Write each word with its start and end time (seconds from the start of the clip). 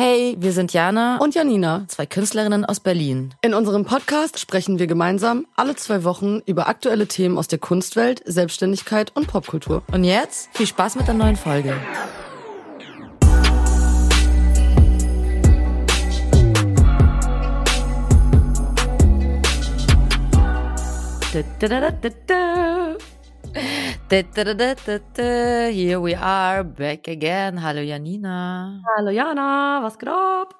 Hey, 0.00 0.36
wir 0.38 0.52
sind 0.52 0.72
Jana 0.72 1.16
und 1.16 1.34
Janina, 1.34 1.84
zwei 1.88 2.06
Künstlerinnen 2.06 2.64
aus 2.64 2.78
Berlin. 2.78 3.34
In 3.42 3.52
unserem 3.52 3.84
Podcast 3.84 4.38
sprechen 4.38 4.78
wir 4.78 4.86
gemeinsam 4.86 5.48
alle 5.56 5.74
zwei 5.74 6.04
Wochen 6.04 6.38
über 6.46 6.68
aktuelle 6.68 7.08
Themen 7.08 7.36
aus 7.36 7.48
der 7.48 7.58
Kunstwelt, 7.58 8.22
Selbstständigkeit 8.24 9.10
und 9.16 9.26
Popkultur. 9.26 9.82
Und 9.90 10.04
jetzt 10.04 10.50
viel 10.56 10.68
Spaß 10.68 10.94
mit 10.94 11.08
der 11.08 11.14
neuen 11.14 11.34
Folge. 11.34 11.74
Da, 21.58 21.68
da, 21.68 21.90
da, 21.90 22.96
Here 25.70 26.00
we 26.00 26.14
are, 26.14 26.64
back 26.64 27.08
again. 27.08 27.62
Hallo 27.62 27.80
Janina. 27.82 28.82
Hallo 28.96 29.10
Jana, 29.10 29.80
was 29.82 29.98
geht 29.98 30.08
ab? 30.08 30.54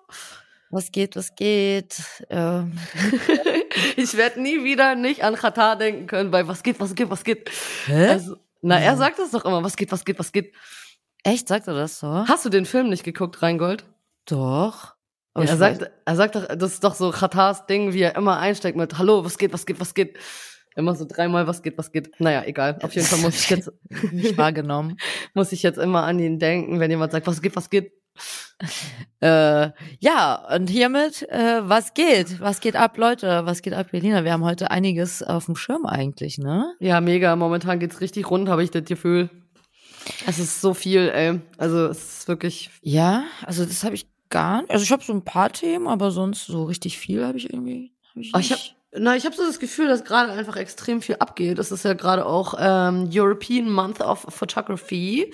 Was 0.70 0.92
geht, 0.92 1.16
was 1.16 1.34
geht? 1.34 2.02
Ähm. 2.28 2.78
ich 3.96 4.16
werde 4.16 4.42
nie 4.42 4.64
wieder 4.64 4.94
nicht 4.94 5.24
an 5.24 5.34
Katar 5.34 5.76
denken 5.76 6.06
können, 6.06 6.30
bei 6.30 6.46
was 6.46 6.62
geht, 6.62 6.78
was 6.78 6.94
geht, 6.94 7.08
was 7.08 7.24
geht. 7.24 7.50
Hä? 7.86 8.08
Also, 8.08 8.36
na, 8.60 8.78
er 8.78 8.96
sagt 8.96 9.18
das 9.18 9.30
doch 9.30 9.44
immer, 9.44 9.62
was 9.62 9.76
geht, 9.76 9.90
was 9.92 10.04
geht, 10.04 10.18
was 10.18 10.32
geht. 10.32 10.52
Echt, 11.22 11.48
sagt 11.48 11.68
er 11.68 11.74
das 11.74 12.00
so? 12.00 12.26
Hast 12.28 12.44
du 12.44 12.50
den 12.50 12.66
Film 12.66 12.90
nicht 12.90 13.04
geguckt, 13.04 13.40
Reingold? 13.42 13.84
Doch. 14.26 14.94
Aber 15.34 15.46
er 15.46 15.56
sagt, 15.56 15.90
er 16.04 16.16
sagt 16.16 16.34
doch, 16.34 16.46
das 16.48 16.74
ist 16.74 16.84
doch 16.84 16.94
so 16.94 17.10
Katars 17.10 17.66
Ding, 17.66 17.92
wie 17.92 18.02
er 18.02 18.16
immer 18.16 18.38
einsteckt 18.38 18.76
mit 18.76 18.98
Hallo, 18.98 19.24
was 19.24 19.38
geht, 19.38 19.52
was 19.52 19.64
geht, 19.64 19.80
was 19.80 19.94
geht. 19.94 20.18
Immer 20.78 20.94
so 20.94 21.04
dreimal, 21.04 21.48
was 21.48 21.60
geht, 21.60 21.76
was 21.76 21.90
geht. 21.90 22.12
Naja, 22.20 22.44
egal. 22.44 22.78
Auf 22.82 22.94
jeden 22.94 23.04
Fall 23.04 23.18
muss 23.18 23.34
ich 23.34 23.50
jetzt, 23.50 23.72
nicht 24.12 24.38
wahrgenommen, 24.38 24.96
muss 25.34 25.50
ich 25.50 25.64
jetzt 25.64 25.76
immer 25.76 26.04
an 26.04 26.20
ihn 26.20 26.38
denken, 26.38 26.78
wenn 26.78 26.88
jemand 26.88 27.10
sagt, 27.10 27.26
was 27.26 27.42
geht, 27.42 27.56
was 27.56 27.68
geht. 27.68 27.90
Äh, 29.20 29.70
ja, 29.98 30.54
und 30.54 30.70
hiermit, 30.70 31.28
äh, 31.30 31.68
was 31.68 31.94
geht? 31.94 32.40
Was 32.40 32.60
geht 32.60 32.76
ab, 32.76 32.96
Leute? 32.96 33.44
Was 33.44 33.62
geht 33.62 33.74
ab, 33.74 33.90
Berliner? 33.90 34.22
Wir 34.22 34.32
haben 34.32 34.44
heute 34.44 34.70
einiges 34.70 35.20
auf 35.20 35.46
dem 35.46 35.56
Schirm 35.56 35.84
eigentlich, 35.84 36.38
ne? 36.38 36.72
Ja, 36.78 37.00
mega. 37.00 37.34
Momentan 37.34 37.80
geht's 37.80 38.00
richtig 38.00 38.30
rund, 38.30 38.48
habe 38.48 38.62
ich 38.62 38.70
das 38.70 38.84
Gefühl. 38.84 39.30
Es 40.28 40.38
ist 40.38 40.60
so 40.60 40.74
viel, 40.74 41.08
ey. 41.08 41.40
Also 41.56 41.86
es 41.86 42.20
ist 42.20 42.28
wirklich. 42.28 42.70
Ja, 42.82 43.24
also 43.44 43.64
das 43.64 43.82
habe 43.82 43.96
ich 43.96 44.06
gar 44.30 44.62
nicht. 44.62 44.70
Also 44.70 44.84
ich 44.84 44.92
habe 44.92 45.02
so 45.02 45.12
ein 45.12 45.24
paar 45.24 45.50
Themen, 45.52 45.88
aber 45.88 46.12
sonst 46.12 46.46
so 46.46 46.62
richtig 46.64 46.98
viel 46.98 47.24
habe 47.24 47.36
ich 47.36 47.52
irgendwie. 47.52 47.90
Hab 48.10 48.16
ich, 48.22 48.32
oh, 48.32 48.38
ich 48.38 48.52
habe 48.52 48.62
na, 48.92 49.16
ich 49.16 49.26
habe 49.26 49.36
so 49.36 49.44
das 49.44 49.58
Gefühl, 49.58 49.88
dass 49.88 50.04
gerade 50.04 50.32
einfach 50.32 50.56
extrem 50.56 51.02
viel 51.02 51.16
abgeht. 51.16 51.58
Es 51.58 51.70
ist 51.70 51.84
ja 51.84 51.92
gerade 51.94 52.24
auch 52.24 52.54
ähm, 52.58 53.10
European 53.12 53.70
Month 53.70 54.00
of 54.00 54.26
Photography. 54.28 55.32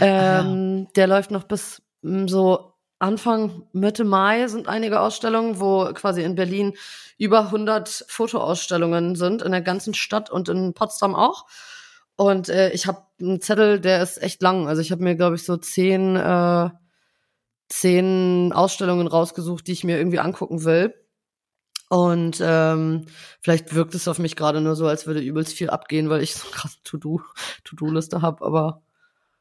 Ähm, 0.00 0.78
ja. 0.78 0.90
Der 0.96 1.06
läuft 1.06 1.30
noch 1.30 1.44
bis 1.44 1.80
mm, 2.02 2.26
so 2.26 2.74
Anfang, 2.98 3.62
Mitte 3.72 4.04
Mai 4.04 4.48
sind 4.48 4.66
einige 4.68 5.00
Ausstellungen, 5.00 5.60
wo 5.60 5.84
quasi 5.94 6.22
in 6.22 6.34
Berlin 6.34 6.74
über 7.16 7.46
100 7.46 8.06
Fotoausstellungen 8.08 9.14
sind, 9.14 9.42
in 9.42 9.52
der 9.52 9.60
ganzen 9.60 9.94
Stadt 9.94 10.30
und 10.30 10.48
in 10.48 10.74
Potsdam 10.74 11.14
auch. 11.14 11.46
Und 12.16 12.48
äh, 12.48 12.70
ich 12.70 12.88
habe 12.88 13.04
einen 13.20 13.40
Zettel, 13.40 13.80
der 13.80 14.02
ist 14.02 14.20
echt 14.20 14.42
lang. 14.42 14.66
Also 14.66 14.82
ich 14.82 14.90
habe 14.90 15.04
mir, 15.04 15.14
glaube 15.14 15.36
ich, 15.36 15.44
so 15.44 15.56
zehn, 15.56 16.16
äh, 16.16 16.70
zehn 17.68 18.52
Ausstellungen 18.52 19.06
rausgesucht, 19.06 19.68
die 19.68 19.72
ich 19.72 19.84
mir 19.84 19.98
irgendwie 19.98 20.18
angucken 20.18 20.64
will. 20.64 20.92
Und 21.88 22.38
ähm, 22.42 23.06
vielleicht 23.40 23.74
wirkt 23.74 23.94
es 23.94 24.08
auf 24.08 24.18
mich 24.18 24.36
gerade 24.36 24.60
nur 24.60 24.76
so, 24.76 24.86
als 24.86 25.06
würde 25.06 25.20
übelst 25.20 25.54
viel 25.54 25.70
abgehen, 25.70 26.10
weil 26.10 26.22
ich 26.22 26.34
so 26.34 26.48
krass 26.50 26.78
To-Do, 26.84 27.22
To-Do-Liste 27.64 28.22
habe, 28.22 28.44
aber. 28.44 28.82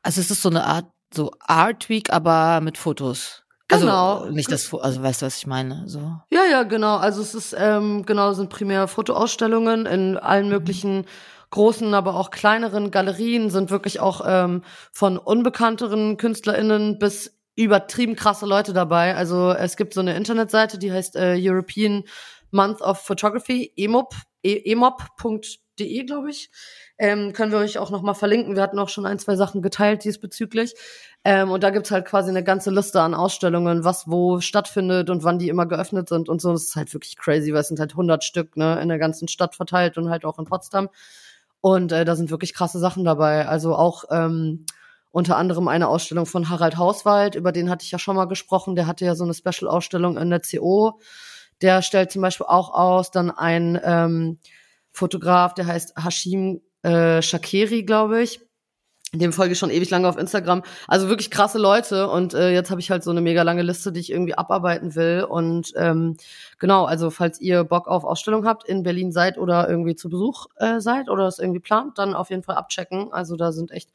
Also 0.01 0.21
es 0.21 0.31
ist 0.31 0.41
so 0.41 0.49
eine 0.49 0.63
Art, 0.65 0.85
so 1.13 1.31
Art 1.39 1.89
Week, 1.89 2.11
aber 2.11 2.61
mit 2.61 2.77
Fotos. 2.77 3.43
Also 3.69 3.85
genau. 3.85 4.19
Also 4.19 4.31
nicht 4.31 4.51
das, 4.51 4.73
also 4.73 5.03
weißt 5.03 5.21
du, 5.21 5.25
was 5.25 5.37
ich 5.37 5.47
meine? 5.47 5.83
So. 5.87 5.99
Ja, 6.29 6.45
ja, 6.49 6.63
genau. 6.63 6.95
Also 6.95 7.21
es 7.21 7.35
ist, 7.35 7.55
ähm, 7.57 8.05
genau, 8.05 8.31
sind 8.31 8.49
primär 8.49 8.87
Fotoausstellungen 8.87 9.85
in 9.85 10.17
allen 10.17 10.45
mhm. 10.45 10.51
möglichen 10.51 11.05
großen, 11.49 11.93
aber 11.93 12.15
auch 12.15 12.31
kleineren 12.31 12.91
Galerien, 12.91 13.49
sind 13.49 13.69
wirklich 13.69 13.99
auch 13.99 14.21
ähm, 14.25 14.63
von 14.91 15.17
unbekannteren 15.17 16.17
KünstlerInnen 16.17 16.99
bis 16.99 17.37
übertrieben 17.55 18.15
krasse 18.15 18.45
Leute 18.45 18.71
dabei. 18.71 19.15
Also 19.15 19.51
es 19.51 19.77
gibt 19.77 19.93
so 19.93 20.01
eine 20.01 20.15
Internetseite, 20.15 20.77
die 20.77 20.91
heißt 20.91 21.15
äh, 21.15 21.35
European 21.37 22.03
Month 22.51 22.81
of 22.81 22.99
Photography, 22.99 23.71
emop, 23.75 24.13
e, 24.43 24.71
emop.de, 24.71 26.03
glaube 26.05 26.29
ich. 26.29 26.49
Ähm, 26.97 27.33
können 27.33 27.51
wir 27.51 27.59
euch 27.59 27.77
auch 27.77 27.91
nochmal 27.91 28.15
verlinken. 28.15 28.55
Wir 28.55 28.63
hatten 28.63 28.79
auch 28.79 28.89
schon 28.89 29.05
ein, 29.05 29.19
zwei 29.19 29.35
Sachen 29.35 29.61
geteilt 29.61 30.03
diesbezüglich. 30.03 30.73
Ähm, 31.23 31.51
und 31.51 31.63
da 31.63 31.69
gibt's 31.69 31.91
halt 31.91 32.05
quasi 32.05 32.29
eine 32.29 32.43
ganze 32.43 32.71
Liste 32.71 33.01
an 33.01 33.13
Ausstellungen, 33.13 33.83
was 33.83 34.07
wo 34.07 34.39
stattfindet 34.39 35.09
und 35.09 35.23
wann 35.23 35.39
die 35.39 35.49
immer 35.49 35.65
geöffnet 35.65 36.09
sind 36.09 36.29
und 36.29 36.41
so. 36.41 36.51
Das 36.53 36.63
ist 36.63 36.75
halt 36.75 36.93
wirklich 36.93 37.17
crazy, 37.17 37.53
weil 37.53 37.61
es 37.61 37.67
sind 37.67 37.79
halt 37.79 37.91
100 37.91 38.23
Stück 38.23 38.57
ne, 38.57 38.79
in 38.81 38.89
der 38.89 38.97
ganzen 38.97 39.27
Stadt 39.27 39.55
verteilt 39.55 39.97
und 39.97 40.09
halt 40.09 40.25
auch 40.25 40.39
in 40.39 40.45
Potsdam. 40.45 40.89
Und 41.61 41.91
äh, 41.91 42.05
da 42.05 42.15
sind 42.15 42.31
wirklich 42.31 42.53
krasse 42.53 42.79
Sachen 42.79 43.03
dabei. 43.03 43.47
Also 43.47 43.75
auch 43.75 44.05
ähm, 44.09 44.65
unter 45.11 45.37
anderem 45.37 45.67
eine 45.67 45.87
Ausstellung 45.87 46.25
von 46.25 46.49
Harald 46.49 46.77
Hauswald, 46.77 47.35
über 47.35 47.51
den 47.51 47.69
hatte 47.69 47.83
ich 47.83 47.91
ja 47.91 47.99
schon 47.99 48.15
mal 48.15 48.25
gesprochen. 48.25 48.75
Der 48.75 48.87
hatte 48.87 49.05
ja 49.05 49.15
so 49.15 49.23
eine 49.23 49.33
Special-Ausstellung 49.33 50.17
in 50.17 50.29
der 50.29 50.41
CO 50.41 50.99
der 51.61 51.81
stellt 51.81 52.11
zum 52.11 52.21
Beispiel 52.21 52.45
auch 52.47 52.73
aus 52.73 53.11
dann 53.11 53.31
ein 53.31 53.79
ähm, 53.83 54.39
Fotograf, 54.91 55.53
der 55.53 55.67
heißt 55.67 55.93
Hashim 56.03 56.61
äh, 56.83 57.21
Shakeri, 57.21 57.83
glaube 57.83 58.21
ich. 58.21 58.41
Dem 59.13 59.31
folge 59.31 59.53
ich 59.53 59.59
schon 59.59 59.69
ewig 59.69 59.89
lange 59.89 60.09
auf 60.09 60.17
Instagram. 60.17 60.63
Also 60.85 61.07
wirklich 61.07 61.31
krasse 61.31 61.57
Leute. 61.57 62.09
Und 62.09 62.33
äh, 62.33 62.49
jetzt 62.49 62.71
habe 62.71 62.81
ich 62.81 62.91
halt 62.91 63.03
so 63.03 63.11
eine 63.11 63.21
mega 63.21 63.41
lange 63.43 63.61
Liste, 63.61 63.93
die 63.93 64.01
ich 64.01 64.11
irgendwie 64.11 64.37
abarbeiten 64.37 64.95
will. 64.95 65.23
Und 65.23 65.71
ähm, 65.77 66.17
genau, 66.59 66.83
also 66.83 67.09
falls 67.09 67.39
ihr 67.39 67.63
Bock 67.63 67.87
auf 67.87 68.03
Ausstellung 68.03 68.45
habt, 68.45 68.67
in 68.67 68.83
Berlin 68.83 69.13
seid 69.13 69.37
oder 69.37 69.69
irgendwie 69.69 69.95
zu 69.95 70.09
Besuch 70.09 70.47
äh, 70.57 70.81
seid 70.81 71.09
oder 71.09 71.25
es 71.25 71.39
irgendwie 71.39 71.61
plant, 71.61 71.97
dann 71.97 72.15
auf 72.15 72.29
jeden 72.29 72.43
Fall 72.43 72.55
abchecken. 72.55 73.13
Also 73.13 73.37
da 73.37 73.53
sind 73.53 73.71
echt 73.71 73.91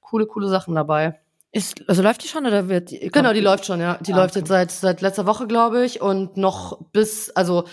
coole, 0.00 0.26
coole 0.26 0.48
Sachen 0.48 0.74
dabei. 0.74 1.20
Ist, 1.52 1.88
also 1.88 2.02
läuft 2.02 2.22
die 2.22 2.28
schon 2.28 2.46
oder 2.46 2.68
wird 2.68 2.90
die? 2.90 3.08
Genau, 3.10 3.32
die 3.32 3.40
läuft 3.40 3.64
schon, 3.66 3.80
ja. 3.80 3.98
Die 4.02 4.12
ah, 4.12 4.16
läuft 4.16 4.32
okay. 4.32 4.40
jetzt 4.40 4.48
seit, 4.48 4.70
seit 4.70 5.00
letzter 5.00 5.26
Woche, 5.26 5.46
glaube 5.46 5.84
ich. 5.84 6.00
Und 6.00 6.36
noch 6.36 6.90
bis, 6.92 7.30
also 7.30 7.64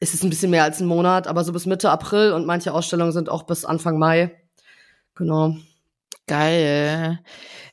es 0.00 0.14
ist 0.14 0.24
ein 0.24 0.30
bisschen 0.30 0.50
mehr 0.50 0.64
als 0.64 0.80
ein 0.80 0.86
Monat, 0.86 1.26
aber 1.26 1.44
so 1.44 1.52
bis 1.52 1.66
Mitte 1.66 1.90
April 1.90 2.32
und 2.32 2.46
manche 2.46 2.72
Ausstellungen 2.72 3.12
sind 3.12 3.28
auch 3.28 3.42
bis 3.42 3.64
Anfang 3.64 3.98
Mai. 3.98 4.34
Genau. 5.14 5.54
Geil. 6.26 7.18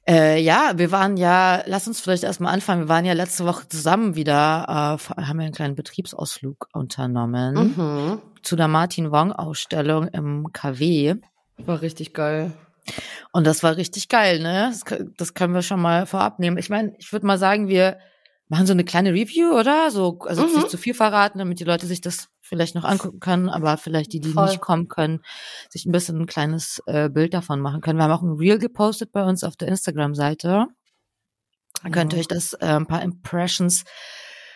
Äh, 0.08 0.42
ja, 0.42 0.74
wir 0.76 0.92
waren 0.92 1.16
ja, 1.16 1.64
lass 1.66 1.88
uns 1.88 2.02
vielleicht 2.02 2.24
erstmal 2.24 2.54
anfangen. 2.54 2.84
Wir 2.84 2.90
waren 2.90 3.06
ja 3.06 3.14
letzte 3.14 3.46
Woche 3.46 3.68
zusammen 3.70 4.16
wieder, 4.16 4.66
äh, 4.68 5.22
haben 5.22 5.40
ja 5.40 5.46
einen 5.46 5.54
kleinen 5.54 5.76
Betriebsausflug 5.76 6.68
unternommen 6.74 7.74
mhm. 7.78 8.22
zu 8.42 8.56
der 8.56 8.68
Martin 8.68 9.12
Wong 9.12 9.32
Ausstellung 9.32 10.08
im 10.08 10.52
KW. 10.52 11.16
War 11.58 11.82
richtig 11.82 12.14
geil. 12.14 12.52
Und 13.32 13.46
das 13.46 13.64
war 13.64 13.78
richtig 13.78 14.10
geil, 14.10 14.40
ne? 14.40 14.72
Das, 14.72 15.00
das 15.18 15.34
können 15.34 15.54
wir 15.54 15.62
schon 15.62 15.82
mal 15.82 16.06
vorab 16.06 16.40
nehmen. 16.40 16.58
Ich 16.58 16.70
meine, 16.70 16.94
ich 16.98 17.12
würde 17.12 17.26
mal 17.26 17.38
sagen, 17.38 17.68
wir 17.68 17.98
machen 18.50 18.66
so 18.66 18.74
eine 18.74 18.86
kleine 18.86 19.14
Review, 19.14 19.52
oder? 19.58 19.92
So, 19.92 20.20
also 20.22 20.48
mhm. 20.48 20.56
nicht 20.56 20.70
zu 20.70 20.78
viel 20.78 20.94
verraten, 20.94 21.40
damit 21.40 21.60
die 21.60 21.66
Leute 21.66 21.86
sich 21.86 22.02
das 22.02 22.30
vielleicht 22.42 22.76
noch 22.76 22.86
angucken 22.86 23.20
können, 23.20 23.50
aber 23.50 23.78
vielleicht 23.78 24.14
die, 24.14 24.22
die 24.22 24.32
Voll. 24.32 24.48
nicht 24.48 24.62
kommen 24.62 24.88
können, 24.88 25.22
sich 25.70 25.86
ein 25.86 25.92
bisschen 25.92 26.22
ein 26.22 26.28
kleines 26.28 26.82
äh, 26.86 27.10
Bild 27.10 27.34
davon 27.34 27.60
machen 27.60 27.82
können. 27.82 28.00
Wir 28.00 28.04
haben 28.04 28.12
auch 28.12 28.22
ein 28.22 28.38
Reel 28.38 28.58
gepostet 28.58 29.12
bei 29.12 29.24
uns 29.24 29.44
auf 29.44 29.58
der 29.58 29.68
Instagram-Seite. 29.68 30.68
Dann 31.84 31.92
könnt 31.92 32.14
ihr 32.14 32.20
euch 32.20 32.28
das 32.28 32.54
äh, 32.54 32.66
ein 32.66 32.88
paar 32.88 33.02
Impressions 33.02 33.84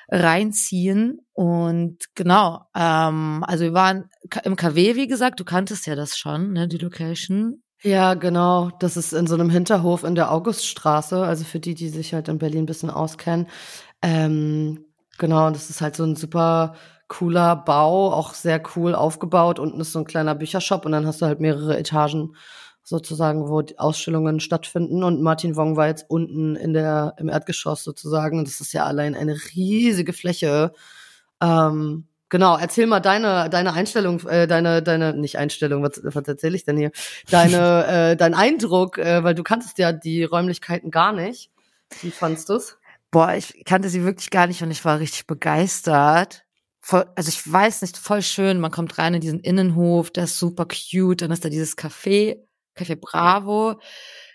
reinziehen. 0.09 1.19
Und 1.33 1.97
genau, 2.15 2.65
ähm, 2.75 3.43
also 3.45 3.65
wir 3.65 3.73
waren 3.73 4.09
im 4.43 4.55
KW, 4.55 4.95
wie 4.95 5.07
gesagt, 5.07 5.39
du 5.39 5.45
kanntest 5.45 5.85
ja 5.87 5.95
das 5.95 6.17
schon, 6.17 6.53
ne, 6.53 6.67
die 6.67 6.77
Location. 6.77 7.61
Ja, 7.83 8.13
genau. 8.13 8.69
Das 8.79 8.95
ist 8.95 9.11
in 9.13 9.25
so 9.25 9.33
einem 9.33 9.49
Hinterhof 9.49 10.03
in 10.03 10.13
der 10.15 10.31
Auguststraße. 10.31 11.23
Also 11.23 11.43
für 11.43 11.59
die, 11.59 11.73
die 11.73 11.89
sich 11.89 12.13
halt 12.13 12.27
in 12.27 12.37
Berlin 12.37 12.63
ein 12.63 12.65
bisschen 12.67 12.91
auskennen. 12.91 13.47
Ähm, 14.03 14.85
genau, 15.17 15.49
das 15.49 15.69
ist 15.69 15.81
halt 15.81 15.95
so 15.95 16.03
ein 16.03 16.15
super 16.15 16.75
cooler 17.07 17.55
Bau, 17.55 18.13
auch 18.13 18.33
sehr 18.35 18.61
cool 18.75 18.93
aufgebaut. 18.95 19.59
Unten 19.59 19.81
ist 19.81 19.91
so 19.93 19.99
ein 19.99 20.05
kleiner 20.05 20.35
Büchershop 20.35 20.85
und 20.85 20.91
dann 20.93 21.05
hast 21.07 21.21
du 21.21 21.25
halt 21.25 21.39
mehrere 21.41 21.77
Etagen 21.77 22.35
sozusagen, 22.83 23.47
wo 23.49 23.63
Ausstellungen 23.77 24.39
stattfinden. 24.39 25.03
Und 25.03 25.21
Martin 25.21 25.55
Wong 25.55 25.75
war 25.75 25.87
jetzt 25.87 26.05
unten 26.09 26.55
in 26.55 26.73
der, 26.73 27.15
im 27.17 27.29
Erdgeschoss 27.29 27.83
sozusagen. 27.83 28.39
Und 28.39 28.47
das 28.47 28.61
ist 28.61 28.73
ja 28.73 28.85
allein 28.85 29.15
eine 29.15 29.35
riesige 29.55 30.13
Fläche. 30.13 30.71
Ähm, 31.41 32.07
Genau, 32.31 32.57
erzähl 32.57 32.87
mal 32.87 33.01
deine 33.01 33.49
deine 33.49 33.73
Einstellung, 33.73 34.25
äh, 34.25 34.47
deine 34.47 34.81
deine 34.81 35.13
nicht 35.13 35.37
Einstellung, 35.37 35.83
was, 35.83 35.99
was 36.01 36.25
erzähle 36.25 36.55
ich 36.55 36.63
denn 36.63 36.77
hier? 36.77 36.91
Deine 37.29 37.85
äh, 38.13 38.15
dein 38.15 38.33
Eindruck, 38.33 38.97
äh, 38.97 39.21
weil 39.21 39.35
du 39.35 39.43
kanntest 39.43 39.77
ja 39.79 39.91
die 39.91 40.23
Räumlichkeiten 40.23 40.91
gar 40.91 41.11
nicht. 41.11 41.51
Wie 42.01 42.09
fandst 42.09 42.47
du's? 42.47 42.77
Boah, 43.11 43.33
ich 43.33 43.65
kannte 43.65 43.89
sie 43.89 44.05
wirklich 44.05 44.29
gar 44.29 44.47
nicht 44.47 44.63
und 44.63 44.71
ich 44.71 44.85
war 44.85 44.99
richtig 44.99 45.27
begeistert. 45.27 46.45
Voll, 46.79 47.05
also 47.15 47.27
ich 47.27 47.51
weiß 47.51 47.81
nicht, 47.81 47.97
voll 47.97 48.21
schön. 48.21 48.61
Man 48.61 48.71
kommt 48.71 48.97
rein 48.97 49.13
in 49.15 49.21
diesen 49.21 49.41
Innenhof, 49.41 50.09
der 50.09 50.23
ist 50.23 50.39
super 50.39 50.65
cute. 50.65 51.23
Dann 51.23 51.31
ist 51.31 51.43
da 51.43 51.49
dieses 51.49 51.77
Café, 51.77 52.37
Café 52.77 52.95
Bravo. 52.95 53.75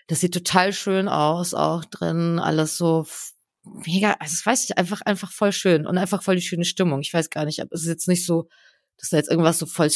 Das 0.05 0.19
sieht 0.19 0.35
total 0.35 0.71
schön 0.71 1.07
aus, 1.07 1.55
auch 1.55 1.83
drin. 1.83 2.37
Alles 2.37 2.77
so 2.77 3.07
mega, 3.85 4.11
also 4.19 4.33
das 4.33 4.45
weiß 4.45 4.63
ich, 4.65 4.77
einfach, 4.77 5.01
einfach 5.01 5.31
voll 5.31 5.51
schön 5.51 5.85
und 5.85 5.97
einfach 5.97 6.23
voll 6.23 6.35
die 6.35 6.41
schöne 6.41 6.65
Stimmung. 6.65 7.01
Ich 7.01 7.13
weiß 7.13 7.29
gar 7.29 7.45
nicht, 7.45 7.59
es 7.59 7.81
ist 7.81 7.87
jetzt 7.87 8.07
nicht 8.07 8.25
so, 8.25 8.47
dass 8.97 9.09
da 9.09 9.17
jetzt 9.17 9.29
irgendwas 9.29 9.59
so 9.59 9.65
voll 9.65 9.89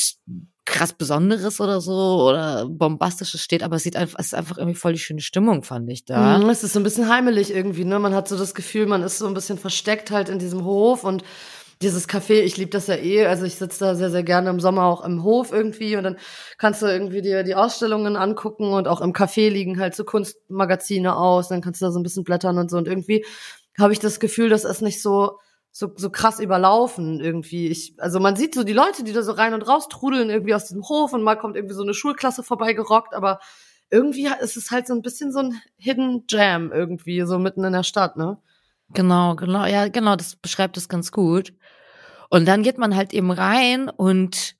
krass 0.65 0.93
Besonderes 0.93 1.59
oder 1.59 1.81
so 1.81 2.27
oder 2.29 2.67
Bombastisches 2.69 3.41
steht, 3.41 3.63
aber 3.63 3.77
es 3.77 3.83
sieht 3.83 3.95
einfach, 3.95 4.19
es 4.19 4.27
ist 4.27 4.35
einfach 4.35 4.57
irgendwie 4.57 4.77
voll 4.77 4.93
die 4.93 4.99
schöne 4.99 5.21
Stimmung, 5.21 5.63
fand 5.63 5.89
ich 5.89 6.05
da. 6.05 6.37
Mhm, 6.37 6.49
es 6.49 6.63
ist 6.63 6.73
so 6.73 6.79
ein 6.79 6.83
bisschen 6.83 7.09
heimelig 7.09 7.53
irgendwie, 7.53 7.83
ne? 7.83 7.99
Man 7.99 8.13
hat 8.13 8.27
so 8.27 8.37
das 8.37 8.53
Gefühl, 8.53 8.85
man 8.85 9.01
ist 9.01 9.17
so 9.17 9.27
ein 9.27 9.33
bisschen 9.33 9.57
versteckt 9.57 10.11
halt 10.11 10.29
in 10.29 10.39
diesem 10.39 10.63
Hof 10.63 11.03
und 11.03 11.23
dieses 11.81 12.07
Café, 12.07 12.41
ich 12.41 12.57
liebe 12.57 12.69
das 12.69 12.87
ja 12.87 12.95
eh, 12.95 13.25
also 13.25 13.43
ich 13.43 13.55
sitze 13.55 13.79
da 13.79 13.95
sehr, 13.95 14.11
sehr 14.11 14.23
gerne 14.23 14.49
im 14.49 14.59
Sommer 14.59 14.83
auch 14.83 15.03
im 15.03 15.23
Hof 15.23 15.51
irgendwie 15.51 15.95
und 15.95 16.03
dann 16.03 16.17
kannst 16.57 16.81
du 16.83 16.85
irgendwie 16.85 17.21
dir 17.21 17.43
die 17.43 17.55
Ausstellungen 17.55 18.15
angucken 18.15 18.71
und 18.71 18.87
auch 18.87 19.01
im 19.01 19.13
Café 19.13 19.49
liegen 19.49 19.79
halt 19.79 19.95
so 19.95 20.03
Kunstmagazine 20.03 21.15
aus, 21.15 21.49
dann 21.49 21.61
kannst 21.61 21.81
du 21.81 21.85
da 21.85 21.91
so 21.91 21.99
ein 21.99 22.03
bisschen 22.03 22.23
blättern 22.23 22.59
und 22.59 22.69
so 22.69 22.77
und 22.77 22.87
irgendwie 22.87 23.25
habe 23.79 23.93
ich 23.93 23.99
das 23.99 24.19
Gefühl, 24.19 24.49
dass 24.49 24.63
es 24.63 24.81
nicht 24.81 25.01
so 25.01 25.37
so, 25.71 25.93
so 25.95 26.09
krass 26.09 26.39
überlaufen 26.39 27.19
irgendwie. 27.21 27.67
Ich, 27.67 27.95
also 27.97 28.19
man 28.19 28.35
sieht 28.35 28.53
so 28.53 28.63
die 28.63 28.73
Leute, 28.73 29.03
die 29.03 29.13
da 29.13 29.23
so 29.23 29.31
rein 29.31 29.53
und 29.53 29.61
raus 29.61 29.87
trudeln 29.87 30.29
irgendwie 30.29 30.53
aus 30.53 30.65
diesem 30.65 30.83
Hof 30.87 31.13
und 31.13 31.23
mal 31.23 31.37
kommt 31.37 31.55
irgendwie 31.55 31.75
so 31.75 31.83
eine 31.83 31.93
Schulklasse 31.93 32.43
vorbeigerockt, 32.43 33.13
aber 33.13 33.39
irgendwie 33.89 34.29
ist 34.41 34.57
es 34.57 34.71
halt 34.71 34.87
so 34.87 34.93
ein 34.93 35.01
bisschen 35.01 35.31
so 35.31 35.39
ein 35.39 35.61
Hidden 35.77 36.25
Jam 36.29 36.71
irgendwie, 36.71 37.21
so 37.21 37.39
mitten 37.39 37.63
in 37.63 37.73
der 37.73 37.83
Stadt, 37.83 38.17
ne? 38.17 38.37
Genau, 38.93 39.35
genau, 39.35 39.65
ja, 39.65 39.87
genau, 39.87 40.17
das 40.17 40.35
beschreibt 40.35 40.75
es 40.75 40.89
ganz 40.89 41.13
gut. 41.13 41.53
Und 42.29 42.45
dann 42.47 42.63
geht 42.63 42.77
man 42.77 42.95
halt 42.95 43.13
eben 43.13 43.31
rein 43.31 43.89
und 43.89 44.55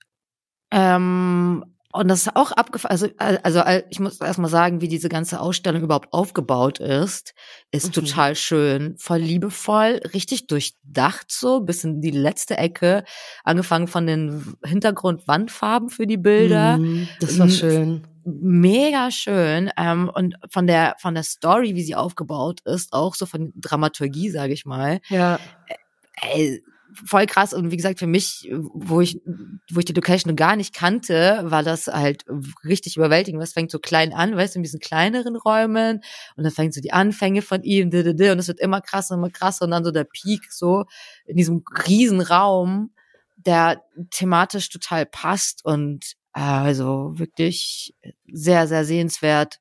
ähm, 0.72 1.66
und 1.94 2.08
das 2.08 2.22
ist 2.22 2.36
auch 2.36 2.52
abgefallen. 2.52 3.12
Also, 3.18 3.62
also 3.62 3.82
ich 3.90 4.00
muss 4.00 4.20
erstmal 4.20 4.50
sagen, 4.50 4.82
wie 4.82 4.88
diese 4.88 5.10
ganze 5.10 5.40
Ausstellung 5.40 5.84
überhaupt 5.84 6.14
aufgebaut 6.14 6.80
ist, 6.80 7.34
ist 7.72 7.88
mhm. 7.88 7.92
total 7.94 8.36
schön, 8.36 8.96
voll 8.98 9.20
liebevoll, 9.20 10.02
richtig 10.14 10.48
durchdacht 10.48 11.32
so, 11.32 11.62
bis 11.62 11.84
in 11.84 12.02
die 12.02 12.12
letzte 12.12 12.58
Ecke, 12.58 13.04
angefangen 13.44 13.88
von 13.88 14.08
den 14.08 14.56
Hintergrundwandfarben 14.64 15.90
für 15.90 16.08
die 16.08 16.18
Bilder. 16.18 16.78
Mhm, 16.78 17.08
das 17.20 17.38
war 17.40 17.50
schön. 17.50 18.08
Mega 18.24 19.10
schön 19.10 19.72
ähm, 19.78 20.10
und 20.14 20.36
von 20.50 20.68
der 20.68 20.96
von 21.00 21.16
der 21.16 21.24
Story, 21.24 21.74
wie 21.74 21.82
sie 21.82 21.96
aufgebaut 21.96 22.62
ist, 22.66 22.94
auch 22.94 23.16
so 23.16 23.26
von 23.26 23.52
Dramaturgie, 23.56 24.30
sage 24.30 24.54
ich 24.54 24.66
mal. 24.66 25.00
Ja. 25.10 25.40
Äh, 26.22 26.60
voll 26.94 27.26
krass 27.26 27.54
und 27.54 27.72
wie 27.72 27.78
gesagt 27.78 28.00
für 28.00 28.08
mich, 28.08 28.50
wo 28.52 29.02
ich 29.02 29.22
wo 29.72 29.80
ich 29.80 29.86
die 29.86 29.94
Location 29.94 30.36
gar 30.36 30.56
nicht 30.56 30.74
kannte, 30.74 31.42
war 31.44 31.64
das 31.64 31.88
halt 31.88 32.26
richtig 32.64 32.98
überwältigend. 32.98 33.42
Was 33.42 33.54
fängt 33.54 33.72
so 33.72 33.80
klein 33.80 34.14
an, 34.14 34.36
weißt 34.36 34.56
du, 34.56 34.60
in 34.60 34.64
diesen 34.64 34.80
kleineren 34.80 35.36
Räumen 35.36 36.02
und 36.36 36.44
dann 36.44 36.52
fängt 36.52 36.74
so 36.74 36.82
die 36.82 36.94
Anfänge 36.94 37.42
von 37.42 37.64
ihm 37.64 37.88
und 37.88 37.94
es 37.94 38.48
wird 38.48 38.60
immer 38.60 38.82
krasser, 38.82 39.16
immer 39.16 39.30
krasser 39.30 39.66
und 39.66 39.72
dann 39.72 39.84
so 39.84 39.92
der 39.92 40.06
Peak 40.06 40.52
so 40.52 40.86
in 41.26 41.38
diesem 41.38 41.64
riesen 41.88 42.22
Raum, 42.22 42.92
der 43.38 43.82
thematisch 44.12 44.70
total 44.70 45.06
passt 45.06 45.66
und 45.66 46.14
äh, 46.34 46.40
also 46.42 47.12
wirklich 47.16 47.94
sehr 48.32 48.68
sehr 48.68 48.86
sehenswert. 48.86 49.60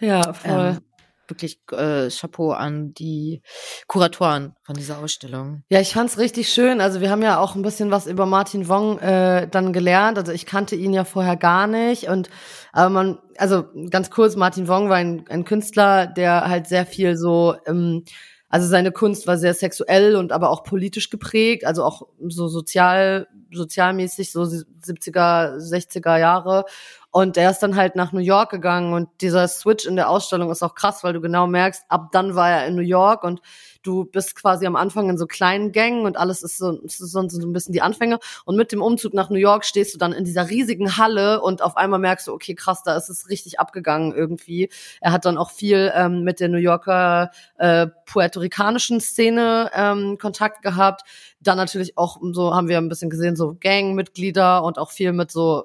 Ja, 0.00 0.32
voll. 0.32 0.76
Ähm, 0.76 0.89
wirklich 1.30 1.60
äh, 1.72 2.08
Chapeau 2.08 2.52
an 2.52 2.92
die 2.94 3.42
Kuratoren 3.86 4.54
von 4.62 4.76
dieser 4.76 4.98
Ausstellung. 4.98 5.62
Ja, 5.70 5.80
ich 5.80 5.92
fand's 5.92 6.18
richtig 6.18 6.52
schön. 6.52 6.80
Also 6.80 7.00
wir 7.00 7.10
haben 7.10 7.22
ja 7.22 7.38
auch 7.38 7.54
ein 7.54 7.62
bisschen 7.62 7.90
was 7.90 8.06
über 8.06 8.26
Martin 8.26 8.68
Wong 8.68 8.98
äh, 8.98 9.48
dann 9.48 9.72
gelernt. 9.72 10.18
Also 10.18 10.32
ich 10.32 10.46
kannte 10.46 10.76
ihn 10.76 10.92
ja 10.92 11.04
vorher 11.04 11.36
gar 11.36 11.66
nicht 11.66 12.08
und 12.08 12.28
aber 12.72 12.90
man, 12.90 13.18
also 13.36 13.64
ganz 13.90 14.10
kurz, 14.10 14.36
Martin 14.36 14.68
Wong 14.68 14.88
war 14.88 14.96
ein, 14.96 15.24
ein 15.28 15.44
Künstler, 15.44 16.06
der 16.06 16.48
halt 16.48 16.68
sehr 16.68 16.86
viel 16.86 17.16
so 17.16 17.56
ähm, 17.66 18.04
also 18.50 18.66
seine 18.66 18.90
Kunst 18.90 19.28
war 19.28 19.38
sehr 19.38 19.54
sexuell 19.54 20.16
und 20.16 20.32
aber 20.32 20.50
auch 20.50 20.64
politisch 20.64 21.08
geprägt, 21.08 21.64
also 21.64 21.84
auch 21.84 22.08
so 22.26 22.48
sozial, 22.48 23.28
sozialmäßig, 23.52 24.32
so 24.32 24.42
70er, 24.42 25.56
60er 25.58 26.18
Jahre. 26.18 26.64
Und 27.12 27.36
er 27.36 27.50
ist 27.50 27.58
dann 27.58 27.74
halt 27.74 27.96
nach 27.96 28.12
New 28.12 28.20
York 28.20 28.50
gegangen 28.50 28.92
und 28.92 29.08
dieser 29.20 29.48
Switch 29.48 29.84
in 29.84 29.96
der 29.96 30.08
Ausstellung 30.08 30.50
ist 30.50 30.62
auch 30.62 30.76
krass, 30.76 31.02
weil 31.02 31.12
du 31.12 31.20
genau 31.20 31.48
merkst, 31.48 31.82
ab 31.88 32.10
dann 32.12 32.36
war 32.36 32.50
er 32.50 32.66
in 32.66 32.76
New 32.76 32.82
York 32.82 33.24
und 33.24 33.40
du 33.82 34.04
bist 34.04 34.36
quasi 34.36 34.66
am 34.66 34.76
Anfang 34.76 35.08
in 35.08 35.18
so 35.18 35.26
kleinen 35.26 35.72
Gängen 35.72 36.04
und 36.04 36.16
alles 36.16 36.42
ist 36.42 36.58
so, 36.58 36.78
ist 36.82 36.98
so, 36.98 37.20
ein 37.20 37.52
bisschen 37.52 37.72
die 37.72 37.82
Anfänge. 37.82 38.18
Und 38.44 38.56
mit 38.56 38.70
dem 38.70 38.82
Umzug 38.82 39.14
nach 39.14 39.30
New 39.30 39.38
York 39.38 39.64
stehst 39.64 39.94
du 39.94 39.98
dann 39.98 40.12
in 40.12 40.24
dieser 40.24 40.48
riesigen 40.50 40.98
Halle 40.98 41.40
und 41.40 41.62
auf 41.62 41.76
einmal 41.76 41.98
merkst 41.98 42.28
du, 42.28 42.32
okay, 42.32 42.54
krass, 42.54 42.82
da 42.84 42.96
ist 42.96 43.08
es 43.08 43.28
richtig 43.28 43.58
abgegangen 43.58 44.14
irgendwie. 44.14 44.70
Er 45.00 45.12
hat 45.12 45.24
dann 45.24 45.38
auch 45.38 45.50
viel 45.50 45.92
ähm, 45.94 46.22
mit 46.22 46.38
der 46.38 46.48
New 46.48 46.58
Yorker 46.58 47.30
äh, 47.56 47.88
puerto-ricanischen 48.06 49.00
Szene 49.00 49.70
ähm, 49.74 50.18
Kontakt 50.18 50.62
gehabt. 50.62 51.02
Dann 51.40 51.56
natürlich 51.56 51.96
auch, 51.96 52.18
so 52.32 52.54
haben 52.54 52.68
wir 52.68 52.78
ein 52.78 52.88
bisschen 52.88 53.10
gesehen, 53.10 53.34
so 53.36 53.56
Gangmitglieder 53.58 54.62
und 54.62 54.78
auch 54.78 54.90
viel 54.90 55.12
mit 55.12 55.30
so 55.30 55.64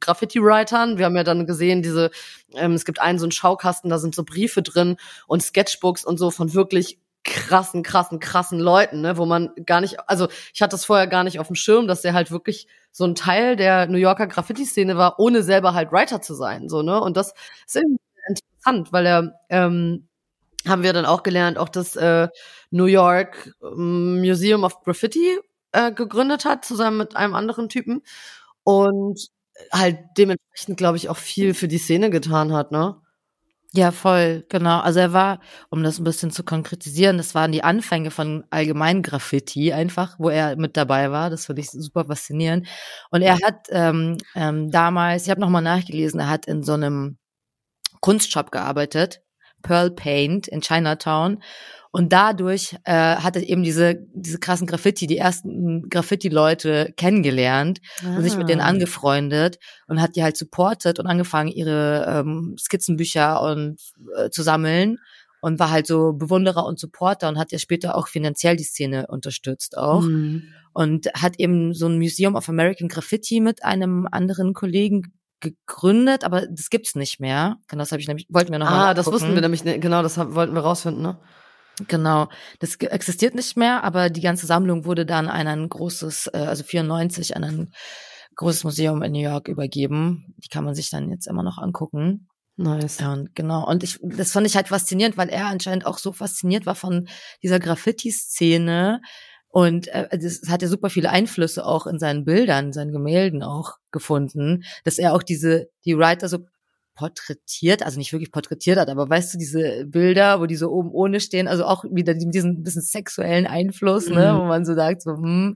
Graffiti-Writern. 0.00 0.98
Wir 0.98 1.04
haben 1.04 1.16
ja 1.16 1.24
dann 1.24 1.46
gesehen, 1.46 1.82
diese, 1.82 2.10
ähm, 2.54 2.72
es 2.72 2.84
gibt 2.84 3.00
einen 3.00 3.18
so 3.18 3.26
einen 3.26 3.32
Schaukasten, 3.32 3.90
da 3.90 3.98
sind 3.98 4.14
so 4.14 4.24
Briefe 4.24 4.62
drin 4.62 4.96
und 5.26 5.42
Sketchbooks 5.42 6.04
und 6.04 6.18
so 6.18 6.30
von 6.30 6.54
wirklich 6.54 6.98
krassen, 7.24 7.82
krassen, 7.82 8.20
krassen 8.20 8.60
Leuten, 8.60 9.00
ne, 9.00 9.16
wo 9.16 9.26
man 9.26 9.50
gar 9.66 9.80
nicht, 9.80 9.98
also 10.08 10.28
ich 10.52 10.62
hatte 10.62 10.72
das 10.72 10.84
vorher 10.84 11.06
gar 11.06 11.24
nicht 11.24 11.40
auf 11.40 11.46
dem 11.46 11.56
Schirm, 11.56 11.88
dass 11.88 12.02
der 12.02 12.12
halt 12.12 12.30
wirklich 12.30 12.66
so 12.92 13.04
ein 13.04 13.14
Teil 13.14 13.56
der 13.56 13.86
New 13.86 13.98
Yorker 13.98 14.26
Graffiti-Szene 14.26 14.96
war, 14.96 15.18
ohne 15.18 15.42
selber 15.42 15.74
halt 15.74 15.90
Writer 15.90 16.20
zu 16.20 16.34
sein, 16.34 16.68
so, 16.68 16.82
ne, 16.82 17.00
und 17.00 17.16
das 17.16 17.34
ist 17.66 17.76
irgendwie 17.76 17.98
interessant, 18.28 18.92
weil 18.92 19.06
er, 19.06 19.40
ähm, 19.48 20.06
haben 20.66 20.82
wir 20.82 20.92
dann 20.92 21.06
auch 21.06 21.22
gelernt, 21.22 21.58
auch 21.58 21.68
das 21.68 21.96
äh, 21.96 22.28
New 22.70 22.86
York 22.86 23.54
ähm, 23.62 24.20
Museum 24.20 24.64
of 24.64 24.80
Graffiti 24.82 25.38
äh, 25.72 25.92
gegründet 25.92 26.44
hat, 26.44 26.64
zusammen 26.64 26.98
mit 26.98 27.16
einem 27.16 27.34
anderen 27.34 27.68
Typen 27.68 28.02
und 28.64 29.28
halt 29.72 29.98
dementsprechend, 30.18 30.76
glaube 30.78 30.96
ich, 30.98 31.08
auch 31.08 31.16
viel 31.18 31.54
für 31.54 31.68
die 31.68 31.78
Szene 31.78 32.10
getan 32.10 32.52
hat, 32.52 32.72
ne? 32.72 32.96
Ja, 33.76 33.90
voll, 33.90 34.44
genau. 34.50 34.78
Also 34.80 35.00
er 35.00 35.12
war, 35.12 35.40
um 35.68 35.82
das 35.82 35.98
ein 35.98 36.04
bisschen 36.04 36.30
zu 36.30 36.44
konkretisieren, 36.44 37.16
das 37.18 37.34
waren 37.34 37.50
die 37.50 37.64
Anfänge 37.64 38.12
von 38.12 38.44
allgemein 38.50 39.02
Graffiti 39.02 39.72
einfach, 39.72 40.14
wo 40.20 40.28
er 40.30 40.54
mit 40.56 40.76
dabei 40.76 41.10
war. 41.10 41.28
Das 41.28 41.46
finde 41.46 41.62
ich 41.62 41.70
super 41.72 42.04
faszinierend. 42.04 42.68
Und 43.10 43.22
er 43.22 43.34
hat 43.44 43.66
ähm, 43.70 44.18
ähm, 44.36 44.70
damals, 44.70 45.24
ich 45.24 45.30
habe 45.30 45.40
nochmal 45.40 45.62
nachgelesen, 45.62 46.20
er 46.20 46.28
hat 46.30 46.46
in 46.46 46.62
so 46.62 46.74
einem 46.74 47.18
Kunstshop 48.00 48.52
gearbeitet, 48.52 49.22
Pearl 49.64 49.90
Paint 49.90 50.46
in 50.46 50.60
Chinatown. 50.60 51.42
Und 51.90 52.12
dadurch 52.12 52.76
äh, 52.84 52.92
hat 52.92 53.36
er 53.36 53.48
eben 53.48 53.62
diese, 53.62 53.96
diese 54.14 54.38
krassen 54.38 54.66
Graffiti, 54.66 55.06
die 55.06 55.18
ersten 55.18 55.88
Graffiti-Leute 55.88 56.92
kennengelernt 56.96 57.80
ah. 58.04 58.16
und 58.16 58.22
sich 58.24 58.36
mit 58.36 58.48
denen 58.48 58.60
ah. 58.60 58.66
angefreundet 58.66 59.58
und 59.86 60.00
hat 60.00 60.16
die 60.16 60.24
halt 60.24 60.36
supportet 60.36 60.98
und 60.98 61.06
angefangen, 61.06 61.50
ihre 61.50 62.04
ähm, 62.08 62.56
Skizzenbücher 62.58 63.40
und 63.42 63.80
äh, 64.16 64.28
zu 64.30 64.42
sammeln 64.42 64.98
und 65.40 65.60
war 65.60 65.70
halt 65.70 65.86
so 65.86 66.14
Bewunderer 66.14 66.66
und 66.66 66.80
Supporter 66.80 67.28
und 67.28 67.38
hat 67.38 67.52
ja 67.52 67.58
später 67.58 67.96
auch 67.96 68.08
finanziell 68.08 68.56
die 68.56 68.64
Szene 68.64 69.06
unterstützt 69.06 69.78
auch. 69.78 70.02
Mhm. 70.02 70.44
Und 70.72 71.06
hat 71.14 71.38
eben 71.38 71.74
so 71.74 71.86
ein 71.86 71.98
Museum 71.98 72.34
of 72.34 72.48
American 72.48 72.88
Graffiti 72.88 73.38
mit 73.38 73.64
einem 73.64 74.08
anderen 74.10 74.54
Kollegen 74.54 75.12
gegründet, 75.40 76.24
aber 76.24 76.46
das 76.46 76.70
gibt's 76.70 76.94
nicht 76.94 77.20
mehr. 77.20 77.56
Genau, 77.68 77.82
das 77.82 77.92
habe 77.92 78.00
ich 78.00 78.08
nämlich 78.08 78.26
wollten 78.30 78.52
wir 78.52 78.58
noch 78.58 78.66
Ah, 78.66 78.70
mal 78.70 78.94
das 78.94 79.06
wussten 79.06 79.34
wir 79.34 79.40
nämlich 79.40 79.64
ne, 79.64 79.78
genau, 79.78 80.02
das 80.02 80.16
wollten 80.16 80.54
wir 80.54 80.62
rausfinden, 80.62 81.02
ne? 81.02 81.18
Genau, 81.88 82.28
das 82.60 82.76
existiert 82.76 83.34
nicht 83.34 83.56
mehr, 83.56 83.82
aber 83.82 84.08
die 84.08 84.20
ganze 84.20 84.46
Sammlung 84.46 84.84
wurde 84.84 85.04
dann 85.04 85.28
an 85.28 85.48
ein 85.48 85.68
großes, 85.68 86.30
äh, 86.32 86.38
also 86.38 86.62
94, 86.62 87.36
an 87.36 87.44
ein 87.44 87.72
großes 88.36 88.64
Museum 88.64 89.02
in 89.02 89.12
New 89.12 89.20
York 89.22 89.48
übergeben. 89.48 90.34
Die 90.38 90.48
kann 90.48 90.64
man 90.64 90.74
sich 90.74 90.90
dann 90.90 91.10
jetzt 91.10 91.26
immer 91.26 91.42
noch 91.42 91.58
angucken. 91.58 92.28
Nice. 92.56 93.00
Und 93.00 93.34
genau, 93.34 93.66
und 93.66 93.82
ich, 93.82 93.98
das 94.02 94.30
fand 94.30 94.46
ich 94.46 94.54
halt 94.54 94.68
faszinierend, 94.68 95.16
weil 95.16 95.28
er 95.28 95.46
anscheinend 95.46 95.86
auch 95.86 95.98
so 95.98 96.12
fasziniert 96.12 96.66
war 96.66 96.76
von 96.76 97.08
dieser 97.42 97.58
Graffiti-Szene. 97.58 99.00
Und 99.54 99.86
äh, 99.86 100.18
das 100.18 100.40
hat 100.48 100.62
ja 100.62 100.68
super 100.68 100.90
viele 100.90 101.10
Einflüsse 101.10 101.64
auch 101.64 101.86
in 101.86 102.00
seinen 102.00 102.24
Bildern, 102.24 102.72
seinen 102.72 102.90
Gemälden 102.90 103.44
auch 103.44 103.76
gefunden, 103.92 104.64
dass 104.82 104.98
er 104.98 105.14
auch 105.14 105.22
diese, 105.22 105.68
die 105.84 105.96
Writer 105.96 106.28
so 106.28 106.40
porträtiert, 106.96 107.84
also 107.84 107.98
nicht 107.98 108.12
wirklich 108.12 108.32
porträtiert 108.32 108.78
hat, 108.78 108.88
aber 108.88 109.08
weißt 109.08 109.32
du, 109.32 109.38
diese 109.38 109.84
Bilder, 109.86 110.40
wo 110.40 110.46
die 110.46 110.56
so 110.56 110.72
oben 110.72 110.90
ohne 110.90 111.20
stehen, 111.20 111.46
also 111.46 111.66
auch 111.66 111.84
wieder 111.84 112.14
diesen 112.14 112.64
bisschen 112.64 112.82
sexuellen 112.82 113.46
Einfluss, 113.46 114.08
ne, 114.08 114.32
mhm. 114.32 114.38
wo 114.38 114.44
man 114.46 114.64
so 114.64 114.74
sagt, 114.74 115.02
so, 115.02 115.12
hm. 115.12 115.54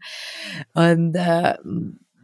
Und 0.74 1.16
äh, 1.16 1.54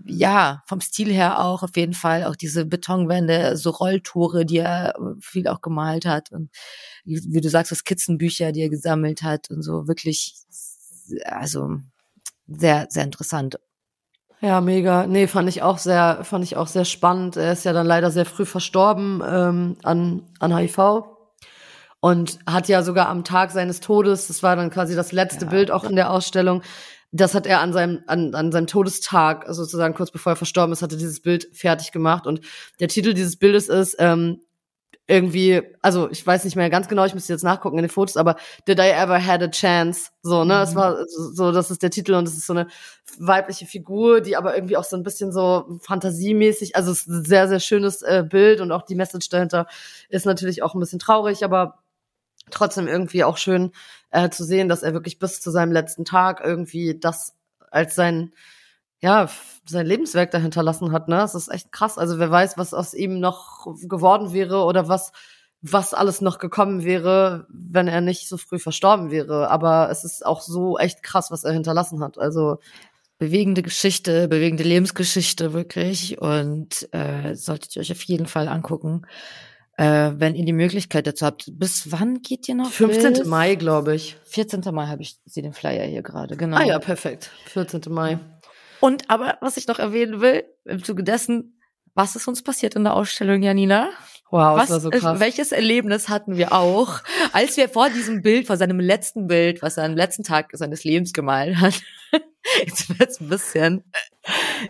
ja, 0.07 0.62
vom 0.69 0.81
Stil 0.81 1.12
her 1.12 1.40
auch 1.40 1.64
auf 1.64 1.76
jeden 1.76 1.95
Fall 1.95 2.23
auch 2.23 2.37
diese 2.37 2.66
Betonwände, 2.66 3.57
so 3.57 3.71
Rolltore, 3.71 4.47
die 4.47 4.59
er 4.59 4.95
viel 5.21 5.49
auch 5.49 5.61
gemalt 5.61 6.07
hat 6.07 6.31
und 6.31 6.50
wie 7.04 7.40
du 7.40 7.49
sagst, 7.49 7.71
so 7.71 7.75
Skizzenbücher, 7.75 8.52
die 8.52 8.62
er 8.62 8.71
gesammelt 8.71 9.23
hat 9.23 9.50
und 9.50 9.62
so 9.62 9.88
wirklich, 9.88 10.37
also 11.25 11.78
sehr, 12.46 12.87
sehr 12.88 13.04
interessant. 13.04 13.58
Ja, 14.40 14.61
mega. 14.61 15.06
Nee, 15.06 15.26
fand 15.26 15.49
ich 15.49 15.62
auch 15.62 15.78
sehr, 15.78 16.23
fand 16.23 16.44
ich 16.44 16.56
auch 16.56 16.66
sehr 16.66 16.84
spannend. 16.84 17.37
Er 17.37 17.52
ist 17.52 17.64
ja 17.64 17.73
dann 17.73 17.87
leider 17.87 18.11
sehr 18.11 18.26
früh 18.26 18.44
verstorben 18.44 19.23
ähm, 19.26 19.76
an, 19.82 20.23
an 20.38 20.54
HIV. 20.54 21.04
und 22.00 22.38
hat 22.46 22.68
ja 22.68 22.82
sogar 22.82 23.08
am 23.08 23.25
Tag 23.25 23.52
seines 23.52 23.80
Todes, 23.80 24.26
das 24.26 24.42
war 24.42 24.54
dann 24.56 24.68
quasi 24.68 24.94
das 24.94 25.12
letzte 25.12 25.46
ja. 25.46 25.50
Bild 25.50 25.70
auch 25.70 25.84
in 25.84 25.96
der 25.96 26.11
Ausstellung, 26.11 26.62
das 27.11 27.34
hat 27.34 27.46
er 27.46 27.61
an 27.61 27.73
seinem, 27.73 28.02
an, 28.06 28.34
an 28.34 28.50
seinem 28.50 28.66
Todestag, 28.66 29.46
sozusagen 29.49 29.94
kurz 29.94 30.11
bevor 30.11 30.32
er 30.32 30.37
verstorben 30.37 30.73
ist, 30.73 30.82
hatte 30.82 30.96
dieses 30.96 31.23
Bild 31.23 31.46
fertig 31.56 31.92
gemacht. 31.92 32.26
Und 32.26 32.40
der 32.80 32.88
Titel 32.88 33.14
dieses 33.14 33.37
Bildes 33.37 33.68
ist 33.68 33.96
ähm, 34.00 34.40
irgendwie, 35.06 35.62
also 35.82 36.11
ich 36.11 36.26
weiß 36.26 36.44
nicht 36.44 36.56
mehr 36.56 36.70
ganz 36.70 36.88
genau, 36.88 37.04
ich 37.04 37.14
müsste 37.14 37.32
jetzt 37.32 37.42
nachgucken 37.44 37.76
in 37.76 37.84
den 37.84 37.90
Fotos, 37.90 38.16
aber 38.16 38.37
Did 38.66 38.78
I 38.78 38.88
ever 38.88 39.25
had 39.25 39.42
a 39.42 39.49
chance? 39.49 40.11
So, 40.23 40.44
ne? 40.44 40.62
Es 40.62 40.73
mhm. 40.73 40.76
war 40.76 41.04
so, 41.06 41.52
das 41.52 41.70
ist 41.70 41.82
der 41.82 41.90
Titel 41.90 42.14
und 42.14 42.26
es 42.26 42.37
ist 42.37 42.46
so 42.46 42.54
eine 42.54 42.68
weibliche 43.18 43.66
Figur, 43.66 44.23
die 44.23 44.37
aber 44.37 44.54
irgendwie 44.54 44.78
auch 44.78 44.84
so 44.84 44.96
ein 44.96 45.02
bisschen 45.02 45.30
so 45.30 45.78
fantasiemäßig, 45.82 46.75
also 46.76 46.90
es 46.90 47.00
ist 47.00 47.08
ein 47.08 47.25
sehr, 47.25 47.49
sehr 47.49 47.61
schönes 47.61 48.00
äh, 48.00 48.25
Bild 48.26 48.61
und 48.61 48.73
auch 48.73 48.82
die 48.82 48.94
Message 48.94 49.28
dahinter 49.28 49.66
ist 50.08 50.25
natürlich 50.25 50.62
auch 50.62 50.75
ein 50.75 50.80
bisschen 50.80 50.99
traurig, 50.99 51.44
aber 51.44 51.80
trotzdem 52.50 52.88
irgendwie 52.88 53.25
auch 53.25 53.37
schön 53.37 53.73
äh, 54.11 54.30
zu 54.30 54.42
sehen, 54.42 54.68
dass 54.68 54.82
er 54.82 54.94
wirklich 54.94 55.18
bis 55.18 55.40
zu 55.42 55.50
seinem 55.50 55.73
letzten 55.73 56.06
Tag 56.06 56.40
irgendwie 56.42 56.99
das 56.99 57.34
als 57.70 57.94
sein 57.94 58.32
ja, 59.04 59.28
sein 59.68 59.87
Lebenswerk 59.87 60.30
dahinter 60.30 60.62
lassen 60.62 60.90
hat, 60.92 61.08
ne? 61.08 61.16
Das 61.16 61.34
ist 61.34 61.52
echt 61.52 61.73
krass. 61.73 61.99
Also 61.99 62.18
wer 62.18 62.30
weiß, 62.30 62.56
was 62.56 62.73
aus 62.73 62.94
ihm 62.94 63.20
noch 63.20 63.66
geworden 63.82 64.32
wäre 64.32 64.64
oder 64.64 64.88
was, 64.88 65.12
was 65.61 65.92
alles 65.92 66.23
noch 66.23 66.38
gekommen 66.38 66.84
wäre, 66.84 67.46
wenn 67.50 67.87
er 67.87 68.00
nicht 68.00 68.30
so 68.30 68.38
früh 68.38 68.58
verstorben 68.58 69.11
wäre. 69.11 69.50
Aber 69.50 69.90
es 69.90 70.04
ist 70.04 70.25
auch 70.25 70.40
so 70.40 70.78
echt 70.78 71.02
krass, 71.02 71.30
was 71.30 71.44
er 71.44 71.52
hinterlassen 71.52 72.02
hat. 72.02 72.16
Also 72.16 72.61
bewegende 73.18 73.62
Geschichte, 73.62 74.26
bewegende 74.26 74.64
Lebensgeschichte 74.64 75.52
wirklich. 75.52 76.18
Und 76.18 76.88
äh, 76.92 77.34
solltet 77.34 77.76
ihr 77.76 77.80
euch 77.80 77.92
auf 77.92 78.02
jeden 78.04 78.26
Fall 78.26 78.49
angucken, 78.49 79.02
äh, 79.76 80.12
wenn 80.16 80.34
ihr 80.34 80.46
die 80.46 80.54
Möglichkeit 80.54 81.06
dazu 81.06 81.26
habt. 81.26 81.50
Bis 81.52 81.92
wann 81.92 82.23
geht 82.23 82.49
ihr 82.49 82.54
noch? 82.54 82.70
15. 82.70 83.12
Bis? 83.12 83.26
Mai, 83.26 83.54
glaube 83.56 83.94
ich. 83.94 84.16
14. 84.25 84.62
Mai 84.73 84.87
habe 84.87 85.02
ich 85.02 85.18
sie 85.26 85.42
den 85.42 85.52
Flyer 85.52 85.84
hier 85.84 86.02
gerade, 86.02 86.38
genau. 86.38 86.56
Ah 86.56 86.64
ja, 86.64 86.78
perfekt. 86.78 87.30
14. 87.46 87.82
Mai. 87.90 88.18
Und 88.81 89.11
aber, 89.11 89.38
was 89.40 89.57
ich 89.57 89.66
noch 89.66 89.78
erwähnen 89.78 90.21
will, 90.21 90.45
im 90.64 90.83
Zuge 90.83 91.04
dessen, 91.04 91.61
was 91.95 92.16
ist 92.16 92.26
uns 92.28 92.43
passiert 92.43 92.75
in 92.75 92.85
der 92.85 92.95
Ausstellung, 92.95 93.43
Janina? 93.43 93.90
Wow, 94.31 94.57
was, 94.57 94.69
das 94.69 94.71
war 94.71 94.81
so 94.81 94.90
krass. 94.90 95.21
Welches 95.21 95.52
Erlebnis 95.52 96.09
hatten 96.09 96.37
wir 96.37 96.52
auch, 96.52 97.00
als 97.33 97.57
wir 97.57 97.69
vor 97.69 97.88
diesem 97.88 98.21
Bild, 98.23 98.47
vor 98.49 98.57
seinem 98.57 98.81
letzten 98.81 99.28
Bild, 99.28 99.62
was 99.62 99.76
er 99.76 99.85
am 99.85 99.95
letzten 99.95 100.25
Tag 100.25 100.50
seines 100.52 100.83
Lebens 100.83 101.12
gemalt 101.12 101.57
hat, 101.57 101.81
jetzt 102.66 102.98
wird's 102.98 103.20
ein 103.20 103.28
bisschen 103.28 103.84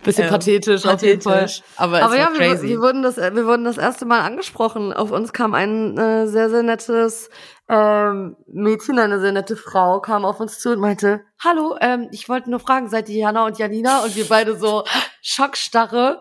bisschen 0.03 0.25
ähm, 0.25 0.31
pathetisch, 0.31 0.83
pathetisch, 0.83 0.87
auf 0.87 1.03
jeden 1.03 1.21
Fall. 1.23 1.51
Aber, 1.77 2.03
aber 2.03 2.17
ja, 2.17 2.31
wir, 2.37 2.63
wir, 2.63 2.81
wurden 2.81 3.03
das, 3.03 3.17
wir 3.17 3.47
wurden 3.47 3.65
das 3.65 3.79
erste 3.79 4.05
Mal 4.05 4.21
angesprochen. 4.21 4.93
Auf 4.93 5.11
uns 5.11 5.33
kam 5.33 5.55
ein 5.55 5.97
äh, 5.97 6.27
sehr, 6.27 6.51
sehr 6.51 6.63
nettes 6.63 7.31
ähm, 7.69 8.37
Mädchen, 8.47 8.99
eine 8.99 9.21
sehr 9.21 9.33
nette 9.33 9.57
Frau, 9.57 10.01
kam 10.01 10.25
auf 10.25 10.41
uns 10.41 10.59
zu 10.59 10.73
und 10.73 10.81
meinte, 10.81 11.21
hallo, 11.43 11.77
ähm, 11.81 12.09
ich 12.11 12.29
wollte 12.29 12.51
nur 12.51 12.61
fragen, 12.61 12.89
seid 12.89 13.09
ihr 13.09 13.21
Jana 13.21 13.47
und 13.47 13.59
Janina? 13.59 14.05
Und 14.05 14.17
wir 14.17 14.27
beide 14.29 14.57
so 14.57 14.85
schockstarre, 15.23 16.21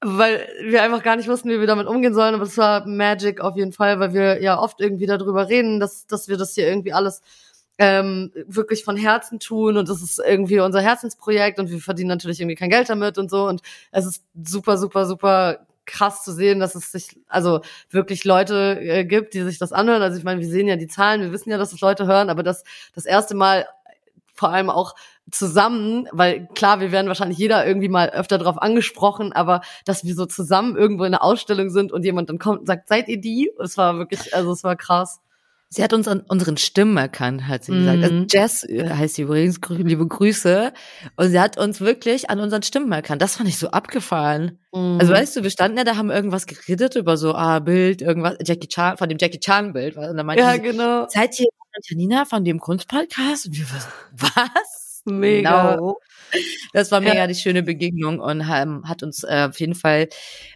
weil 0.00 0.48
wir 0.62 0.82
einfach 0.82 1.02
gar 1.02 1.16
nicht 1.16 1.28
wussten, 1.28 1.50
wie 1.50 1.60
wir 1.60 1.66
damit 1.66 1.86
umgehen 1.86 2.14
sollen. 2.14 2.34
Aber 2.34 2.44
es 2.44 2.56
war 2.56 2.86
Magic 2.86 3.40
auf 3.40 3.56
jeden 3.56 3.72
Fall, 3.72 3.98
weil 4.00 4.14
wir 4.14 4.40
ja 4.42 4.58
oft 4.58 4.80
irgendwie 4.80 5.06
darüber 5.06 5.48
reden, 5.48 5.80
dass, 5.80 6.06
dass 6.06 6.28
wir 6.28 6.36
das 6.36 6.54
hier 6.54 6.68
irgendwie 6.68 6.92
alles 6.92 7.20
ähm, 7.80 8.30
wirklich 8.46 8.84
von 8.84 8.98
Herzen 8.98 9.40
tun 9.40 9.78
und 9.78 9.88
das 9.88 10.02
ist 10.02 10.20
irgendwie 10.20 10.60
unser 10.60 10.82
Herzensprojekt 10.82 11.58
und 11.58 11.70
wir 11.70 11.80
verdienen 11.80 12.10
natürlich 12.10 12.38
irgendwie 12.38 12.54
kein 12.54 12.68
Geld 12.68 12.90
damit 12.90 13.16
und 13.16 13.30
so 13.30 13.48
und 13.48 13.62
es 13.90 14.04
ist 14.04 14.22
super, 14.44 14.76
super, 14.76 15.06
super 15.06 15.66
krass 15.86 16.22
zu 16.22 16.32
sehen, 16.32 16.60
dass 16.60 16.74
es 16.74 16.92
sich 16.92 17.18
also 17.26 17.62
wirklich 17.88 18.24
Leute 18.24 18.78
äh, 18.78 19.06
gibt, 19.06 19.32
die 19.32 19.40
sich 19.40 19.58
das 19.58 19.72
anhören. 19.72 20.02
Also 20.02 20.18
ich 20.18 20.24
meine, 20.24 20.42
wir 20.42 20.48
sehen 20.48 20.68
ja 20.68 20.76
die 20.76 20.88
Zahlen, 20.88 21.22
wir 21.22 21.32
wissen 21.32 21.48
ja, 21.48 21.56
dass 21.56 21.72
es 21.72 21.80
Leute 21.80 22.06
hören, 22.06 22.28
aber 22.28 22.42
das 22.42 22.64
das 22.94 23.06
erste 23.06 23.34
Mal 23.34 23.66
vor 24.34 24.50
allem 24.50 24.68
auch 24.68 24.94
zusammen, 25.30 26.06
weil 26.12 26.48
klar, 26.54 26.80
wir 26.80 26.92
werden 26.92 27.08
wahrscheinlich 27.08 27.38
jeder 27.38 27.66
irgendwie 27.66 27.88
mal 27.88 28.10
öfter 28.10 28.36
drauf 28.36 28.60
angesprochen, 28.60 29.32
aber 29.32 29.62
dass 29.86 30.04
wir 30.04 30.14
so 30.14 30.26
zusammen 30.26 30.76
irgendwo 30.76 31.04
in 31.04 31.12
der 31.12 31.24
Ausstellung 31.24 31.70
sind 31.70 31.92
und 31.92 32.04
jemand 32.04 32.28
dann 32.28 32.38
kommt 32.38 32.60
und 32.60 32.66
sagt, 32.66 32.88
seid 32.88 33.08
ihr 33.08 33.20
die? 33.20 33.50
Es 33.58 33.78
war 33.78 33.96
wirklich, 33.96 34.34
also 34.34 34.52
es 34.52 34.64
war 34.64 34.76
krass. 34.76 35.20
Sie 35.72 35.84
hat 35.84 35.92
uns 35.92 36.08
an 36.08 36.20
unseren 36.26 36.56
Stimmen 36.56 36.96
erkannt, 36.96 37.46
hat 37.46 37.62
sie 37.62 37.70
gesagt. 37.70 38.02
Also 38.02 38.14
mhm. 38.14 38.26
Jess 38.28 38.64
äh, 38.64 38.90
heißt 38.90 39.14
sie 39.14 39.22
übrigens, 39.22 39.60
liebe 39.68 40.04
Grüße. 40.04 40.72
Und 41.14 41.30
sie 41.30 41.38
hat 41.38 41.58
uns 41.58 41.80
wirklich 41.80 42.28
an 42.28 42.40
unseren 42.40 42.64
Stimmen 42.64 42.90
erkannt. 42.90 43.22
Das 43.22 43.36
fand 43.36 43.48
ich 43.48 43.56
so 43.56 43.70
abgefahren. 43.70 44.58
Mhm. 44.72 44.98
Also 45.00 45.12
weißt 45.12 45.36
du, 45.36 45.42
wir 45.44 45.50
standen 45.50 45.78
ja 45.78 45.84
da, 45.84 45.94
haben 45.94 46.10
irgendwas 46.10 46.48
geredet 46.48 46.96
über 46.96 47.16
so, 47.16 47.36
ah, 47.36 47.60
Bild, 47.60 48.02
irgendwas, 48.02 48.36
Jackie 48.44 48.66
Chan, 48.66 48.96
von 48.96 49.08
dem 49.08 49.18
Jackie 49.18 49.38
Chan 49.38 49.72
Bild. 49.72 49.96
Und 49.96 50.16
dann 50.16 50.26
meinte 50.26 50.42
ja, 50.42 50.54
sie, 50.54 50.60
genau. 50.60 51.06
Seid 51.08 51.38
ihr 51.38 51.46
Janina 51.88 52.24
von 52.24 52.44
dem 52.44 52.58
Kunstpodcast? 52.58 53.46
Und 53.46 53.56
wir, 53.56 53.66
was? 54.10 55.02
Mega. 55.04 55.76
Genau. 55.76 55.98
Das 56.72 56.90
war 56.90 57.00
mega 57.00 57.14
ja. 57.14 57.26
die 57.26 57.34
schöne 57.34 57.62
Begegnung 57.62 58.20
und 58.20 58.40
ähm, 58.40 58.88
hat 58.88 59.02
uns 59.02 59.24
äh, 59.24 59.46
auf 59.48 59.58
jeden 59.60 59.74
Fall 59.74 60.08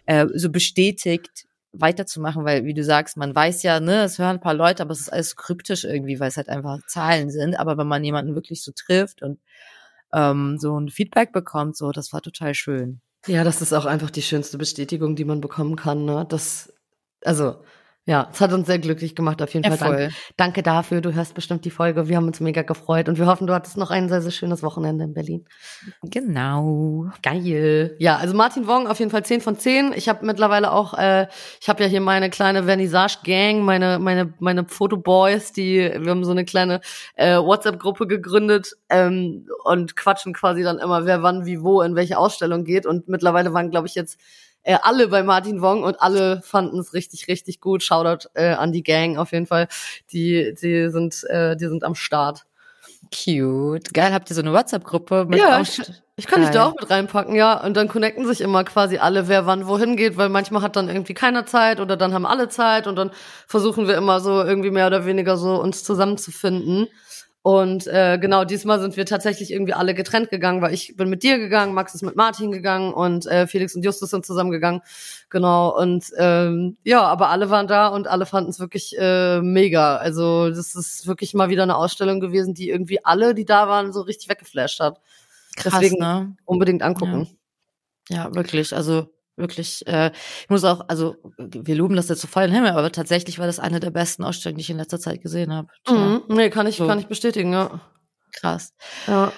äh, 0.05 0.25
so 0.33 0.49
bestätigt, 0.49 1.45
weiterzumachen, 1.79 2.45
weil 2.45 2.65
wie 2.65 2.73
du 2.73 2.83
sagst, 2.83 3.17
man 3.17 3.35
weiß 3.35 3.63
ja, 3.63 3.79
ne, 3.79 4.03
es 4.03 4.19
hören 4.19 4.37
ein 4.37 4.41
paar 4.41 4.53
Leute, 4.53 4.83
aber 4.83 4.91
es 4.91 5.01
ist 5.01 5.09
alles 5.13 5.35
kryptisch 5.35 5.83
irgendwie, 5.83 6.19
weil 6.19 6.29
es 6.29 6.37
halt 6.37 6.49
einfach 6.49 6.79
Zahlen 6.87 7.29
sind. 7.29 7.59
Aber 7.59 7.77
wenn 7.77 7.87
man 7.87 8.03
jemanden 8.03 8.35
wirklich 8.35 8.63
so 8.63 8.71
trifft 8.71 9.21
und 9.21 9.39
ähm, 10.13 10.57
so 10.59 10.79
ein 10.79 10.89
Feedback 10.89 11.31
bekommt, 11.31 11.77
so, 11.77 11.91
das 11.91 12.13
war 12.13 12.21
total 12.21 12.53
schön. 12.53 13.01
Ja, 13.27 13.43
das 13.43 13.61
ist 13.61 13.73
auch 13.73 13.85
einfach 13.85 14.11
die 14.11 14.21
schönste 14.21 14.57
Bestätigung, 14.57 15.15
die 15.15 15.25
man 15.25 15.41
bekommen 15.41 15.75
kann. 15.75 16.05
Ne? 16.05 16.25
Das, 16.29 16.73
also 17.23 17.63
ja, 18.07 18.29
es 18.31 18.39
hat 18.39 18.53
uns 18.53 18.67
sehr 18.67 18.77
glücklich 18.77 19.15
gemacht, 19.15 19.41
auf 19.41 19.51
jeden 19.55 19.65
ja, 19.65 19.75
Fall. 19.75 19.97
Danke, 19.97 20.15
danke 20.37 20.63
dafür. 20.63 21.01
Du 21.01 21.13
hörst 21.15 21.33
bestimmt 21.33 21.65
die 21.65 21.71
Folge. 21.71 22.07
Wir 22.07 22.17
haben 22.17 22.27
uns 22.27 22.39
mega 22.39 22.61
gefreut 22.61 23.09
und 23.09 23.17
wir 23.17 23.25
hoffen, 23.25 23.47
du 23.47 23.53
hattest 23.53 23.77
noch 23.77 23.89
ein 23.89 24.09
sehr, 24.09 24.21
sehr 24.21 24.29
schönes 24.29 24.61
Wochenende 24.61 25.05
in 25.05 25.15
Berlin. 25.15 25.45
Genau. 26.03 27.07
Geil. 27.23 27.95
Ja, 27.97 28.17
also 28.17 28.35
Martin 28.35 28.67
Wong 28.67 28.85
auf 28.85 28.99
jeden 28.99 29.09
Fall 29.09 29.25
10 29.25 29.41
von 29.41 29.57
10. 29.57 29.93
Ich 29.95 30.07
habe 30.07 30.23
mittlerweile 30.23 30.71
auch, 30.71 30.93
äh, 30.93 31.25
ich 31.59 31.67
habe 31.67 31.81
ja 31.81 31.89
hier 31.89 31.99
meine 31.99 32.29
kleine 32.29 32.65
Vernissage-Gang, 32.65 33.61
meine, 33.61 33.97
meine, 33.97 34.31
meine 34.37 34.65
Fotoboys, 34.65 35.51
die, 35.51 35.79
wir 35.79 36.11
haben 36.11 36.23
so 36.23 36.31
eine 36.31 36.45
kleine 36.45 36.81
äh, 37.15 37.37
WhatsApp-Gruppe 37.37 38.05
gegründet 38.05 38.75
ähm, 38.89 39.47
und 39.63 39.95
quatschen 39.95 40.33
quasi 40.33 40.61
dann 40.61 40.77
immer, 40.77 41.07
wer 41.07 41.23
wann, 41.23 41.47
wie, 41.47 41.63
wo, 41.63 41.81
in 41.81 41.95
welche 41.95 42.19
Ausstellung 42.19 42.65
geht. 42.65 42.85
Und 42.85 43.07
mittlerweile 43.07 43.51
waren, 43.53 43.71
glaube 43.71 43.87
ich, 43.87 43.95
jetzt 43.95 44.19
äh, 44.65 44.77
alle 44.81 45.07
bei 45.07 45.23
Martin 45.23 45.61
Wong 45.61 45.83
und 45.83 46.01
alle 46.01 46.41
fanden 46.41 46.79
es 46.79 46.93
richtig, 46.93 47.27
richtig 47.27 47.61
gut. 47.61 47.83
Shoutout 47.83 48.27
äh, 48.33 48.53
an 48.53 48.71
die 48.71 48.83
Gang 48.83 49.17
auf 49.17 49.31
jeden 49.31 49.45
Fall. 49.45 49.67
Die, 50.11 50.53
die 50.59 50.89
sind, 50.89 51.23
äh, 51.29 51.55
die 51.55 51.67
sind 51.67 51.83
am 51.83 51.95
Start. 51.95 52.45
Cute. 53.13 53.93
Geil, 53.93 54.13
habt 54.13 54.29
ihr 54.29 54.35
so 54.35 54.41
eine 54.41 54.51
WhatsApp-Gruppe 54.51 55.25
mit 55.25 55.39
Ja, 55.39 55.61
ich, 55.61 55.79
ich 56.15 56.25
kann 56.25 56.41
dich 56.41 56.49
da 56.49 56.65
auch 56.65 56.75
mit 56.79 56.89
reinpacken, 56.89 57.35
ja. 57.35 57.63
Und 57.63 57.77
dann 57.77 57.87
connecten 57.87 58.25
sich 58.25 58.41
immer 58.41 58.63
quasi 58.63 58.97
alle, 58.97 59.27
wer 59.27 59.45
wann 59.45 59.67
wohin 59.67 59.95
geht, 59.95 60.17
weil 60.17 60.29
manchmal 60.29 60.63
hat 60.63 60.75
dann 60.75 60.87
irgendwie 60.87 61.13
keiner 61.13 61.45
Zeit 61.45 61.79
oder 61.79 61.97
dann 61.97 62.13
haben 62.13 62.25
alle 62.25 62.49
Zeit 62.49 62.87
und 62.87 62.95
dann 62.95 63.11
versuchen 63.47 63.87
wir 63.87 63.95
immer 63.95 64.19
so 64.19 64.43
irgendwie 64.43 64.71
mehr 64.71 64.87
oder 64.87 65.05
weniger 65.05 65.37
so 65.37 65.61
uns 65.61 65.83
zusammenzufinden. 65.83 66.87
Und 67.45 67.85
äh, 67.85 68.17
genau, 68.19 68.43
diesmal 68.43 68.79
sind 68.79 68.97
wir 68.97 69.05
tatsächlich 69.05 69.53
irgendwie 69.53 69.73
alle 69.73 69.93
getrennt 69.93 70.31
gegangen, 70.31 70.63
weil 70.63 70.73
ich 70.73 70.95
bin 70.95 71.09
mit 71.09 71.21
dir 71.21 71.37
gegangen, 71.37 71.75
Max 71.75 71.93
ist 71.93 72.01
mit 72.01 72.15
Martin 72.15 72.51
gegangen 72.51 72.91
und 72.91 73.27
äh, 73.27 73.45
Felix 73.45 73.75
und 73.75 73.85
Justus 73.85 74.09
sind 74.09 74.25
zusammengegangen. 74.25 74.81
Genau, 75.29 75.79
und 75.79 76.05
ähm, 76.17 76.75
ja, 76.83 77.03
aber 77.03 77.29
alle 77.29 77.51
waren 77.51 77.67
da 77.67 77.89
und 77.89 78.07
alle 78.07 78.25
fanden 78.25 78.49
es 78.49 78.59
wirklich 78.59 78.97
äh, 78.97 79.43
mega. 79.43 79.97
Also 79.97 80.49
das 80.49 80.73
ist 80.73 81.05
wirklich 81.05 81.35
mal 81.35 81.49
wieder 81.49 81.61
eine 81.61 81.75
Ausstellung 81.75 82.19
gewesen, 82.19 82.55
die 82.55 82.67
irgendwie 82.67 83.05
alle, 83.05 83.35
die 83.35 83.45
da 83.45 83.67
waren, 83.67 83.93
so 83.93 84.01
richtig 84.01 84.27
weggeflasht 84.27 84.79
hat. 84.79 84.99
Krass, 85.55 85.73
Deswegen 85.73 85.99
ne? 85.99 86.35
unbedingt 86.45 86.81
angucken. 86.81 87.27
Ja. 88.09 88.23
ja, 88.23 88.35
wirklich. 88.35 88.75
Also 88.75 89.14
wirklich, 89.37 89.85
äh, 89.87 90.11
ich 90.41 90.49
muss 90.49 90.63
auch, 90.63 90.85
also 90.87 91.15
wir 91.37 91.75
loben 91.75 91.95
das 91.95 92.09
jetzt 92.09 92.21
zu 92.21 92.27
vollen 92.27 92.51
Himmel, 92.51 92.71
aber 92.71 92.91
tatsächlich 92.91 93.39
war 93.39 93.47
das 93.47 93.59
eine 93.59 93.79
der 93.79 93.91
besten 93.91 94.23
Ausstellungen, 94.23 94.57
die 94.57 94.63
ich 94.63 94.69
in 94.69 94.77
letzter 94.77 94.99
Zeit 94.99 95.21
gesehen 95.21 95.53
habe. 95.53 95.67
Mhm. 95.89 96.23
Nee, 96.29 96.49
kann 96.49 96.67
ich, 96.67 96.77
so. 96.77 96.87
kann 96.87 96.99
ich 96.99 97.07
bestätigen, 97.07 97.53
ja. 97.53 97.81
Krass. 98.31 98.73
Ja. 99.07 99.31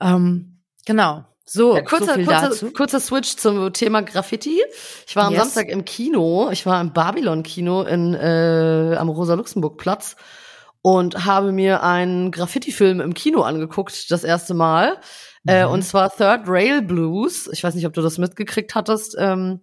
Ähm, 0.00 0.60
genau. 0.86 1.24
So, 1.52 1.74
ja, 1.74 1.82
kurzer, 1.82 2.14
so 2.14 2.24
kurzer, 2.24 2.70
kurzer 2.70 3.00
Switch 3.00 3.34
zum 3.34 3.72
Thema 3.72 4.02
Graffiti. 4.02 4.62
Ich 5.08 5.16
war 5.16 5.24
am 5.24 5.32
yes. 5.32 5.42
Samstag 5.42 5.68
im 5.68 5.84
Kino, 5.84 6.48
ich 6.52 6.64
war 6.64 6.80
im 6.80 6.92
Babylon-Kino 6.92 7.82
in, 7.82 8.14
äh, 8.14 8.94
am 8.96 9.08
Rosa-Luxemburg-Platz 9.08 10.14
und 10.82 11.24
habe 11.26 11.50
mir 11.50 11.82
einen 11.82 12.30
Graffiti-Film 12.30 13.00
im 13.00 13.14
Kino 13.14 13.42
angeguckt, 13.42 14.12
das 14.12 14.22
erste 14.22 14.54
Mal. 14.54 14.98
Äh, 15.46 15.64
mhm. 15.64 15.72
und 15.72 15.82
zwar 15.82 16.14
Third 16.14 16.42
Rail 16.46 16.82
Blues. 16.82 17.48
Ich 17.52 17.64
weiß 17.64 17.74
nicht, 17.74 17.86
ob 17.86 17.92
du 17.92 18.02
das 18.02 18.18
mitgekriegt 18.18 18.74
hattest. 18.74 19.16
Ähm, 19.18 19.60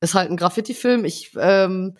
ist 0.00 0.14
halt 0.14 0.30
ein 0.30 0.36
Graffiti-Film. 0.36 1.04
Ich 1.04 1.32
ähm, 1.38 1.96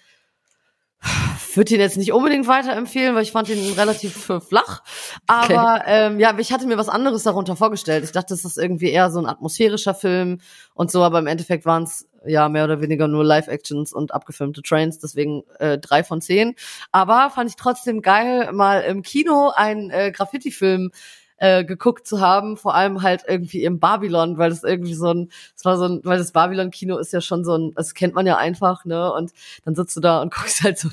würde 1.54 1.74
ihn 1.74 1.80
jetzt 1.80 1.96
nicht 1.96 2.12
unbedingt 2.12 2.46
weiterempfehlen, 2.46 3.14
weil 3.14 3.22
ich 3.22 3.32
fand 3.32 3.48
ihn 3.48 3.72
relativ 3.74 4.30
flach. 4.48 4.82
Aber 5.26 5.80
okay. 5.80 5.82
ähm, 5.86 6.20
ja, 6.20 6.36
ich 6.38 6.52
hatte 6.52 6.66
mir 6.66 6.78
was 6.78 6.88
anderes 6.88 7.22
darunter 7.22 7.56
vorgestellt. 7.56 8.04
Ich 8.04 8.12
dachte, 8.12 8.34
das 8.34 8.44
ist 8.44 8.58
irgendwie 8.58 8.90
eher 8.90 9.10
so 9.10 9.18
ein 9.18 9.26
atmosphärischer 9.26 9.94
Film 9.94 10.40
und 10.74 10.90
so, 10.90 11.02
aber 11.02 11.18
im 11.18 11.26
Endeffekt 11.26 11.64
waren 11.64 11.84
es 11.84 12.08
ja 12.26 12.48
mehr 12.48 12.64
oder 12.64 12.80
weniger 12.80 13.08
nur 13.08 13.24
Live-Actions 13.24 13.92
und 13.92 14.12
abgefilmte 14.12 14.62
Trains, 14.62 14.98
deswegen 14.98 15.42
äh, 15.58 15.78
drei 15.78 16.02
von 16.02 16.20
zehn. 16.20 16.54
Aber 16.92 17.30
fand 17.30 17.50
ich 17.50 17.56
trotzdem 17.56 18.02
geil, 18.02 18.52
mal 18.52 18.80
im 18.80 19.02
Kino 19.02 19.52
einen 19.54 19.90
äh, 19.90 20.10
Graffiti-Film 20.10 20.90
äh, 21.38 21.64
geguckt 21.64 22.06
zu 22.06 22.20
haben, 22.20 22.56
vor 22.56 22.74
allem 22.74 23.02
halt 23.02 23.24
irgendwie 23.26 23.64
im 23.64 23.78
Babylon, 23.78 24.38
weil 24.38 24.50
das 24.50 24.62
irgendwie 24.62 24.94
so 24.94 25.12
ein, 25.12 25.30
es 25.54 25.64
war 25.64 25.76
so 25.76 25.84
ein, 25.84 26.00
weil 26.04 26.18
das 26.18 26.32
Babylon-Kino 26.32 26.96
ist 26.98 27.12
ja 27.12 27.20
schon 27.20 27.44
so 27.44 27.56
ein, 27.56 27.72
das 27.74 27.94
kennt 27.94 28.14
man 28.14 28.26
ja 28.26 28.36
einfach, 28.36 28.84
ne? 28.84 29.12
Und 29.12 29.32
dann 29.64 29.74
sitzt 29.74 29.96
du 29.96 30.00
da 30.00 30.22
und 30.22 30.32
guckst 30.34 30.62
halt 30.62 30.78
so, 30.78 30.88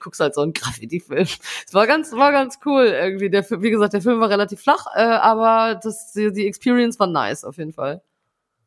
guckst 0.00 0.20
halt 0.20 0.34
so 0.34 0.40
einen 0.40 0.52
Graffiti-Film. 0.52 1.26
Es 1.66 1.74
war 1.74 1.86
ganz, 1.86 2.12
war 2.12 2.32
ganz 2.32 2.58
cool 2.64 2.84
irgendwie. 2.84 3.30
Der, 3.30 3.44
wie 3.50 3.70
gesagt, 3.70 3.92
der 3.92 4.02
Film 4.02 4.20
war 4.20 4.30
relativ 4.30 4.60
flach, 4.60 4.86
äh, 4.94 5.00
aber 5.00 5.78
das, 5.82 6.12
die, 6.12 6.32
die 6.32 6.46
Experience 6.46 6.98
war 6.98 7.06
nice 7.06 7.44
auf 7.44 7.58
jeden 7.58 7.72
Fall. 7.72 8.02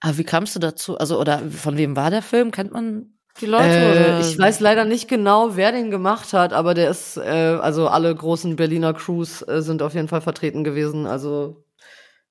Aber 0.02 0.18
wie 0.18 0.24
kamst 0.24 0.56
du 0.56 0.60
dazu? 0.60 0.98
Also, 0.98 1.20
oder 1.20 1.40
von 1.50 1.78
wem 1.78 1.96
war 1.96 2.12
der 2.12 2.22
Film? 2.22 2.52
Kennt 2.52 2.72
man 2.72 3.16
die 3.42 3.46
Leute? 3.46 3.70
Äh, 3.70 4.22
ich 4.22 4.38
weiß 4.38 4.60
leider 4.60 4.86
nicht 4.86 5.08
genau, 5.08 5.56
wer 5.56 5.72
den 5.72 5.92
gemacht 5.92 6.34
hat, 6.34 6.54
aber 6.54 6.74
der 6.74 6.90
ist, 6.90 7.18
äh, 7.18 7.58
also 7.62 7.88
alle 7.88 8.14
großen 8.14 8.56
Berliner 8.56 8.94
Crews 8.94 9.42
äh, 9.42 9.62
sind 9.62 9.82
auf 9.82 9.94
jeden 9.94 10.08
Fall 10.08 10.22
vertreten 10.22 10.64
gewesen. 10.64 11.06
Also 11.06 11.66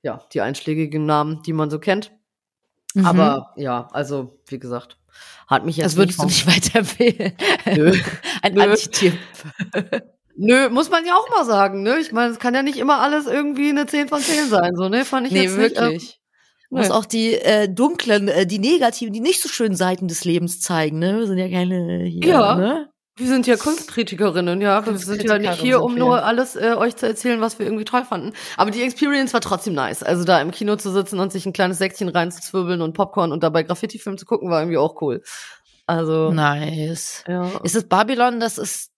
ja, 0.03 0.23
die 0.33 0.41
einschlägigen 0.41 1.07
Namen, 1.07 1.43
die 1.43 1.53
man 1.53 1.71
so 1.71 1.79
kennt. 1.79 2.13
Mhm. 2.95 3.07
Aber 3.07 3.53
ja, 3.57 3.89
also 3.93 4.39
wie 4.47 4.59
gesagt, 4.59 4.99
hat 5.47 5.65
mich 5.65 5.77
jetzt. 5.77 5.87
Das 5.87 5.97
würdest 5.97 6.21
du 6.21 6.27
nicht 6.27 6.47
weiterempfehlen. 6.47 7.33
Nö. 7.75 7.93
Ein 8.43 8.55
Nö. 8.55 8.63
Antitipp. 8.63 9.19
Nö, 10.37 10.69
muss 10.69 10.91
man 10.91 11.07
ja 11.07 11.15
auch 11.15 11.29
mal 11.31 11.45
sagen, 11.45 11.83
ne? 11.83 11.99
Ich 12.01 12.11
meine, 12.13 12.33
es 12.33 12.41
kann 12.41 12.55
ja 12.55 12.63
nicht 12.63 12.79
immer 12.79 13.01
alles 13.01 13.27
irgendwie 13.27 13.69
eine 13.69 13.87
10 13.87 14.09
von 14.09 14.21
10 14.21 14.49
sein, 14.49 14.75
so, 14.75 14.89
ne? 14.89 15.05
Fand 15.05 15.29
ich 15.29 15.33
nee, 15.33 15.45
jetzt 15.45 15.57
wirklich. 15.57 15.93
Nicht, 15.93 16.21
Du 16.75 16.81
musst 16.81 16.93
auch 16.93 17.05
die 17.05 17.35
äh, 17.35 17.69
dunklen, 17.69 18.27
äh, 18.27 18.47
die 18.47 18.59
negativen, 18.59 19.13
die 19.13 19.21
nicht 19.21 19.41
so 19.41 19.49
schönen 19.49 19.77
Seiten 19.77 20.09
des 20.09 20.25
Lebens 20.25 20.61
zeigen, 20.61 20.99
ne? 20.99 21.19
Wir 21.19 21.27
sind 21.29 21.39
ja 21.39 21.49
keine 21.49 22.03
hier, 22.05 22.27
ja. 22.27 22.55
ne? 22.57 22.91
Wir 23.17 23.29
sind 23.29 23.47
ja 23.47 23.57
Kunstkritikerinnen, 23.57 24.61
ja. 24.61 24.85
Wir 24.85 24.99
sind 24.99 25.23
ja 25.23 25.39
nicht 25.39 25.61
hier, 25.61 25.81
um 25.83 25.95
nur 25.95 26.25
alles 26.25 26.57
äh, 26.57 26.75
euch 26.77 26.97
zu 26.97 27.07
erzählen, 27.07 27.41
was 27.41 27.61
wir 27.61 27.67
irgendwie 27.67 27.85
toll 27.85 28.05
fanden. 28.05 28.33
Aber 28.57 28.73
die 28.73 28.83
Experience 28.83 29.33
war 29.33 29.41
trotzdem 29.41 29.75
nice. 29.75 30.03
Also 30.03 30.25
da 30.25 30.41
im 30.41 30.51
Kino 30.51 30.75
zu 30.75 30.91
sitzen 30.91 31.21
und 31.21 31.31
sich 31.31 31.47
ein 31.47 31.53
kleines 31.53 31.79
Säckchen 31.79 32.09
reinzuzwirbeln 32.09 32.83
und 32.83 32.95
Popcorn 32.95 33.31
und 33.31 33.45
dabei 33.45 33.63
Graffiti-Film 33.63 34.19
zu 34.19 34.27
gucken, 34.27 34.51
war 34.51 34.61
irgendwie 34.61 34.79
auch 34.79 35.01
cool. 35.01 35.23
Also. 35.87 36.33
Nice. 36.33 37.23
Ja. 37.29 37.53
Ist 37.63 37.77
es 37.77 37.89
Babylon, 37.89 38.41
das 38.41 38.59
ist, 38.59 38.91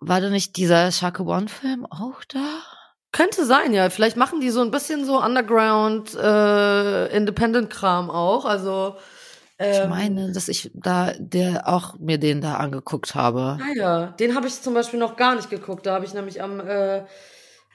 war 0.00 0.20
da 0.20 0.30
nicht 0.30 0.56
dieser 0.56 0.90
Shaka 0.90 1.22
One-Film 1.22 1.86
auch 1.86 2.24
da? 2.24 2.62
Könnte 3.12 3.44
sein, 3.44 3.72
ja. 3.72 3.90
Vielleicht 3.90 4.16
machen 4.16 4.40
die 4.40 4.50
so 4.50 4.60
ein 4.60 4.70
bisschen 4.70 5.04
so 5.04 5.20
Underground, 5.20 6.14
äh, 6.14 7.16
Independent-Kram 7.16 8.10
auch. 8.10 8.44
Also 8.44 8.96
ähm, 9.58 9.82
ich 9.82 9.88
meine, 9.88 10.32
dass 10.32 10.48
ich 10.48 10.70
da 10.74 11.12
der 11.18 11.68
auch 11.68 11.98
mir 11.98 12.18
den 12.18 12.40
da 12.40 12.54
angeguckt 12.54 13.14
habe. 13.14 13.58
Ah 13.60 13.74
ja, 13.76 14.06
den 14.18 14.34
habe 14.34 14.46
ich 14.46 14.60
zum 14.62 14.74
Beispiel 14.74 15.00
noch 15.00 15.16
gar 15.16 15.34
nicht 15.34 15.50
geguckt. 15.50 15.86
Da 15.86 15.94
habe 15.94 16.04
ich 16.04 16.14
nämlich 16.14 16.40
am 16.42 16.60
äh, 16.60 17.04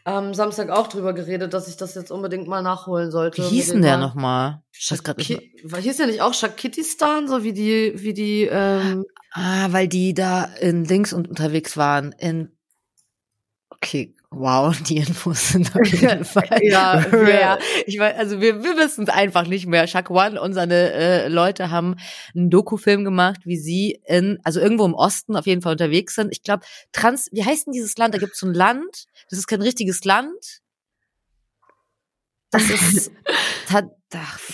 am 0.05 0.35
Samstag 0.35 0.69
auch 0.69 0.87
drüber 0.87 1.13
geredet, 1.13 1.53
dass 1.53 1.67
ich 1.67 1.77
das 1.77 1.95
jetzt 1.95 2.11
unbedingt 2.11 2.47
mal 2.47 2.61
nachholen 2.61 3.09
sollte. 3.09 3.41
Wie 3.41 3.47
hieß 3.47 3.71
denn 3.71 3.81
der 3.81 3.97
nochmal? 3.97 4.61
Shaki 4.71 5.51
hieß 5.79 5.97
der 5.97 6.07
nicht 6.07 6.21
auch 6.21 6.33
Shakitistan, 6.33 7.27
so 7.27 7.43
wie 7.43 7.53
die, 7.53 7.93
wie 7.95 8.13
die, 8.13 8.43
ähm 8.43 9.03
Ah, 9.31 9.67
weil 9.71 9.87
die 9.89 10.13
da 10.13 10.45
in 10.45 10.85
Links 10.85 11.11
und 11.11 11.27
unterwegs 11.27 11.75
waren. 11.75 12.13
In 12.13 12.51
Okay, 13.69 14.14
wow, 14.31 14.75
die 14.81 14.97
Infos 14.97 15.49
sind 15.49 15.75
auf 15.75 15.85
jeden 15.87 16.25
Fall 16.25 16.59
ja, 16.61 16.93
rare. 16.93 17.59
Ich 17.85 17.97
weiß, 17.99 18.17
also 18.17 18.41
wir, 18.41 18.63
wir 18.63 18.77
wissen 18.77 19.03
es 19.03 19.09
einfach 19.09 19.47
nicht 19.47 19.65
mehr. 19.67 19.85
One 20.09 20.39
und 20.41 20.53
seine 20.53 20.91
äh, 20.93 21.27
Leute 21.27 21.71
haben 21.71 21.95
einen 22.35 22.49
Dokufilm 22.49 23.03
gemacht, 23.03 23.41
wie 23.45 23.57
sie 23.57 23.99
in, 24.05 24.39
also 24.43 24.59
irgendwo 24.59 24.85
im 24.85 24.93
Osten 24.93 25.35
auf 25.35 25.45
jeden 25.45 25.61
Fall 25.61 25.73
unterwegs 25.73 26.15
sind. 26.15 26.31
Ich 26.31 26.43
glaube, 26.43 26.65
Trans, 26.91 27.29
wie 27.31 27.43
heißt 27.43 27.67
denn 27.67 27.73
dieses 27.73 27.97
Land? 27.97 28.13
Da 28.13 28.17
gibt 28.17 28.33
es 28.33 28.39
so 28.39 28.47
ein 28.47 28.53
Land, 28.53 29.05
das 29.29 29.39
ist 29.39 29.47
kein 29.47 29.61
richtiges 29.61 30.03
Land. 30.05 30.61
Das 32.51 32.69
ist 32.69 33.11
Ta 33.67 33.89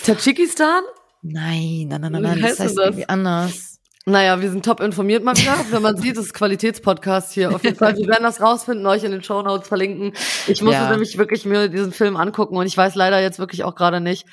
Tadschikistan? 0.04 0.82
Nein, 1.22 1.86
nein, 1.88 2.00
nein, 2.00 2.12
nein, 2.12 2.22
nein, 2.22 2.40
das 2.40 2.58
heißt 2.58 2.76
das? 2.76 2.76
irgendwie 2.76 3.08
anders. 3.08 3.71
Naja, 4.04 4.40
wir 4.40 4.50
sind 4.50 4.64
top 4.64 4.80
informiert 4.80 5.22
mal 5.22 5.36
wieder. 5.36 5.54
Wenn 5.70 5.82
man 5.82 5.96
sieht, 5.96 6.16
das 6.16 6.26
ist 6.26 6.34
Qualitätspodcast 6.34 7.32
hier 7.32 7.54
auf 7.54 7.62
jeden 7.62 7.76
Fall. 7.76 7.96
Wir 7.96 8.08
werden 8.08 8.24
das 8.24 8.40
rausfinden, 8.40 8.84
euch 8.86 9.04
in 9.04 9.12
den 9.12 9.22
Show 9.22 9.42
Notes 9.42 9.68
verlinken. 9.68 10.12
Ich 10.48 10.60
muss 10.60 10.74
ja. 10.74 10.90
nämlich 10.90 11.18
wirklich 11.18 11.44
mir 11.44 11.68
diesen 11.68 11.92
Film 11.92 12.16
angucken 12.16 12.56
und 12.56 12.66
ich 12.66 12.76
weiß 12.76 12.96
leider 12.96 13.20
jetzt 13.20 13.38
wirklich 13.38 13.62
auch 13.62 13.76
gerade 13.76 14.00
nicht, 14.00 14.26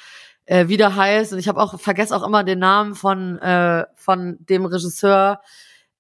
äh, 0.45 0.67
wie 0.69 0.77
der 0.77 0.95
heißt. 0.95 1.33
Und 1.33 1.39
ich 1.39 1.47
habe 1.47 1.61
auch 1.61 1.79
vergesse 1.79 2.15
auch 2.15 2.25
immer 2.25 2.43
den 2.43 2.57
Namen 2.57 2.95
von 2.95 3.37
äh, 3.37 3.85
von 3.95 4.37
dem 4.39 4.65
Regisseur. 4.65 5.39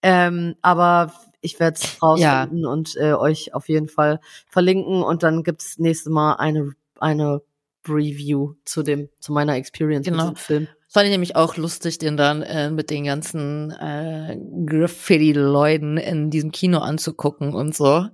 Ähm, 0.01 0.55
aber 0.63 1.13
ich 1.41 1.59
werde 1.59 1.77
es 1.79 2.01
rausfinden 2.01 2.63
ja. 2.63 2.69
und 2.69 2.95
äh, 2.97 3.13
euch 3.13 3.53
auf 3.53 3.69
jeden 3.69 3.87
Fall 3.87 4.19
verlinken. 4.47 5.03
Und 5.03 5.21
dann 5.21 5.43
gibt's 5.43 5.77
nächstes 5.77 6.11
Mal 6.11 6.33
eine 6.33 6.71
eine 6.99 7.43
Review 7.87 8.55
zu 8.65 8.81
dem 8.81 9.09
zu 9.19 9.31
meiner 9.31 9.55
Experience 9.55 10.05
genau. 10.05 10.29
mit 10.29 10.37
dem 10.37 10.37
Film. 10.37 10.67
Fand 10.91 11.05
ich 11.05 11.11
nämlich 11.11 11.35
auch 11.35 11.55
lustig, 11.55 11.99
den 11.99 12.17
dann 12.17 12.41
äh, 12.41 12.71
mit 12.71 12.89
den 12.89 13.03
ganzen 13.03 13.69
äh, 13.71 14.37
Graffiti-Leuten 14.65 15.97
in 15.97 16.31
diesem 16.31 16.51
Kino 16.51 16.79
anzugucken 16.79 17.53
und 17.53 17.75
so. 17.75 18.07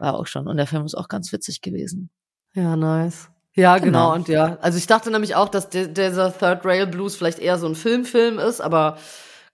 War 0.00 0.14
auch 0.14 0.26
schon. 0.26 0.48
Und 0.48 0.56
der 0.56 0.66
Film 0.66 0.84
ist 0.84 0.96
auch 0.96 1.06
ganz 1.06 1.32
witzig 1.32 1.62
gewesen. 1.62 2.10
Ja, 2.54 2.74
nice. 2.74 3.30
Ja, 3.54 3.78
genau. 3.78 3.84
genau. 3.86 4.14
Und 4.14 4.28
ja, 4.28 4.58
also 4.60 4.78
ich 4.78 4.88
dachte 4.88 5.12
nämlich 5.12 5.36
auch, 5.36 5.48
dass 5.48 5.70
der, 5.70 5.86
dieser 5.86 6.36
Third 6.36 6.64
Rail 6.64 6.88
Blues 6.88 7.14
vielleicht 7.14 7.38
eher 7.38 7.56
so 7.56 7.68
ein 7.68 7.76
Filmfilm 7.76 8.38
-Film 8.38 8.48
ist, 8.48 8.60
aber 8.60 8.98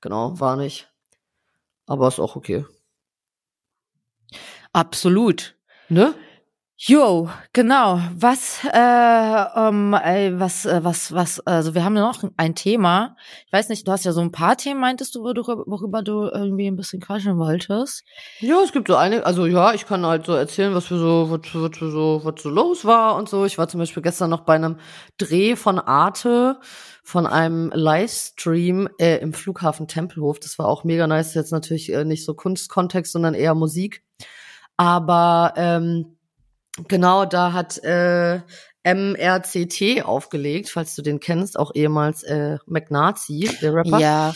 genau, 0.01 0.41
war 0.41 0.57
nicht. 0.57 0.91
Aber 1.87 2.09
ist 2.09 2.19
auch 2.19 2.35
okay. 2.35 2.65
Absolut. 4.73 5.55
Ne? 5.91 6.15
Jo, 6.77 7.31
genau. 7.53 8.01
Was, 8.17 8.59
äh, 8.65 9.69
um, 9.69 9.95
ey, 9.95 10.39
was, 10.41 10.67
äh, 10.67 10.83
was, 10.83 11.13
was, 11.13 11.39
also 11.47 11.75
wir 11.77 11.85
haben 11.85 11.95
noch 11.95 12.25
ein 12.37 12.57
Thema. 12.57 13.17
Ich 13.47 13.53
weiß 13.53 13.69
nicht, 13.69 13.87
du 13.87 13.93
hast 13.93 14.05
ja 14.05 14.11
so 14.11 14.21
ein 14.21 14.33
paar 14.33 14.57
Themen, 14.57 14.81
meintest 14.81 15.15
du, 15.15 15.23
worüber 15.23 16.03
du 16.03 16.25
irgendwie 16.25 16.67
ein 16.67 16.75
bisschen 16.75 17.01
quatschen 17.01 17.39
wolltest. 17.39 18.03
Ja, 18.41 18.61
es 18.65 18.73
gibt 18.73 18.89
so 18.89 18.97
einige, 18.97 19.25
also 19.25 19.47
ja, 19.47 19.73
ich 19.73 19.87
kann 19.87 20.05
halt 20.05 20.27
so 20.27 20.33
erzählen, 20.35 20.75
was 20.75 20.87
für 20.87 20.99
so, 20.99 21.31
was, 21.31 21.55
was 21.55 21.79
so, 21.79 22.21
was 22.25 22.43
so 22.43 22.49
los 22.51 22.85
war 22.85 23.15
und 23.15 23.29
so. 23.29 23.45
Ich 23.45 23.57
war 23.57 23.69
zum 23.69 23.79
Beispiel 23.79 24.03
gestern 24.03 24.31
noch 24.31 24.41
bei 24.41 24.57
einem 24.57 24.79
Dreh 25.17 25.55
von 25.55 25.79
Arte 25.79 26.59
von 27.05 27.27
einem 27.27 27.71
Livestream 27.73 28.89
äh, 28.99 29.19
im 29.19 29.33
Flughafen 29.33 29.87
Tempelhof. 29.87 30.41
Das 30.41 30.59
war 30.59 30.67
auch 30.67 30.83
mega 30.83 31.07
nice. 31.07 31.35
Jetzt 31.35 31.53
natürlich 31.53 31.93
äh, 31.93 32.05
nicht 32.05 32.25
so 32.25 32.35
Kunstkontext, 32.35 33.13
sondern 33.13 33.35
eher 33.35 33.55
Musik. 33.55 34.03
Aber 34.77 35.53
ähm, 35.57 36.14
Genau, 36.89 37.25
da 37.25 37.53
hat 37.53 37.79
äh, 37.85 38.41
MRCT 38.87 40.05
aufgelegt, 40.05 40.69
falls 40.69 40.95
du 40.95 41.01
den 41.01 41.19
kennst, 41.19 41.59
auch 41.59 41.75
ehemals 41.75 42.23
äh, 42.23 42.59
McNazi, 42.67 43.49
der 43.63 43.75
Rapper. 43.75 43.99
Ja. 43.99 44.35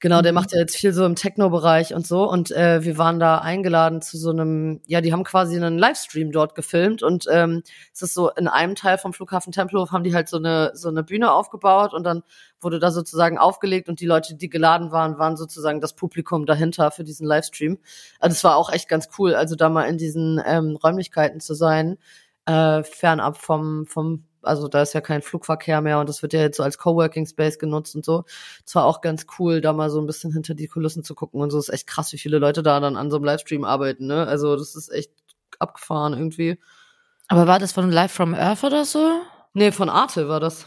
Genau, 0.00 0.22
der 0.22 0.32
mhm. 0.32 0.36
macht 0.36 0.52
ja 0.52 0.60
jetzt 0.60 0.76
viel 0.76 0.94
so 0.94 1.04
im 1.04 1.16
Techno-Bereich 1.16 1.92
und 1.92 2.06
so. 2.06 2.26
Und 2.26 2.50
äh, 2.50 2.82
wir 2.82 2.96
waren 2.96 3.20
da 3.20 3.38
eingeladen 3.38 4.00
zu 4.00 4.16
so 4.16 4.30
einem, 4.30 4.80
ja, 4.86 5.02
die 5.02 5.12
haben 5.12 5.22
quasi 5.22 5.54
einen 5.56 5.78
Livestream 5.78 6.32
dort 6.32 6.54
gefilmt 6.54 7.02
und 7.02 7.26
ähm, 7.30 7.62
es 7.92 8.00
ist 8.00 8.14
so 8.14 8.30
in 8.30 8.48
einem 8.48 8.74
Teil 8.74 8.96
vom 8.96 9.12
Flughafen 9.12 9.52
Tempelhof 9.52 9.92
haben 9.92 10.04
die 10.04 10.14
halt 10.14 10.30
so 10.30 10.38
eine 10.38 10.70
so 10.72 10.88
eine 10.88 11.02
Bühne 11.02 11.32
aufgebaut 11.32 11.92
und 11.92 12.04
dann 12.04 12.22
wurde 12.58 12.78
da 12.78 12.90
sozusagen 12.90 13.36
aufgelegt 13.36 13.90
und 13.90 14.00
die 14.00 14.06
Leute, 14.06 14.34
die 14.34 14.48
geladen 14.48 14.92
waren, 14.92 15.18
waren 15.18 15.36
sozusagen 15.36 15.82
das 15.82 15.94
Publikum 15.94 16.46
dahinter 16.46 16.90
für 16.90 17.04
diesen 17.04 17.26
Livestream. 17.26 17.78
Also 18.18 18.32
es 18.32 18.44
war 18.44 18.56
auch 18.56 18.72
echt 18.72 18.88
ganz 18.88 19.08
cool, 19.18 19.34
also 19.34 19.56
da 19.56 19.68
mal 19.68 19.84
in 19.84 19.98
diesen 19.98 20.40
ähm, 20.46 20.76
Räumlichkeiten 20.76 21.40
zu 21.40 21.52
sein 21.52 21.98
äh, 22.46 22.82
fernab 22.82 23.36
vom, 23.36 23.86
vom, 23.86 24.24
also 24.42 24.68
da 24.68 24.82
ist 24.82 24.92
ja 24.94 25.00
kein 25.00 25.22
Flugverkehr 25.22 25.80
mehr 25.80 26.00
und 26.00 26.08
das 26.08 26.22
wird 26.22 26.32
ja 26.32 26.40
jetzt 26.40 26.56
so 26.56 26.62
als 26.62 26.78
Coworking 26.78 27.26
Space 27.26 27.58
genutzt 27.58 27.94
und 27.94 28.04
so. 28.04 28.24
Es 28.66 28.74
war 28.74 28.84
auch 28.84 29.00
ganz 29.00 29.26
cool, 29.38 29.60
da 29.60 29.72
mal 29.72 29.90
so 29.90 30.00
ein 30.00 30.06
bisschen 30.06 30.32
hinter 30.32 30.54
die 30.54 30.68
Kulissen 30.68 31.04
zu 31.04 31.14
gucken 31.14 31.40
und 31.40 31.50
so. 31.50 31.58
ist 31.58 31.68
echt 31.68 31.86
krass, 31.86 32.12
wie 32.12 32.18
viele 32.18 32.38
Leute 32.38 32.62
da 32.62 32.80
dann 32.80 32.96
an 32.96 33.10
so 33.10 33.16
einem 33.16 33.24
Livestream 33.24 33.64
arbeiten, 33.64 34.06
ne? 34.06 34.26
Also 34.26 34.56
das 34.56 34.74
ist 34.74 34.90
echt 34.90 35.12
abgefahren 35.58 36.14
irgendwie. 36.14 36.58
Aber 37.28 37.46
war 37.46 37.58
das 37.58 37.72
von 37.72 37.90
Live 37.90 38.12
from 38.12 38.34
Earth 38.34 38.64
oder 38.64 38.84
so? 38.84 39.20
Nee, 39.52 39.72
von 39.72 39.88
Arte 39.88 40.28
war 40.28 40.40
das. 40.40 40.66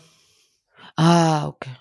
Ah, 0.96 1.48
okay. 1.48 1.76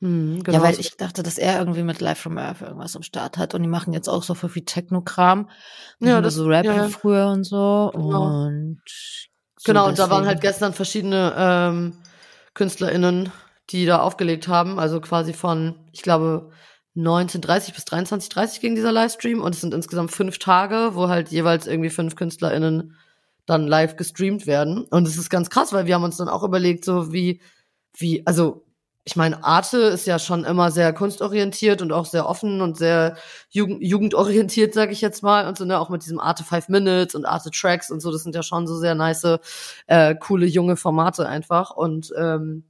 Hm, 0.00 0.42
genau. 0.42 0.58
Ja, 0.58 0.64
weil 0.64 0.80
ich 0.80 0.96
dachte, 0.96 1.22
dass 1.22 1.38
er 1.38 1.58
irgendwie 1.58 1.84
mit 1.84 2.00
Live 2.00 2.18
from 2.18 2.36
Earth 2.36 2.60
irgendwas 2.60 2.96
am 2.96 3.02
Start 3.02 3.38
hat 3.38 3.54
und 3.54 3.62
die 3.62 3.68
machen 3.68 3.92
jetzt 3.92 4.08
auch 4.08 4.22
so 4.22 4.34
viel 4.34 4.64
Techno-Kram. 4.64 5.48
Ja, 6.00 6.20
das 6.20 6.34
so 6.34 6.46
Rap 6.46 6.64
ja, 6.64 6.88
früher 6.88 7.28
und 7.28 7.44
so. 7.44 7.92
Genau. 7.94 8.46
Und 8.46 8.82
Genau, 9.64 9.88
und 9.88 9.98
da 9.98 10.10
waren 10.10 10.26
halt 10.26 10.40
gestern 10.40 10.72
verschiedene 10.72 11.34
ähm, 11.36 11.96
KünstlerInnen, 12.54 13.32
die 13.70 13.86
da 13.86 14.00
aufgelegt 14.00 14.48
haben. 14.48 14.78
Also 14.78 15.00
quasi 15.00 15.32
von, 15.32 15.76
ich 15.92 16.02
glaube, 16.02 16.50
19.30 16.96 17.74
bis 17.74 17.84
23.30 17.84 18.60
ging 18.60 18.74
dieser 18.74 18.92
Livestream 18.92 19.40
und 19.40 19.54
es 19.54 19.60
sind 19.60 19.72
insgesamt 19.72 20.10
fünf 20.12 20.38
Tage, 20.38 20.90
wo 20.94 21.08
halt 21.08 21.30
jeweils 21.30 21.66
irgendwie 21.66 21.90
fünf 21.90 22.16
KünstlerInnen 22.16 22.96
dann 23.46 23.66
live 23.66 23.96
gestreamt 23.96 24.46
werden. 24.46 24.84
Und 24.84 25.08
es 25.08 25.16
ist 25.16 25.30
ganz 25.30 25.48
krass, 25.48 25.72
weil 25.72 25.86
wir 25.86 25.94
haben 25.94 26.04
uns 26.04 26.18
dann 26.18 26.28
auch 26.28 26.42
überlegt, 26.42 26.84
so 26.84 27.12
wie, 27.12 27.40
wie, 27.96 28.26
also 28.26 28.64
ich 29.04 29.16
meine, 29.16 29.42
Arte 29.42 29.78
ist 29.78 30.06
ja 30.06 30.20
schon 30.20 30.44
immer 30.44 30.70
sehr 30.70 30.92
kunstorientiert 30.92 31.82
und 31.82 31.92
auch 31.92 32.06
sehr 32.06 32.28
offen 32.28 32.60
und 32.60 32.76
sehr 32.76 33.16
jugend 33.50 33.82
jugendorientiert, 33.82 34.74
sage 34.74 34.92
ich 34.92 35.00
jetzt 35.00 35.24
mal. 35.24 35.48
Und 35.48 35.58
so, 35.58 35.64
ne, 35.64 35.80
auch 35.80 35.88
mit 35.88 36.04
diesem 36.04 36.20
Arte 36.20 36.44
Five 36.44 36.68
Minutes 36.68 37.16
und 37.16 37.24
Arte 37.24 37.50
Tracks 37.50 37.90
und 37.90 38.00
so, 38.00 38.12
das 38.12 38.22
sind 38.22 38.34
ja 38.34 38.44
schon 38.44 38.68
so 38.68 38.78
sehr 38.78 38.94
nice, 38.94 39.38
äh, 39.88 40.14
coole, 40.14 40.46
junge 40.46 40.76
Formate 40.76 41.26
einfach. 41.28 41.72
Und 41.72 42.12
ähm, 42.16 42.64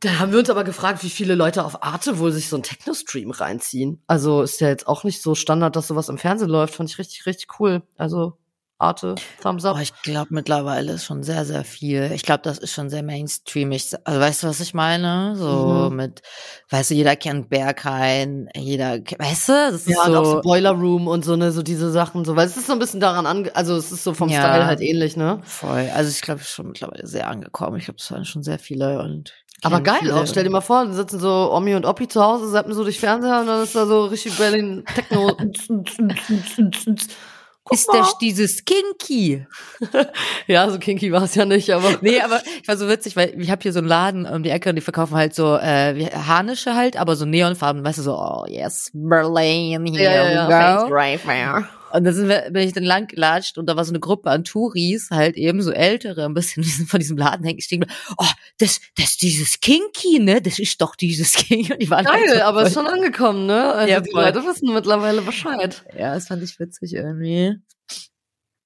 da 0.00 0.18
haben 0.20 0.32
wir 0.32 0.38
uns 0.38 0.48
aber 0.48 0.64
gefragt, 0.64 1.02
wie 1.02 1.10
viele 1.10 1.34
Leute 1.34 1.64
auf 1.64 1.82
Arte 1.82 2.18
wohl 2.18 2.32
sich 2.32 2.48
so 2.48 2.56
einen 2.56 2.62
Techno-Stream 2.62 3.30
reinziehen. 3.30 4.00
Also 4.06 4.40
ist 4.42 4.60
ja 4.60 4.68
jetzt 4.68 4.86
auch 4.86 5.04
nicht 5.04 5.20
so 5.20 5.34
Standard, 5.34 5.76
dass 5.76 5.88
sowas 5.88 6.08
im 6.08 6.18
Fernsehen 6.18 6.48
läuft. 6.48 6.74
Fand 6.74 6.88
ich 6.88 6.98
richtig, 6.98 7.26
richtig 7.26 7.60
cool. 7.60 7.82
Also 7.98 8.38
Arte, 8.80 9.16
Thumbs 9.42 9.64
up. 9.64 9.76
Oh, 9.76 9.80
ich 9.80 9.92
glaube 10.02 10.28
mittlerweile 10.30 10.92
ist 10.92 11.04
schon 11.04 11.24
sehr, 11.24 11.44
sehr 11.44 11.64
viel. 11.64 12.12
Ich 12.14 12.22
glaube, 12.22 12.42
das 12.44 12.58
ist 12.58 12.72
schon 12.72 12.90
sehr 12.90 13.02
mainstreamig. 13.02 13.92
Also 14.04 14.20
weißt 14.20 14.42
du, 14.42 14.46
was 14.46 14.60
ich 14.60 14.72
meine? 14.72 15.34
So 15.34 15.88
mhm. 15.90 15.96
mit, 15.96 16.22
weißt 16.70 16.90
du, 16.90 16.94
jeder 16.94 17.16
kennt 17.16 17.50
Berghain, 17.50 18.48
jeder, 18.54 18.98
weißt 18.98 19.48
du, 19.48 19.52
das 19.52 19.74
ist 19.74 19.88
ja, 19.88 20.04
so. 20.04 20.12
Ja, 20.12 20.20
auch 20.20 20.24
so 20.24 20.40
Boiler 20.42 20.70
Room 20.70 21.08
und 21.08 21.24
so, 21.24 21.34
ne, 21.34 21.50
so 21.50 21.62
diese 21.62 21.90
Sachen, 21.90 22.24
so, 22.24 22.36
weil 22.36 22.46
es 22.46 22.56
ist 22.56 22.68
so 22.68 22.72
ein 22.72 22.78
bisschen 22.78 23.00
daran 23.00 23.26
ange, 23.26 23.54
also 23.56 23.76
es 23.76 23.90
ist 23.90 24.04
so 24.04 24.14
vom 24.14 24.28
ja, 24.28 24.42
Style 24.42 24.66
halt 24.66 24.80
ähnlich, 24.80 25.16
ne? 25.16 25.40
Voll. 25.42 25.90
Also 25.92 26.10
ich 26.10 26.20
glaube, 26.20 26.40
es 26.40 26.46
ist 26.46 26.54
schon 26.54 26.68
mittlerweile 26.68 27.06
sehr 27.06 27.26
angekommen. 27.26 27.78
Ich 27.78 27.86
glaube, 27.86 27.98
es 27.98 28.10
waren 28.12 28.24
schon 28.24 28.44
sehr 28.44 28.60
viele 28.60 29.02
und 29.02 29.34
aber 29.62 29.80
geil 29.80 29.98
viele. 29.98 30.14
auch, 30.14 30.26
stell 30.28 30.44
dir 30.44 30.50
mal 30.50 30.60
vor, 30.60 30.84
dann 30.84 30.94
sitzen 30.94 31.18
so 31.18 31.52
Omi 31.52 31.74
und 31.74 31.84
Oppi 31.84 32.06
zu 32.06 32.22
Hause, 32.22 32.52
zappen 32.52 32.74
so 32.74 32.84
durch 32.84 33.00
Fernseher 33.00 33.40
und 33.40 33.48
dann 33.48 33.64
ist 33.64 33.74
da 33.74 33.86
so 33.86 34.04
richtig 34.04 34.38
Berlin 34.38 34.84
Techno. 34.94 35.36
ist 37.70 37.88
das 37.92 38.18
dieses 38.18 38.64
Kinky? 38.64 39.46
ja, 40.46 40.70
so 40.70 40.78
kinky 40.78 41.12
war 41.12 41.22
es 41.22 41.34
ja 41.34 41.44
nicht, 41.44 41.70
aber. 41.70 41.98
nee, 42.00 42.20
aber 42.20 42.40
ich 42.62 42.68
war 42.68 42.76
so 42.76 42.88
witzig, 42.88 43.16
weil 43.16 43.34
ich 43.40 43.50
habe 43.50 43.62
hier 43.62 43.72
so 43.72 43.78
einen 43.78 43.88
Laden 43.88 44.26
um 44.26 44.42
die 44.42 44.50
Ecke 44.50 44.70
und 44.70 44.76
die 44.76 44.82
verkaufen 44.82 45.16
halt 45.16 45.34
so 45.34 45.56
äh, 45.56 46.10
Harnische 46.10 46.74
halt, 46.74 46.96
aber 46.96 47.16
so 47.16 47.24
Neonfarben, 47.24 47.84
weißt 47.84 47.98
du, 47.98 48.02
so, 48.02 48.18
oh 48.18 48.44
yes, 48.48 48.90
Berlin, 48.92 49.86
here 49.86 50.04
ja, 50.04 50.48
ja, 50.48 50.88
we 50.88 51.34
ja. 51.34 51.68
Und 51.92 52.04
dann 52.04 52.14
sind 52.14 52.28
wir, 52.28 52.50
bin 52.50 52.66
ich 52.66 52.72
dann 52.72 52.84
lang 52.84 53.06
gelatscht 53.06 53.58
und 53.58 53.66
da 53.66 53.76
war 53.76 53.84
so 53.84 53.92
eine 53.92 54.00
Gruppe 54.00 54.30
an 54.30 54.44
Touris, 54.44 55.10
halt 55.10 55.36
eben 55.36 55.62
so 55.62 55.70
ältere, 55.70 56.24
ein 56.24 56.34
bisschen 56.34 56.64
von 56.86 57.00
diesem 57.00 57.16
Laden 57.16 57.44
hängen 57.44 57.60
stehen. 57.60 57.86
Oh, 58.16 58.26
das, 58.58 58.80
das 58.96 59.16
dieses 59.16 59.60
Kinky, 59.60 60.18
ne? 60.20 60.40
Das 60.40 60.58
ist 60.58 60.80
doch 60.80 60.96
dieses 60.96 61.32
Kinky. 61.32 61.72
Und 61.72 61.82
die 61.82 61.90
waren 61.90 62.06
halt 62.06 62.20
Geil, 62.20 62.28
halt 62.30 62.38
so 62.40 62.44
aber 62.44 62.62
ist 62.62 62.74
schon 62.74 62.86
angekommen, 62.86 63.46
ne? 63.46 63.72
Also 63.72 63.92
ja, 63.92 64.00
die 64.00 64.10
voll. 64.10 64.24
Leute 64.24 64.44
wissen 64.44 64.72
mittlerweile 64.72 65.22
Bescheid. 65.22 65.84
Ja, 65.96 66.14
das 66.14 66.28
fand 66.28 66.42
ich 66.42 66.58
witzig 66.58 66.94
irgendwie. 66.94 67.56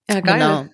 Ja, 0.08 0.20
geil. 0.20 0.38
Genau. 0.38 0.66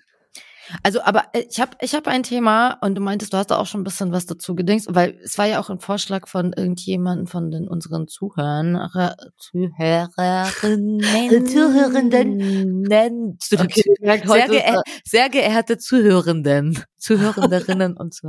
Also, 0.83 1.01
aber 1.03 1.25
äh, 1.33 1.45
ich 1.49 1.61
habe 1.61 1.73
ich 1.81 1.95
hab 1.95 2.07
ein 2.07 2.23
Thema 2.23 2.79
und 2.81 2.95
du 2.95 3.01
meintest, 3.01 3.33
du 3.33 3.37
hast 3.37 3.51
da 3.51 3.59
auch 3.59 3.67
schon 3.67 3.81
ein 3.81 3.85
bisschen 3.85 4.13
was 4.13 4.27
dazu 4.27 4.55
gedingst, 4.55 4.95
weil 4.95 5.19
es 5.23 5.39
war 5.39 5.47
ja 5.47 5.61
auch 5.61 5.71
ein 5.71 5.81
Vorschlag 5.81 6.29
von 6.29 6.53
irgendjemandem 6.53 7.27
von 7.27 7.51
den 7.51 7.67
unseren 7.69 8.09
Zuhörern, 8.09 8.89
Zuhörerinnen, 9.37 11.01
Zuhörenden, 11.47 12.87
okay, 12.87 13.83
sehr, 14.25 14.49
geehr, 14.49 14.83
sehr 15.05 15.29
geehrte 15.29 15.79
Zuhörenden, 15.79 16.85
Zuhörenderinnen 16.99 17.97
und 17.97 18.15
Zuhörer. 18.15 18.29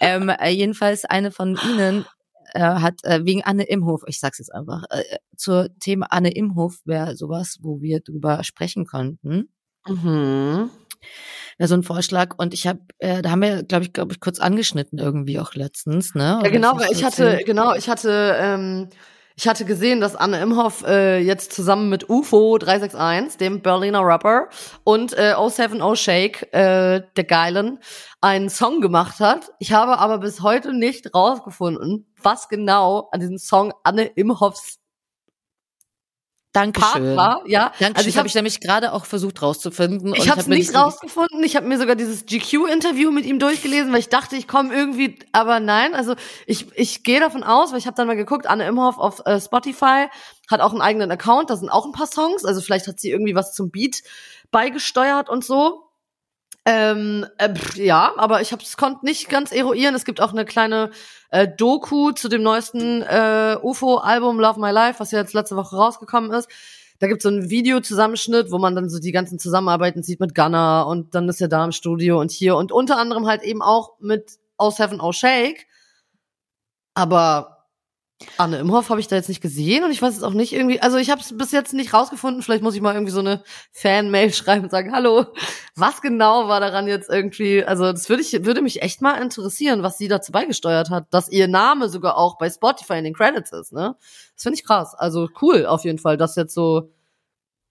Ähm, 0.00 0.28
äh, 0.28 0.50
jedenfalls 0.50 1.04
eine 1.04 1.30
von 1.30 1.58
ihnen 1.70 2.04
äh, 2.52 2.60
hat 2.60 3.00
äh, 3.04 3.24
wegen 3.24 3.42
Anne 3.42 3.64
Imhof, 3.64 4.02
ich 4.06 4.20
sag's 4.20 4.38
jetzt 4.38 4.54
einfach, 4.54 4.84
äh, 4.90 5.02
zur 5.36 5.68
Thema 5.78 6.06
Anne 6.10 6.32
Imhof 6.32 6.80
wäre 6.84 7.16
sowas, 7.16 7.58
wo 7.62 7.80
wir 7.80 8.00
drüber 8.00 8.42
sprechen 8.44 8.86
konnten. 8.86 9.48
Mhm 9.86 10.70
wäre 11.58 11.68
so 11.68 11.74
ein 11.74 11.82
Vorschlag. 11.82 12.34
Und 12.36 12.54
ich 12.54 12.66
habe, 12.66 12.80
äh, 12.98 13.22
da 13.22 13.30
haben 13.30 13.42
wir, 13.42 13.62
glaube 13.62 13.84
ich, 13.84 13.92
glaube 13.92 14.12
ich, 14.12 14.20
kurz 14.20 14.38
angeschnitten 14.40 14.98
irgendwie 14.98 15.38
auch 15.38 15.54
letztens, 15.54 16.14
ne? 16.14 16.38
Oder 16.38 16.46
ja, 16.46 16.52
genau, 16.52 16.78
weil 16.78 16.92
ich 16.92 17.04
hatte, 17.04 17.40
genau, 17.44 17.74
ich 17.74 17.88
hatte, 17.88 18.36
ähm, 18.38 18.88
ich 19.36 19.48
hatte 19.48 19.64
gesehen, 19.64 20.00
dass 20.00 20.14
Anne 20.14 20.40
Imhoff 20.40 20.84
äh, 20.86 21.18
jetzt 21.18 21.52
zusammen 21.52 21.88
mit 21.88 22.08
UFO 22.08 22.56
361, 22.56 23.38
dem 23.38 23.62
Berliner 23.62 24.06
Rapper, 24.06 24.48
und 24.84 25.12
äh, 25.14 25.34
070 25.34 25.96
Shake, 26.00 26.52
äh, 26.52 27.02
der 27.16 27.24
Geilen, 27.24 27.80
einen 28.20 28.48
Song 28.48 28.80
gemacht 28.80 29.18
hat. 29.18 29.50
Ich 29.58 29.72
habe 29.72 29.98
aber 29.98 30.18
bis 30.18 30.40
heute 30.40 30.72
nicht 30.72 31.14
rausgefunden, 31.14 32.06
was 32.22 32.48
genau 32.48 33.08
an 33.10 33.20
diesem 33.20 33.38
Song 33.38 33.74
Anne 33.82 34.04
Imhoffs 34.04 34.78
Dankeschön. 36.54 37.16
Part 37.16 37.16
war, 37.16 37.42
ja. 37.46 37.72
Dankeschön. 37.80 37.96
Also 37.96 38.08
ich 38.08 38.16
habe 38.16 38.28
ich 38.28 38.34
nämlich 38.34 38.60
gerade 38.60 38.92
auch 38.92 39.06
versucht 39.06 39.42
rauszufinden. 39.42 40.14
Ich 40.14 40.30
habe 40.30 40.40
es 40.40 40.46
nicht 40.46 40.72
rausgefunden. 40.72 41.42
Ich 41.42 41.56
habe 41.56 41.66
mir 41.66 41.78
sogar 41.78 41.96
dieses 41.96 42.26
GQ-Interview 42.26 43.10
mit 43.10 43.26
ihm 43.26 43.40
durchgelesen, 43.40 43.92
weil 43.92 43.98
ich 43.98 44.08
dachte, 44.08 44.36
ich 44.36 44.46
komme 44.46 44.72
irgendwie, 44.72 45.18
aber 45.32 45.58
nein. 45.58 45.94
Also 45.94 46.14
ich, 46.46 46.66
ich 46.76 47.02
gehe 47.02 47.18
davon 47.18 47.42
aus, 47.42 47.72
weil 47.72 47.78
ich 47.78 47.86
habe 47.86 47.96
dann 47.96 48.06
mal 48.06 48.14
geguckt, 48.14 48.46
Anne 48.46 48.68
Imhoff 48.68 48.98
auf 48.98 49.26
äh, 49.26 49.40
Spotify 49.40 50.06
hat 50.48 50.60
auch 50.60 50.70
einen 50.70 50.80
eigenen 50.80 51.10
Account, 51.10 51.50
da 51.50 51.56
sind 51.56 51.70
auch 51.70 51.86
ein 51.86 51.92
paar 51.92 52.06
Songs. 52.06 52.44
Also 52.44 52.60
vielleicht 52.60 52.86
hat 52.86 53.00
sie 53.00 53.10
irgendwie 53.10 53.34
was 53.34 53.52
zum 53.52 53.72
Beat 53.72 54.02
beigesteuert 54.52 55.28
und 55.28 55.44
so. 55.44 55.88
Ähm, 56.66 57.26
äh, 57.36 57.52
ja, 57.74 58.14
aber 58.16 58.40
ich 58.40 58.52
hab's 58.52 58.76
konnte 58.78 59.04
nicht 59.04 59.28
ganz 59.28 59.52
eruieren. 59.52 59.94
Es 59.94 60.06
gibt 60.06 60.20
auch 60.20 60.32
eine 60.32 60.46
kleine 60.46 60.90
äh, 61.30 61.46
Doku 61.46 62.12
zu 62.12 62.28
dem 62.28 62.42
neuesten 62.42 63.02
äh, 63.02 63.58
UFO-Album 63.62 64.40
Love 64.40 64.60
My 64.60 64.70
Life, 64.70 64.98
was 64.98 65.10
ja 65.10 65.18
jetzt 65.18 65.34
letzte 65.34 65.56
Woche 65.56 65.76
rausgekommen 65.76 66.32
ist. 66.32 66.48
Da 67.00 67.06
gibt's 67.06 67.24
so 67.24 67.28
ein 67.28 67.50
Videozusammenschnitt, 67.50 68.50
wo 68.50 68.58
man 68.58 68.74
dann 68.74 68.88
so 68.88 68.98
die 68.98 69.12
ganzen 69.12 69.38
Zusammenarbeiten 69.38 70.02
sieht 70.02 70.20
mit 70.20 70.34
Gunner 70.34 70.86
und 70.86 71.14
dann 71.14 71.28
ist 71.28 71.40
er 71.40 71.48
da 71.48 71.62
im 71.64 71.72
Studio 71.72 72.18
und 72.18 72.30
hier 72.30 72.56
und 72.56 72.72
unter 72.72 72.96
anderem 72.96 73.26
halt 73.26 73.42
eben 73.42 73.60
auch 73.60 73.98
mit 74.00 74.38
O 74.56 74.70
Seven 74.70 75.00
O 75.00 75.12
Shake. 75.12 75.66
Aber 76.94 77.53
Anne 78.38 78.58
Imhoff 78.58 78.90
habe 78.90 79.00
ich 79.00 79.08
da 79.08 79.16
jetzt 79.16 79.28
nicht 79.28 79.40
gesehen 79.40 79.84
und 79.84 79.90
ich 79.90 80.00
weiß 80.00 80.16
es 80.16 80.22
auch 80.22 80.32
nicht 80.32 80.52
irgendwie, 80.52 80.80
also 80.80 80.96
ich 80.98 81.10
habe 81.10 81.20
es 81.20 81.36
bis 81.36 81.50
jetzt 81.50 81.72
nicht 81.72 81.92
rausgefunden, 81.92 82.42
vielleicht 82.42 82.62
muss 82.62 82.74
ich 82.74 82.80
mal 82.80 82.94
irgendwie 82.94 83.12
so 83.12 83.20
eine 83.20 83.42
Fan-Mail 83.72 84.32
schreiben 84.34 84.64
und 84.64 84.70
sagen, 84.70 84.92
hallo, 84.92 85.26
was 85.74 86.00
genau 86.00 86.48
war 86.48 86.60
daran 86.60 86.86
jetzt 86.86 87.10
irgendwie, 87.10 87.64
also 87.64 87.90
das 87.90 88.08
würde 88.08 88.22
ich, 88.22 88.44
würde 88.44 88.62
mich 88.62 88.82
echt 88.82 89.02
mal 89.02 89.20
interessieren, 89.20 89.82
was 89.82 89.98
sie 89.98 90.08
dazu 90.08 90.32
beigesteuert 90.32 90.90
hat, 90.90 91.06
dass 91.10 91.28
ihr 91.28 91.48
Name 91.48 91.88
sogar 91.88 92.16
auch 92.16 92.38
bei 92.38 92.48
Spotify 92.48 92.98
in 92.98 93.04
den 93.04 93.14
Credits 93.14 93.52
ist, 93.52 93.72
ne? 93.72 93.96
Das 94.34 94.42
finde 94.42 94.58
ich 94.58 94.64
krass, 94.64 94.94
also 94.94 95.28
cool 95.42 95.66
auf 95.66 95.84
jeden 95.84 95.98
Fall, 95.98 96.16
dass 96.16 96.36
jetzt 96.36 96.54
so 96.54 96.90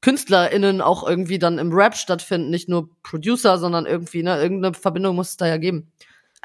KünstlerInnen 0.02 0.82
auch 0.82 1.08
irgendwie 1.08 1.40
dann 1.40 1.58
im 1.58 1.72
Rap 1.72 1.96
stattfinden, 1.96 2.50
nicht 2.50 2.68
nur 2.68 2.90
Producer, 3.04 3.58
sondern 3.58 3.86
irgendwie, 3.86 4.22
ne, 4.22 4.42
irgendeine 4.42 4.74
Verbindung 4.74 5.16
muss 5.16 5.30
es 5.30 5.38
da 5.38 5.48
ja 5.48 5.56
geben. 5.56 5.94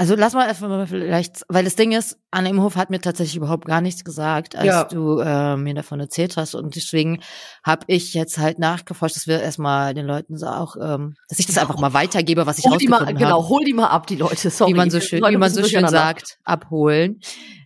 Also 0.01 0.15
lass 0.15 0.33
mal 0.33 0.47
erstmal 0.47 0.87
vielleicht, 0.87 1.43
weil 1.49 1.65
das 1.65 1.75
Ding 1.75 1.91
ist, 1.91 2.19
Anne 2.31 2.51
Imhof 2.51 2.77
hat 2.77 2.89
mir 2.89 3.01
tatsächlich 3.01 3.35
überhaupt 3.35 3.65
gar 3.67 3.81
nichts 3.81 4.05
gesagt, 4.05 4.55
als 4.55 4.67
ja. 4.67 4.85
du 4.85 5.19
äh, 5.19 5.57
mir 5.57 5.75
davon 5.75 5.99
erzählt 5.99 6.37
hast. 6.37 6.55
Und 6.55 6.77
deswegen 6.77 7.21
habe 7.65 7.85
ich 7.89 8.15
jetzt 8.15 8.39
halt 8.39 8.61
nachgeforscht, 8.61 9.17
dass 9.17 9.27
wir 9.27 9.43
erstmal 9.43 9.95
den 9.95 10.07
Leuten 10.07 10.39
so 10.39 10.47
auch, 10.47 10.77
ähm, 10.81 11.17
dass 11.29 11.41
ich 11.41 11.47
das 11.47 11.59
einfach 11.59 11.81
mal 11.81 11.95
weitergebe, 11.95 12.47
was 12.47 12.59
ich 12.59 12.67
hol 12.67 12.75
rausgefunden 12.75 13.09
habe. 13.09 13.19
Genau, 13.19 13.49
hol 13.49 13.65
die 13.65 13.73
mal 13.73 13.89
ab, 13.89 14.07
die 14.07 14.15
Leute. 14.15 14.51
Sorry. 14.51 14.71
Wie 14.71 14.77
man 14.77 14.89
so 14.89 15.01
schön, 15.01 15.21
wie 15.21 15.37
man 15.37 15.51
so 15.51 15.65
schön 15.65 15.89
sagt, 15.89 16.39
abholen. 16.45 17.19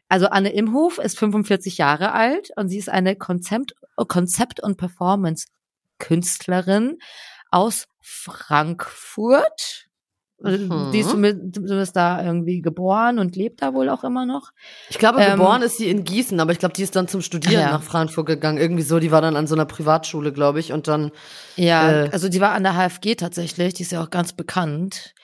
Also 0.09 0.29
Anne 0.29 0.55
Imhof 0.55 0.97
ist 0.97 1.19
45 1.19 1.77
Jahre 1.77 2.13
alt 2.13 2.49
und 2.57 2.71
sie 2.71 2.79
ist 2.79 2.89
eine 2.89 3.15
Konzept, 3.15 3.75
Konzept 4.09 4.63
und 4.63 4.79
Performance 4.79 5.49
Künstlerin 5.99 6.97
aus 7.51 7.89
Frankfurt 8.01 9.91
Mhm. 10.43 10.91
Die 10.93 11.01
ist 11.01 11.11
zumindest 11.11 11.97
da 11.97 12.25
irgendwie 12.25 12.61
geboren 12.61 13.19
und 13.19 13.37
lebt 13.37 13.63
da 13.63 13.75
wohl 13.75 13.89
auch 13.89 14.05
immer 14.05 14.27
noch. 14.27 14.53
Ich 14.91 14.99
glaube, 14.99 15.21
ähm, 15.21 15.33
geboren 15.33 15.63
ist 15.63 15.79
sie 15.79 15.89
in 15.89 16.05
Gießen, 16.05 16.39
aber 16.41 16.53
ich 16.53 16.59
glaube, 16.59 16.75
die 16.75 16.83
ist 16.83 16.97
dann 16.97 17.09
zum 17.09 17.21
Studieren 17.21 17.61
ja. 17.61 17.71
nach 17.71 17.83
Frankfurt 17.83 18.27
gegangen. 18.27 18.59
Irgendwie 18.59 18.83
so, 18.83 18.99
die 18.99 19.11
war 19.11 19.23
dann 19.23 19.37
an 19.37 19.47
so 19.47 19.55
einer 19.55 19.65
Privatschule, 19.65 20.33
glaube 20.33 20.61
ich, 20.61 20.73
und 20.73 20.89
dann. 20.89 21.13
Ja, 21.57 21.91
äh, 21.91 22.11
also 22.13 22.29
die 22.29 22.41
war 22.41 22.53
an 22.53 22.63
der 22.63 22.75
HFG 22.75 23.15
tatsächlich, 23.15 23.75
die 23.75 23.83
ist 23.83 23.93
ja 23.93 24.03
auch 24.03 24.11
ganz 24.11 24.33
bekannt. 24.33 25.15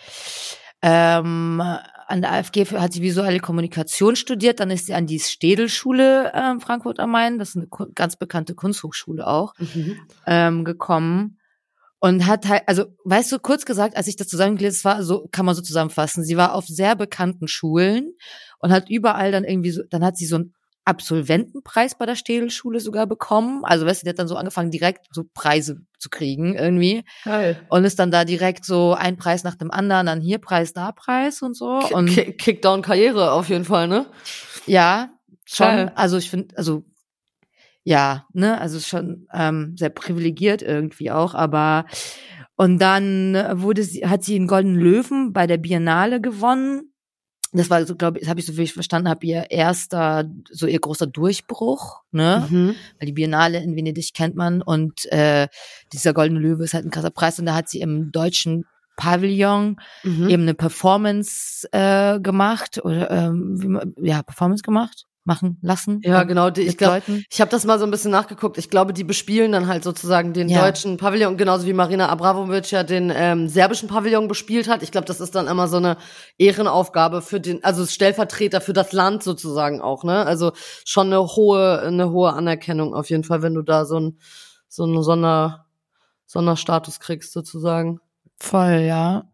Ähm, 0.80 1.60
an 2.08 2.22
der 2.22 2.32
AFG 2.32 2.64
hat 2.78 2.92
sie 2.92 3.02
visuelle 3.02 3.40
Kommunikation 3.40 4.16
studiert, 4.16 4.60
dann 4.60 4.70
ist 4.70 4.86
sie 4.86 4.94
an 4.94 5.06
die 5.06 5.18
Städelschule 5.18 6.32
äh, 6.32 6.58
Frankfurt 6.60 7.00
am 7.00 7.10
Main, 7.10 7.38
das 7.38 7.50
ist 7.50 7.56
eine 7.56 7.88
ganz 7.94 8.16
bekannte 8.16 8.54
Kunsthochschule 8.54 9.26
auch, 9.26 9.54
mhm. 9.58 9.96
ähm, 10.26 10.64
gekommen 10.64 11.38
und 12.00 12.26
hat 12.26 12.48
halt, 12.48 12.62
also 12.66 12.84
weißt 13.04 13.32
du, 13.32 13.38
kurz 13.38 13.64
gesagt, 13.64 13.96
als 13.96 14.06
ich 14.06 14.16
das 14.16 14.28
zusammengelesen 14.28 14.84
war, 14.84 15.02
so 15.02 15.28
kann 15.30 15.46
man 15.46 15.54
so 15.54 15.62
zusammenfassen, 15.62 16.24
sie 16.24 16.36
war 16.36 16.54
auf 16.54 16.66
sehr 16.66 16.96
bekannten 16.96 17.48
Schulen 17.48 18.12
und 18.58 18.72
hat 18.72 18.88
überall 18.88 19.32
dann 19.32 19.44
irgendwie 19.44 19.70
so, 19.70 19.82
dann 19.90 20.04
hat 20.04 20.16
sie 20.16 20.26
so 20.26 20.36
einen 20.36 20.54
Absolventenpreis 20.84 21.98
bei 21.98 22.06
der 22.06 22.16
Städelschule 22.16 22.80
sogar 22.80 23.06
bekommen. 23.06 23.62
Also 23.62 23.84
weißt 23.84 24.00
du, 24.00 24.04
die 24.04 24.10
hat 24.10 24.18
dann 24.18 24.26
so 24.26 24.36
angefangen, 24.36 24.70
direkt 24.70 25.06
so 25.12 25.24
Preise 25.34 25.80
zu 25.98 26.08
kriegen 26.08 26.54
irgendwie. 26.54 27.04
Geil. 27.24 27.60
Und 27.68 27.84
ist 27.84 27.98
dann 27.98 28.10
da 28.10 28.24
direkt 28.24 28.64
so 28.64 28.94
ein 28.94 29.18
Preis 29.18 29.44
nach 29.44 29.56
dem 29.56 29.70
anderen, 29.70 30.06
dann 30.06 30.22
hier 30.22 30.38
Preis, 30.38 30.72
da 30.72 30.92
Preis 30.92 31.42
und 31.42 31.54
so. 31.54 31.80
Und 31.92 32.08
Kickdown-Karriere 32.38 33.32
auf 33.32 33.50
jeden 33.50 33.66
Fall, 33.66 33.86
ne? 33.86 34.06
Ja, 34.64 35.10
schon. 35.44 35.66
Geil. 35.66 35.92
Also 35.94 36.16
ich 36.16 36.30
finde, 36.30 36.56
also 36.56 36.84
ja, 37.88 38.26
ne, 38.34 38.60
also 38.60 38.80
schon 38.80 39.26
ähm, 39.32 39.74
sehr 39.78 39.88
privilegiert 39.88 40.60
irgendwie 40.60 41.10
auch, 41.10 41.34
aber 41.34 41.86
und 42.54 42.80
dann 42.80 43.32
wurde 43.62 43.82
sie, 43.82 44.06
hat 44.06 44.24
sie 44.24 44.34
den 44.34 44.46
Goldenen 44.46 44.78
Löwen 44.78 45.32
bei 45.32 45.46
der 45.46 45.56
Biennale 45.56 46.20
gewonnen. 46.20 46.92
Das 47.52 47.70
war 47.70 47.82
so, 47.86 47.96
glaube 47.96 48.18
ich, 48.18 48.28
habe 48.28 48.40
ich 48.40 48.46
so 48.46 48.58
wie 48.58 48.64
ich 48.64 48.74
verstanden 48.74 49.08
habe, 49.08 49.24
ihr 49.24 49.50
erster, 49.50 50.30
so 50.50 50.66
ihr 50.66 50.80
großer 50.80 51.06
Durchbruch, 51.06 52.02
ne? 52.10 52.46
Mhm. 52.50 52.74
Weil 52.98 53.06
die 53.06 53.12
Biennale 53.12 53.62
in 53.62 53.74
Venedig 53.74 54.12
kennt 54.12 54.34
man 54.34 54.60
und 54.60 55.10
äh, 55.10 55.48
dieser 55.94 56.12
Goldene 56.12 56.40
Löwe 56.40 56.64
ist 56.64 56.74
halt 56.74 56.84
ein 56.84 56.90
krasser 56.90 57.10
Preis 57.10 57.38
und 57.38 57.46
da 57.46 57.54
hat 57.54 57.70
sie 57.70 57.80
im 57.80 58.12
deutschen 58.12 58.66
Pavillon 58.98 59.76
mhm. 60.02 60.28
eben 60.28 60.42
eine 60.42 60.54
Performance 60.54 61.66
äh, 61.72 62.20
gemacht 62.20 62.80
oder 62.84 63.10
ähm, 63.10 63.62
wie 63.62 63.68
man, 63.68 63.94
ja 63.96 64.22
Performance 64.22 64.62
gemacht 64.62 65.06
machen 65.24 65.58
lassen. 65.60 66.00
Ja, 66.02 66.24
genau. 66.24 66.48
Die, 66.48 66.62
ich 66.62 66.78
glaube, 66.78 67.02
ich 67.30 67.40
habe 67.40 67.50
das 67.50 67.66
mal 67.66 67.78
so 67.78 67.84
ein 67.84 67.90
bisschen 67.90 68.10
nachgeguckt. 68.10 68.56
Ich 68.56 68.70
glaube, 68.70 68.94
die 68.94 69.04
bespielen 69.04 69.52
dann 69.52 69.68
halt 69.68 69.84
sozusagen 69.84 70.32
den 70.32 70.48
ja. 70.48 70.62
deutschen 70.62 70.96
Pavillon, 70.96 71.36
genauso 71.36 71.66
wie 71.66 71.74
Marina 71.74 72.08
Abramovic 72.08 72.70
ja 72.70 72.82
den 72.82 73.12
ähm, 73.14 73.46
serbischen 73.48 73.88
Pavillon 73.90 74.26
bespielt 74.26 74.68
hat. 74.68 74.82
Ich 74.82 74.90
glaube, 74.90 75.06
das 75.06 75.20
ist 75.20 75.34
dann 75.34 75.46
immer 75.46 75.68
so 75.68 75.76
eine 75.76 75.98
Ehrenaufgabe 76.38 77.20
für 77.20 77.40
den, 77.40 77.62
also 77.62 77.84
Stellvertreter 77.84 78.62
für 78.62 78.72
das 78.72 78.92
Land 78.92 79.22
sozusagen 79.22 79.82
auch, 79.82 80.02
ne? 80.02 80.24
Also 80.24 80.52
schon 80.84 81.08
eine 81.08 81.20
hohe, 81.20 81.82
eine 81.82 82.10
hohe 82.10 82.32
Anerkennung 82.32 82.94
auf 82.94 83.10
jeden 83.10 83.24
Fall, 83.24 83.42
wenn 83.42 83.54
du 83.54 83.62
da 83.62 83.84
so 83.84 84.00
ein 84.00 84.18
so 84.66 84.84
einen 84.84 85.02
Sonder 85.02 85.66
Sonderstatus 86.26 87.00
kriegst 87.00 87.32
sozusagen. 87.32 88.00
Voll, 88.40 88.84
ja. 88.86 89.24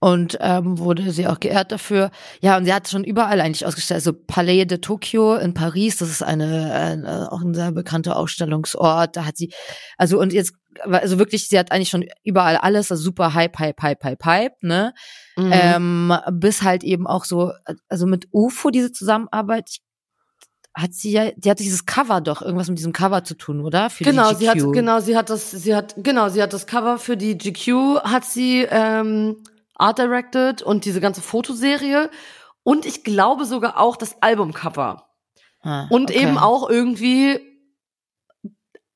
Und 0.00 0.38
ähm, 0.40 0.78
wurde 0.78 1.10
sie 1.12 1.26
auch 1.26 1.38
geehrt 1.38 1.70
dafür. 1.70 2.10
Ja, 2.40 2.56
und 2.56 2.64
sie 2.64 2.72
hat 2.72 2.88
schon 2.88 3.04
überall 3.04 3.40
eigentlich 3.40 3.66
ausgestellt. 3.66 3.98
Also 3.98 4.12
Palais 4.14 4.64
de 4.64 4.78
Tokyo 4.78 5.34
in 5.36 5.52
Paris, 5.52 5.98
das 5.98 6.08
ist 6.08 6.22
eine, 6.22 6.72
eine 6.72 7.30
auch 7.30 7.42
ein 7.42 7.54
sehr 7.54 7.72
bekannter 7.72 8.16
Ausstellungsort. 8.16 9.16
Da 9.16 9.26
hat 9.26 9.36
sie, 9.36 9.52
also 9.98 10.18
und 10.18 10.32
jetzt, 10.32 10.54
also 10.82 11.18
wirklich, 11.18 11.48
sie 11.48 11.58
hat 11.58 11.72
eigentlich 11.72 11.90
schon 11.90 12.06
überall 12.22 12.56
alles, 12.56 12.90
also 12.90 13.02
super 13.02 13.34
Hype, 13.34 13.58
Hype, 13.58 13.82
Hype, 13.82 14.02
Hype, 14.02 14.24
Hype, 14.24 14.62
ne? 14.62 14.94
Mhm. 15.36 15.50
Ähm, 15.52 16.14
bis 16.32 16.62
halt 16.62 16.84
eben 16.84 17.06
auch 17.06 17.26
so, 17.26 17.52
also 17.88 18.06
mit 18.06 18.28
UFO 18.32 18.70
diese 18.70 18.92
Zusammenarbeit, 18.92 19.68
ich 19.70 19.82
hat 20.74 20.92
sie 20.92 21.12
ja, 21.12 21.30
die 21.36 21.50
hatte 21.50 21.62
dieses 21.62 21.86
Cover 21.86 22.20
doch 22.20 22.42
irgendwas 22.42 22.68
mit 22.68 22.78
diesem 22.78 22.92
Cover 22.92 23.22
zu 23.22 23.34
tun, 23.36 23.60
oder? 23.60 23.90
Für 23.90 24.04
genau, 24.04 24.30
die 24.32 24.34
GQ. 24.34 24.40
sie 24.40 24.50
hat, 24.50 24.72
genau, 24.72 25.00
sie 25.00 25.16
hat 25.16 25.30
das, 25.30 25.50
sie 25.50 25.74
hat, 25.74 25.94
genau, 25.98 26.28
sie 26.28 26.42
hat 26.42 26.52
das 26.52 26.66
Cover 26.66 26.98
für 26.98 27.16
die 27.16 27.38
GQ, 27.38 28.00
hat 28.02 28.24
sie 28.24 28.66
ähm, 28.68 29.36
art 29.74 29.98
directed 29.98 30.62
und 30.62 30.84
diese 30.84 31.00
ganze 31.00 31.22
Fotoserie 31.22 32.10
und 32.64 32.86
ich 32.86 33.04
glaube 33.04 33.44
sogar 33.44 33.78
auch 33.78 33.96
das 33.96 34.20
Albumcover 34.20 35.08
ah, 35.62 35.86
und 35.90 36.10
okay. 36.10 36.22
eben 36.22 36.38
auch 36.38 36.68
irgendwie 36.68 37.40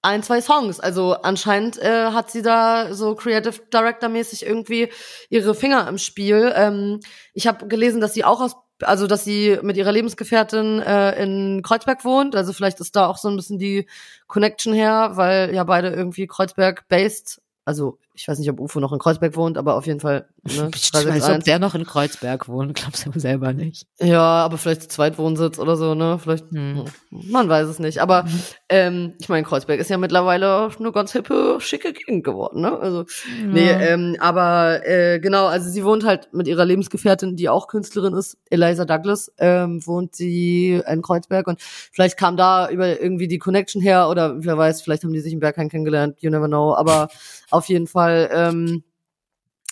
ein, 0.02 0.22
zwei 0.22 0.40
Songs. 0.40 0.80
Also 0.80 1.14
anscheinend 1.14 1.78
äh, 1.78 2.10
hat 2.12 2.30
sie 2.30 2.42
da 2.42 2.94
so 2.94 3.14
Creative 3.14 3.60
Director 3.72 4.08
mäßig 4.08 4.46
irgendwie 4.46 4.90
ihre 5.28 5.54
Finger 5.54 5.86
im 5.88 5.98
Spiel. 5.98 6.52
Ähm, 6.54 7.00
ich 7.34 7.46
habe 7.46 7.66
gelesen, 7.68 8.00
dass 8.00 8.14
sie 8.14 8.24
auch 8.24 8.40
aus 8.40 8.56
also 8.82 9.06
dass 9.06 9.24
sie 9.24 9.58
mit 9.62 9.76
ihrer 9.76 9.92
Lebensgefährtin 9.92 10.80
äh, 10.80 11.22
in 11.22 11.62
Kreuzberg 11.62 12.04
wohnt. 12.04 12.36
Also 12.36 12.52
vielleicht 12.52 12.80
ist 12.80 12.96
da 12.96 13.06
auch 13.06 13.18
so 13.18 13.28
ein 13.28 13.36
bisschen 13.36 13.58
die 13.58 13.86
Connection 14.26 14.72
her, 14.72 15.12
weil 15.14 15.54
ja 15.54 15.64
beide 15.64 15.88
irgendwie 15.88 16.26
Kreuzberg-based 16.26 17.40
also 17.68 17.98
ich 18.18 18.26
weiß 18.26 18.40
nicht, 18.40 18.50
ob 18.50 18.58
Ufo 18.58 18.80
noch 18.80 18.92
in 18.92 18.98
Kreuzberg 18.98 19.36
wohnt, 19.36 19.56
aber 19.56 19.76
auf 19.76 19.86
jeden 19.86 20.00
Fall. 20.00 20.26
Ne, 20.48 20.70
ich 20.74 20.94
weiß, 20.94 21.28
ob 21.28 21.44
der 21.44 21.58
noch 21.58 21.74
in 21.74 21.84
Kreuzberg 21.84 22.48
wohnt, 22.48 22.74
glaubst 22.80 23.04
du 23.04 23.20
selber 23.20 23.52
nicht. 23.52 23.86
Ja, 24.00 24.22
aber 24.22 24.56
vielleicht 24.56 24.90
Zweitwohnsitz 24.90 25.58
oder 25.58 25.76
so, 25.76 25.94
ne? 25.94 26.18
Vielleicht, 26.18 26.50
hm. 26.50 26.86
man 27.10 27.50
weiß 27.50 27.68
es 27.68 27.78
nicht. 27.78 28.00
Aber 28.00 28.22
mhm. 28.22 28.42
ähm, 28.70 29.12
ich 29.20 29.28
meine, 29.28 29.42
Kreuzberg 29.42 29.78
ist 29.78 29.90
ja 29.90 29.98
mittlerweile 29.98 30.70
eine 30.78 30.92
ganz 30.92 31.12
hippe, 31.12 31.58
schicke 31.60 31.92
Gegend 31.92 32.24
geworden, 32.24 32.62
ne? 32.62 32.78
Also, 32.78 33.00
ja. 33.00 33.46
nee, 33.46 33.70
ähm, 33.70 34.16
aber 34.20 34.86
äh, 34.86 35.20
genau, 35.20 35.46
also 35.46 35.68
sie 35.68 35.84
wohnt 35.84 36.06
halt 36.06 36.32
mit 36.32 36.48
ihrer 36.48 36.64
Lebensgefährtin, 36.64 37.36
die 37.36 37.50
auch 37.50 37.68
Künstlerin 37.68 38.14
ist, 38.14 38.38
Eliza 38.48 38.86
Douglas, 38.86 39.30
ähm, 39.36 39.86
wohnt 39.86 40.16
sie 40.16 40.82
in 40.86 41.02
Kreuzberg 41.02 41.46
und 41.46 41.60
vielleicht 41.60 42.16
kam 42.16 42.38
da 42.38 42.70
über 42.70 43.00
irgendwie 43.00 43.28
die 43.28 43.38
Connection 43.38 43.82
her 43.82 44.08
oder 44.08 44.42
wer 44.42 44.56
weiß, 44.56 44.80
vielleicht 44.80 45.04
haben 45.04 45.12
die 45.12 45.20
sich 45.20 45.34
in 45.34 45.40
Bergheim 45.40 45.68
kennengelernt, 45.68 46.16
you 46.20 46.30
never 46.30 46.48
know, 46.48 46.74
aber 46.74 47.08
auf 47.50 47.66
jeden 47.66 47.86
Fall, 47.86 48.07
ähm, 48.08 48.84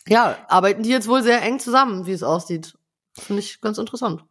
ja, 0.09 0.37
arbeiten 0.49 0.83
die 0.83 0.91
jetzt 0.91 1.09
wohl 1.09 1.23
sehr 1.23 1.43
eng 1.43 1.59
zusammen, 1.59 2.07
wie 2.07 2.13
es 2.13 2.23
aussieht. 2.23 2.77
Finde 3.19 3.41
ich 3.41 3.61
ganz 3.61 3.79
interessant. 3.79 4.25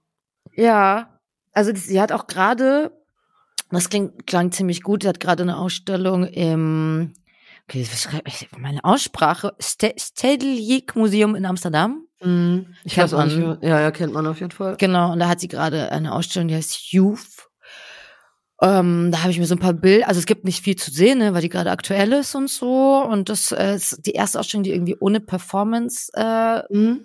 Ja, 0.55 1.19
also 1.53 1.71
sie 1.75 1.99
hat 1.99 2.11
auch 2.11 2.27
gerade, 2.27 2.91
das 3.71 3.89
klingt, 3.89 4.27
klang 4.27 4.51
ziemlich 4.51 4.83
gut, 4.83 5.03
sie 5.03 5.09
hat 5.09 5.19
gerade 5.19 5.43
eine 5.43 5.57
Ausstellung 5.57 6.25
im, 6.25 7.13
okay, 7.67 7.85
meine 8.57 8.83
Aussprache, 8.83 9.55
Stedelijk 9.59 10.95
Museum 10.95 11.35
in 11.35 11.45
Amsterdam. 11.45 12.05
Mhm. 12.21 12.75
Ich 12.83 12.95
kennt 12.95 13.11
weiß 13.11 13.13
auch 13.13 13.25
nicht, 13.25 13.63
ja, 13.63 13.81
ja, 13.81 13.91
kennt 13.91 14.13
man 14.13 14.27
auf 14.27 14.39
jeden 14.39 14.51
Fall. 14.51 14.77
Genau, 14.77 15.11
und 15.11 15.19
da 15.19 15.27
hat 15.27 15.39
sie 15.39 15.47
gerade 15.47 15.91
eine 15.91 16.13
Ausstellung, 16.13 16.47
die 16.47 16.55
heißt 16.55 16.91
Youth 16.91 17.44
ähm, 18.61 19.09
da 19.11 19.21
habe 19.21 19.31
ich 19.31 19.39
mir 19.39 19.45
so 19.45 19.55
ein 19.55 19.59
paar 19.59 19.73
Bilder, 19.73 20.07
also 20.07 20.19
es 20.19 20.25
gibt 20.25 20.45
nicht 20.45 20.63
viel 20.63 20.75
zu 20.75 20.91
sehen, 20.91 21.19
ne, 21.19 21.33
weil 21.33 21.41
die 21.41 21.49
gerade 21.49 21.71
aktuell 21.71 22.13
ist 22.13 22.35
und 22.35 22.49
so. 22.49 23.03
Und 23.03 23.29
das 23.29 23.51
äh, 23.51 23.75
ist 23.75 24.05
die 24.05 24.13
erste 24.13 24.39
Ausstellung, 24.39 24.63
die 24.63 24.71
irgendwie 24.71 24.95
ohne 24.99 25.19
Performance 25.19 26.11
äh, 26.15 26.61
mhm. 26.73 27.01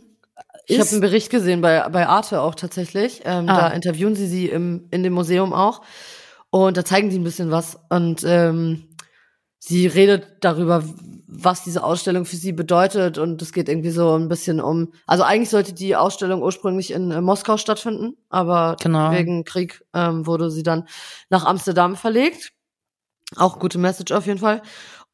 Ich 0.70 0.78
habe 0.78 0.90
einen 0.90 1.00
Bericht 1.00 1.30
gesehen 1.30 1.60
bei, 1.60 1.88
bei 1.88 2.06
Arte 2.06 2.40
auch 2.40 2.54
tatsächlich. 2.54 3.22
Ähm, 3.24 3.48
ah. 3.48 3.56
Da 3.56 3.68
interviewen 3.68 4.14
sie 4.14 4.26
sie 4.26 4.46
im, 4.46 4.86
in 4.90 5.02
dem 5.02 5.12
Museum 5.12 5.52
auch. 5.52 5.82
Und 6.50 6.76
da 6.76 6.84
zeigen 6.84 7.10
die 7.10 7.18
ein 7.18 7.24
bisschen 7.24 7.50
was. 7.50 7.78
Und 7.88 8.22
ähm, 8.24 8.84
sie 9.60 9.86
redet 9.86 10.38
darüber, 10.40 10.82
was 11.28 11.62
diese 11.62 11.84
Ausstellung 11.84 12.24
für 12.24 12.36
sie 12.36 12.52
bedeutet 12.52 13.18
und 13.18 13.40
es 13.40 13.52
geht 13.52 13.68
irgendwie 13.68 13.90
so 13.90 14.16
ein 14.16 14.28
bisschen 14.28 14.60
um, 14.60 14.92
also 15.06 15.22
eigentlich 15.22 15.50
sollte 15.50 15.74
die 15.74 15.94
Ausstellung 15.94 16.42
ursprünglich 16.42 16.90
in 16.90 17.10
äh, 17.12 17.20
Moskau 17.20 17.56
stattfinden, 17.56 18.16
aber 18.30 18.76
genau. 18.80 19.12
wegen 19.12 19.44
Krieg 19.44 19.84
ähm, 19.94 20.26
wurde 20.26 20.50
sie 20.50 20.64
dann 20.64 20.88
nach 21.28 21.44
Amsterdam 21.44 21.94
verlegt. 21.94 22.52
Auch 23.36 23.60
gute 23.60 23.78
Message 23.78 24.10
auf 24.10 24.26
jeden 24.26 24.40
Fall. 24.40 24.62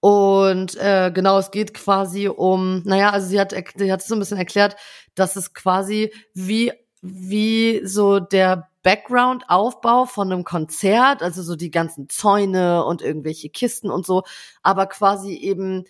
Und 0.00 0.76
äh, 0.76 1.10
genau, 1.12 1.38
es 1.38 1.50
geht 1.50 1.74
quasi 1.74 2.28
um, 2.28 2.82
naja, 2.84 3.10
also 3.10 3.26
sie 3.26 3.40
hat, 3.40 3.54
sie 3.76 3.92
hat 3.92 4.02
so 4.02 4.14
ein 4.14 4.20
bisschen 4.20 4.38
erklärt, 4.38 4.76
dass 5.14 5.36
es 5.36 5.52
quasi 5.52 6.12
wie, 6.32 6.72
wie 7.02 7.82
so 7.84 8.20
der 8.20 8.68
Background-Aufbau 8.86 10.04
von 10.04 10.30
einem 10.30 10.44
Konzert, 10.44 11.20
also 11.20 11.42
so 11.42 11.56
die 11.56 11.72
ganzen 11.72 12.08
Zäune 12.08 12.84
und 12.84 13.02
irgendwelche 13.02 13.48
Kisten 13.48 13.90
und 13.90 14.06
so, 14.06 14.22
aber 14.62 14.86
quasi 14.86 15.34
eben 15.34 15.86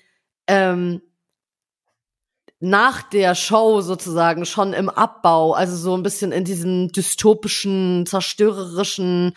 ähm, 0.46 1.02
nach 2.58 3.02
der 3.02 3.34
Show 3.34 3.82
sozusagen 3.82 4.46
schon 4.46 4.72
im 4.72 4.88
Abbau, 4.88 5.52
also 5.52 5.76
so 5.76 5.94
ein 5.94 6.02
bisschen 6.02 6.32
in 6.32 6.44
diesem 6.44 6.88
dystopischen, 6.88 8.06
zerstörerischen. 8.06 9.34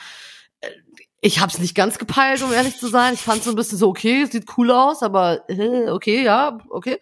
Ich 1.21 1.41
hab's 1.41 1.59
nicht 1.59 1.75
ganz 1.75 1.97
gepeilt, 1.97 2.41
um 2.43 2.53
ehrlich 2.53 2.77
zu 2.77 2.87
sein. 2.87 3.13
Ich 3.13 3.21
fand 3.21 3.43
so 3.43 3.49
ein 3.49 3.55
bisschen 3.55 3.77
so, 3.77 3.89
okay, 3.89 4.25
sieht 4.25 4.45
cool 4.57 4.71
aus, 4.71 5.03
aber 5.03 5.49
äh, 5.49 5.89
okay, 5.89 6.23
ja, 6.23 6.59
okay. 6.69 6.97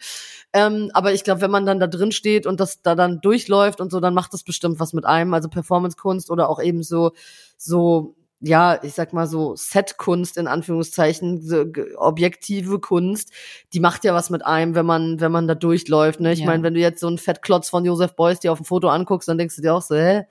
Ähm, 0.54 0.90
aber 0.94 1.14
ich 1.14 1.24
glaube, 1.24 1.42
wenn 1.42 1.52
man 1.52 1.68
dann 1.68 1.80
da 1.80 1.86
drin 1.86 2.12
steht 2.12 2.48
und 2.48 2.60
das 2.60 2.82
da 2.82 2.96
dann 2.96 3.22
durchläuft 3.22 3.80
und 3.80 3.92
so, 3.92 4.00
dann 4.00 4.16
macht 4.16 4.34
das 4.34 4.44
bestimmt 4.44 4.80
was 4.80 4.94
mit 4.94 5.06
einem. 5.06 5.34
Also 5.36 5.50
Performance-Kunst 5.50 6.32
oder 6.32 6.50
auch 6.50 6.62
eben 6.62 6.82
so, 6.82 7.12
so 7.58 8.16
ja, 8.40 8.80
ich 8.84 8.94
sag 8.94 9.14
mal 9.14 9.28
so 9.28 9.56
Setkunst 9.56 10.38
in 10.38 10.48
Anführungszeichen, 10.48 11.42
so 11.42 11.66
objektive 11.98 12.80
Kunst, 12.80 13.32
die 13.74 13.80
macht 13.80 14.04
ja 14.04 14.14
was 14.14 14.30
mit 14.30 14.46
einem, 14.46 14.76
wenn 14.76 14.86
man 14.86 15.20
wenn 15.20 15.32
man 15.32 15.48
da 15.48 15.56
durchläuft, 15.56 16.20
ne? 16.20 16.34
Ich 16.34 16.40
ja. 16.40 16.46
meine, 16.46 16.64
wenn 16.64 16.74
du 16.74 16.80
jetzt 16.80 17.00
so 17.00 17.08
einen 17.08 17.18
Fettklotz 17.18 17.70
von 17.70 17.86
Josef 17.86 18.16
Beuys 18.16 18.40
dir 18.40 18.52
auf 18.52 18.60
dem 18.60 18.66
Foto 18.66 18.90
anguckst, 18.90 19.28
dann 19.28 19.38
denkst 19.38 19.56
du 19.56 19.62
dir 19.62 19.74
auch 19.74 19.82
so, 19.82 19.96
hä? 19.96 20.26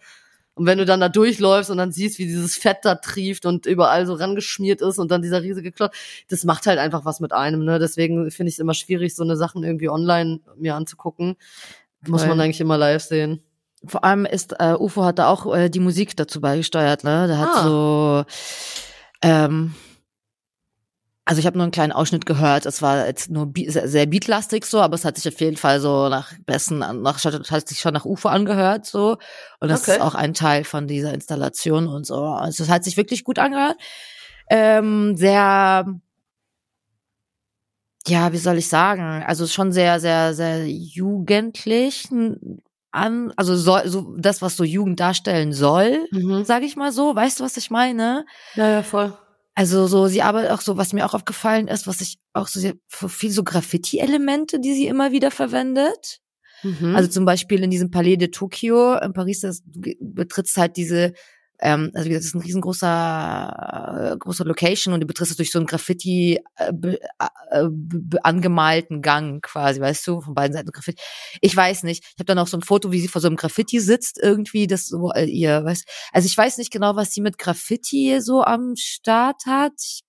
Und 0.57 0.65
wenn 0.65 0.79
du 0.79 0.87
dann 0.87 1.01
da 1.01 1.11
durchläufst 1.11 1.71
und 1.71 1.77
dann 1.77 1.93
siehst, 1.93 2.19
wie 2.19 2.25
dieses 2.25 2.57
Fett 2.57 2.79
da 2.83 2.95
trieft 2.95 3.45
und 3.45 3.67
überall 3.67 4.07
so 4.07 4.15
rangeschmiert 4.15 4.81
ist 4.81 4.99
und 4.99 5.11
dann 5.11 5.21
dieser 5.21 5.43
riesige 5.43 5.71
Klotz, 5.71 5.95
das 6.29 6.45
macht 6.45 6.67
halt 6.67 6.79
einfach 6.79 7.05
was 7.05 7.21
mit 7.21 7.33
einem, 7.33 7.63
ne? 7.63 7.79
Deswegen 7.79 8.31
finde 8.31 8.49
ich 8.49 8.55
es 8.55 8.59
immer 8.59 8.73
schwierig, 8.73 9.15
so 9.15 9.23
eine 9.23 9.37
Sachen 9.37 9.63
irgendwie 9.63 9.91
online 9.91 10.41
mir 10.57 10.75
anzugucken. 10.75 11.37
Muss 12.07 12.27
man 12.27 12.41
eigentlich 12.41 12.61
immer 12.61 12.79
live 12.79 13.03
sehen. 13.03 13.43
Vor 13.85 14.03
allem 14.03 14.25
ist 14.25 14.55
äh, 14.59 14.75
UFO 14.79 15.05
hat 15.05 15.19
da 15.19 15.29
auch 15.29 15.55
äh, 15.55 15.69
die 15.69 15.81
Musik 15.81 16.17
dazu 16.17 16.41
beigesteuert, 16.41 17.05
ne? 17.05 17.27
Der 17.27 17.39
hat 17.39 17.51
ah. 17.53 17.63
so 17.63 18.25
ähm, 19.21 19.75
also 21.29 21.41
ich 21.41 21.47
habe 21.47 21.59
nur 21.59 21.65
einen 21.65 21.73
kleinen 21.73 21.91
Ausschnitt 21.91 22.25
gehört. 22.25 22.67
Es 22.67 22.83
war 22.83 23.05
jetzt 23.05 23.31
nur 23.31 23.53
sehr 23.67 24.07
beatlastig 24.07 24.65
so, 24.65 24.81
aber 24.81 24.95
es 24.95 25.05
hat 25.05 25.17
sich 25.17 25.27
auf 25.35 25.41
jeden 25.41 25.57
Fall 25.57 25.81
so 25.81 26.09
nach 26.09 26.33
besten, 26.47 26.79
nach 26.79 27.25
hat 27.25 27.69
sich 27.69 27.81
schon 27.81 27.95
nach 27.95 28.05
UFO 28.05 28.29
angehört 28.29 28.87
so. 28.87 29.19
Und 29.59 29.69
das 29.69 29.83
okay. 29.83 29.97
ist 29.97 30.01
auch 30.01 30.15
ein 30.15 30.35
Teil 30.35 30.63
von 30.63 30.87
dieser 30.87 31.13
Installation 31.13 31.89
und 31.89 32.07
so. 32.07 32.23
Also 32.23 32.63
es 32.63 32.71
hat 32.71 32.85
sich 32.85 32.97
wirklich 32.97 33.25
gut 33.25 33.41
angehört. 33.41 33.77
Ähm, 34.49 35.17
sehr, 35.17 35.87
ja, 38.07 38.33
wie 38.33 38.39
soll 38.39 38.59
ich 38.59 38.69
sagen? 38.69 39.25
Also 39.27 39.49
schon 39.49 39.73
sehr, 39.73 39.99
sehr, 39.99 40.33
sehr 40.33 40.69
jugendlich 40.69 42.09
an, 42.93 43.33
also 43.35 43.57
soll, 43.57 43.89
so 43.89 44.15
das, 44.17 44.43
was 44.43 44.57
so 44.57 44.63
Jugend 44.63 45.01
darstellen 45.01 45.53
soll, 45.53 46.07
mhm. 46.13 46.45
sage 46.45 46.67
ich 46.67 46.77
mal 46.77 46.93
so. 46.93 47.17
Weißt 47.17 47.41
du, 47.41 47.45
was 47.45 47.57
ich 47.57 47.69
meine? 47.73 48.25
Ja, 48.55 48.69
ja, 48.69 48.85
voll. 48.85 49.13
Also 49.59 49.87
so, 49.87 50.07
sie 50.07 50.21
arbeitet 50.21 50.51
auch 50.51 50.61
so, 50.61 50.77
was 50.77 50.93
mir 50.93 51.07
auch 51.07 51.15
aufgefallen 51.15 51.67
ist, 51.67 51.87
was 51.87 52.03
ich 52.03 52.19
auch 52.35 52.47
so, 52.47 52.61
viel 52.89 53.31
so 53.31 53.43
Graffiti-Elemente, 53.43 54.61
die 54.61 54.75
sie 54.75 54.87
immer 54.87 55.13
wieder 55.13 55.31
verwendet. 55.31 56.21
Mhm. 56.63 56.95
Also 56.95 57.09
zum 57.09 57.25
Beispiel 57.25 57.63
in 57.63 57.71
diesem 57.71 57.91
Palais 57.91 58.17
de 58.17 58.29
Tokio 58.29 58.99
in 58.99 59.15
Paris, 59.15 59.41
das 59.41 59.63
betrittst 59.65 60.59
halt 60.59 60.77
diese 60.77 61.15
ähm, 61.61 61.91
also 61.95 62.05
wie 62.05 62.11
gesagt, 62.11 62.23
das 62.23 62.27
ist 62.27 62.35
ein 62.35 62.43
riesengroßer 62.43 64.13
äh, 64.13 64.17
großer 64.19 64.45
Location 64.45 64.95
und 64.95 65.01
du 65.01 65.07
betrittst 65.07 65.33
es 65.33 65.37
durch 65.37 65.51
so 65.51 65.59
einen 65.59 65.67
Graffiti 65.67 66.41
äh, 66.57 66.73
äh, 67.51 67.69
angemalten 68.23 69.03
Gang 69.03 69.43
quasi, 69.43 69.81
weißt 69.81 70.07
du, 70.07 70.21
von 70.21 70.35
beiden 70.35 70.55
Seiten 70.55 70.71
Graffiti. 70.71 71.03
Ich 71.41 71.57
weiß 71.57 71.85
nicht. 71.85 72.05
Ich 72.05 72.15
habe 72.19 72.27
dann 72.27 72.39
auch 72.39 72.49
so 72.49 72.57
ein 72.57 72.63
Foto, 72.63 72.93
wie 72.93 73.01
sie 73.01 73.09
vor 73.09 73.21
so 73.21 73.29
einem 73.29 73.37
Graffiti 73.37 73.81
sitzt 73.81 74.19
irgendwie, 74.23 74.67
das 74.67 74.87
so 74.87 75.13
äh, 75.13 75.25
ihr, 75.25 75.65
weißt. 75.65 75.87
Also 76.13 76.27
ich 76.27 76.37
weiß 76.37 76.59
nicht 76.59 76.73
genau, 76.73 76.97
was 76.97 77.13
sie 77.13 77.21
mit 77.21 77.39
Graffiti 77.39 78.21
so 78.21 78.43
am 78.43 78.75
Start 78.77 79.47
hat. 79.47 79.75
Ich 79.81 80.03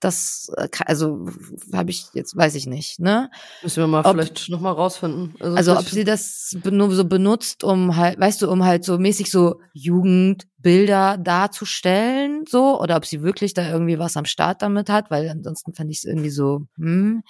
das, 0.00 0.50
äh, 0.56 0.68
also 0.86 1.26
habe 1.72 1.90
ich 1.90 2.06
jetzt, 2.14 2.36
weiß 2.36 2.54
ich 2.54 2.66
nicht, 2.66 3.00
ne? 3.00 3.30
Müssen 3.62 3.82
wir 3.82 3.86
mal 3.86 4.04
ob, 4.04 4.12
vielleicht 4.12 4.48
nochmal 4.48 4.74
rausfinden. 4.74 5.34
Also, 5.40 5.56
also 5.56 5.78
ob 5.78 5.84
sie 5.84 6.04
das 6.04 6.56
nur 6.64 6.90
so 6.94 7.04
benutzt, 7.04 7.64
um 7.64 7.96
halt, 7.96 8.18
weißt 8.18 8.42
du, 8.42 8.50
um 8.50 8.64
halt 8.64 8.84
so 8.84 8.98
mäßig 8.98 9.30
so 9.30 9.60
Jugendbilder 9.72 11.18
darzustellen, 11.18 12.44
so, 12.48 12.80
oder 12.80 12.96
ob 12.96 13.06
sie 13.06 13.22
wirklich 13.22 13.54
da 13.54 13.68
irgendwie 13.68 13.98
was 13.98 14.16
am 14.16 14.24
Start 14.24 14.62
damit 14.62 14.88
hat, 14.88 15.10
weil 15.10 15.28
ansonsten 15.28 15.74
fände 15.74 15.92
ich 15.92 15.98
es 15.98 16.04
irgendwie 16.04 16.30
so, 16.30 16.66
hm. 16.76 17.22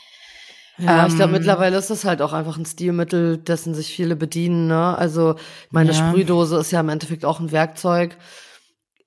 Ja, 0.78 1.02
ähm, 1.02 1.08
ich 1.08 1.16
glaube, 1.16 1.32
mittlerweile 1.32 1.76
ist 1.76 1.90
das 1.90 2.04
halt 2.04 2.22
auch 2.22 2.32
einfach 2.32 2.56
ein 2.56 2.64
Stilmittel, 2.64 3.36
dessen 3.36 3.74
sich 3.74 3.88
viele 3.88 4.14
bedienen, 4.14 4.68
ne? 4.68 4.96
Also, 4.96 5.34
meine 5.70 5.92
ja. 5.92 5.96
Sprühdose 5.96 6.58
ist 6.58 6.70
ja 6.70 6.80
im 6.80 6.88
Endeffekt 6.88 7.24
auch 7.24 7.40
ein 7.40 7.50
Werkzeug 7.50 8.16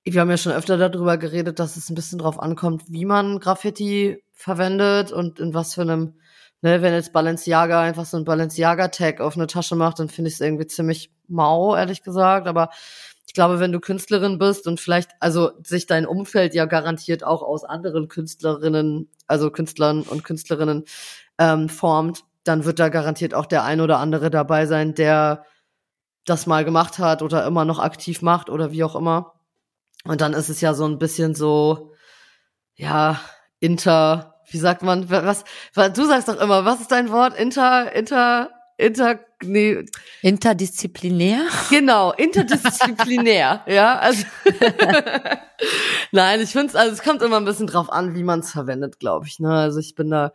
wir 0.04 0.22
haben 0.22 0.30
ja 0.30 0.38
schon 0.38 0.54
öfter 0.54 0.78
darüber 0.78 1.18
geredet, 1.18 1.60
dass 1.60 1.78
es 1.78 1.90
ein 1.90 1.96
bisschen 1.96 2.20
drauf 2.20 2.40
ankommt, 2.40 2.84
wie 2.88 3.06
man 3.06 3.40
Graffiti 3.40 4.24
verwendet 4.34 5.12
und 5.12 5.40
in 5.40 5.54
was 5.54 5.76
für 5.76 5.82
einem, 5.82 6.16
ne, 6.62 6.82
wenn 6.82 6.94
jetzt 6.94 7.14
Balenciaga 7.14 7.82
einfach 7.82 8.06
so 8.06 8.18
ein 8.18 8.26
Balenciaga-Tag 8.26 9.22
auf 9.22 9.36
eine 9.36 9.48
Tasche 9.48 9.76
macht, 9.76 10.00
dann 10.00 10.10
finde 10.10 10.30
ich 10.30 10.36
es 10.36 10.42
irgendwie 10.42 10.68
ziemlich 10.68 11.12
mau, 11.28 11.76
ehrlich 11.76 12.02
gesagt. 12.02 12.48
Aber 12.48 12.70
ich 13.28 13.34
glaube, 13.34 13.60
wenn 13.60 13.72
du 13.72 13.80
Künstlerin 13.80 14.40
bist 14.40 14.68
und 14.68 14.80
vielleicht, 14.80 15.12
also 15.20 15.52
sich 15.64 15.86
dein 15.86 16.08
Umfeld 16.08 16.56
ja 16.56 16.66
garantiert 16.66 17.24
auch 17.24 17.44
aus 17.44 17.64
anderen 17.64 18.08
Künstlerinnen, 18.08 19.10
also 19.28 19.52
Künstlern 19.52 20.02
und 20.02 20.24
Künstlerinnen 20.24 20.86
ähm, 21.38 21.70
formt, 21.70 22.24
dann 22.44 22.66
wird 22.66 22.80
da 22.80 22.90
garantiert 22.90 23.34
auch 23.36 23.46
der 23.46 23.64
ein 23.64 23.82
oder 23.82 24.00
andere 24.00 24.32
dabei 24.32 24.66
sein, 24.66 24.96
der 24.96 25.46
das 26.26 26.48
mal 26.48 26.66
gemacht 26.66 27.00
hat 27.00 27.22
oder 27.22 27.46
immer 27.46 27.66
noch 27.66 27.80
aktiv 27.80 28.22
macht 28.22 28.50
oder 28.50 28.72
wie 28.72 28.84
auch 28.84 28.96
immer. 28.96 29.34
Und 30.04 30.22
dann 30.22 30.34
ist 30.34 30.50
es 30.50 30.62
ja 30.62 30.74
so 30.74 30.86
ein 30.86 30.98
bisschen 30.98 31.36
so, 31.36 31.94
ja, 32.76 33.20
inter, 33.60 34.42
wie 34.50 34.58
sagt 34.58 34.82
man, 34.82 35.10
was, 35.10 35.44
was 35.74 35.94
du 35.94 36.06
sagst 36.06 36.28
doch 36.28 36.40
immer, 36.40 36.66
was 36.66 36.82
ist 36.82 36.92
dein 36.92 37.12
Wort? 37.12 37.38
Inter, 37.38 37.94
inter, 37.94 38.50
inter, 38.78 39.20
nee. 39.44 39.86
Interdisziplinär? 40.22 41.46
Genau, 41.70 42.12
interdisziplinär, 42.14 43.64
ja, 43.68 44.00
also. 44.00 44.26
Nein, 46.12 46.42
ich 46.42 46.52
finde 46.52 46.68
es, 46.68 46.76
also 46.76 46.94
es 46.94 47.04
kommt 47.04 47.22
immer 47.22 47.38
ein 47.38 47.46
bisschen 47.46 47.68
drauf 47.68 47.92
an, 47.92 48.16
wie 48.16 48.24
man 48.24 48.40
es 48.40 48.52
verwendet, 48.52 49.00
glaube 49.00 49.28
ich, 49.28 49.40
ne, 49.40 49.54
also 49.54 49.80
ich 49.80 49.94
bin 49.96 50.10
da, 50.10 50.34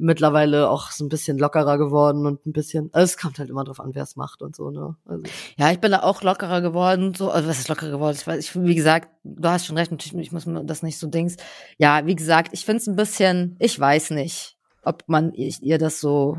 mittlerweile 0.00 0.70
auch 0.70 0.90
so 0.90 1.04
ein 1.04 1.08
bisschen 1.08 1.38
lockerer 1.38 1.78
geworden 1.78 2.26
und 2.26 2.46
ein 2.46 2.52
bisschen, 2.52 2.90
also 2.92 3.04
es 3.04 3.18
kommt 3.18 3.38
halt 3.38 3.50
immer 3.50 3.64
drauf 3.64 3.80
an, 3.80 3.94
wer 3.94 4.02
es 4.02 4.16
macht 4.16 4.42
und 4.42 4.56
so, 4.56 4.70
ne? 4.70 4.96
Also. 5.04 5.22
Ja, 5.56 5.70
ich 5.70 5.80
bin 5.80 5.92
da 5.92 6.02
auch 6.02 6.22
lockerer 6.22 6.60
geworden, 6.60 7.14
so, 7.14 7.30
also 7.30 7.48
was 7.48 7.58
ist 7.58 7.68
lockerer 7.68 7.90
geworden? 7.90 8.16
Ich 8.18 8.26
weiß, 8.26 8.38
ich, 8.38 8.62
wie 8.62 8.74
gesagt, 8.74 9.08
du 9.24 9.48
hast 9.48 9.66
schon 9.66 9.76
recht, 9.76 9.90
natürlich, 9.90 10.26
ich 10.26 10.32
muss 10.32 10.46
mir 10.46 10.64
das 10.64 10.82
nicht 10.82 10.98
so 10.98 11.06
dings. 11.06 11.36
Ja, 11.78 12.06
wie 12.06 12.16
gesagt, 12.16 12.52
ich 12.52 12.64
finde 12.64 12.78
es 12.78 12.88
ein 12.88 12.96
bisschen, 12.96 13.56
ich 13.58 13.78
weiß 13.78 14.10
nicht, 14.10 14.56
ob 14.82 15.04
man 15.06 15.32
ihr 15.32 15.78
das 15.78 16.00
so, 16.00 16.38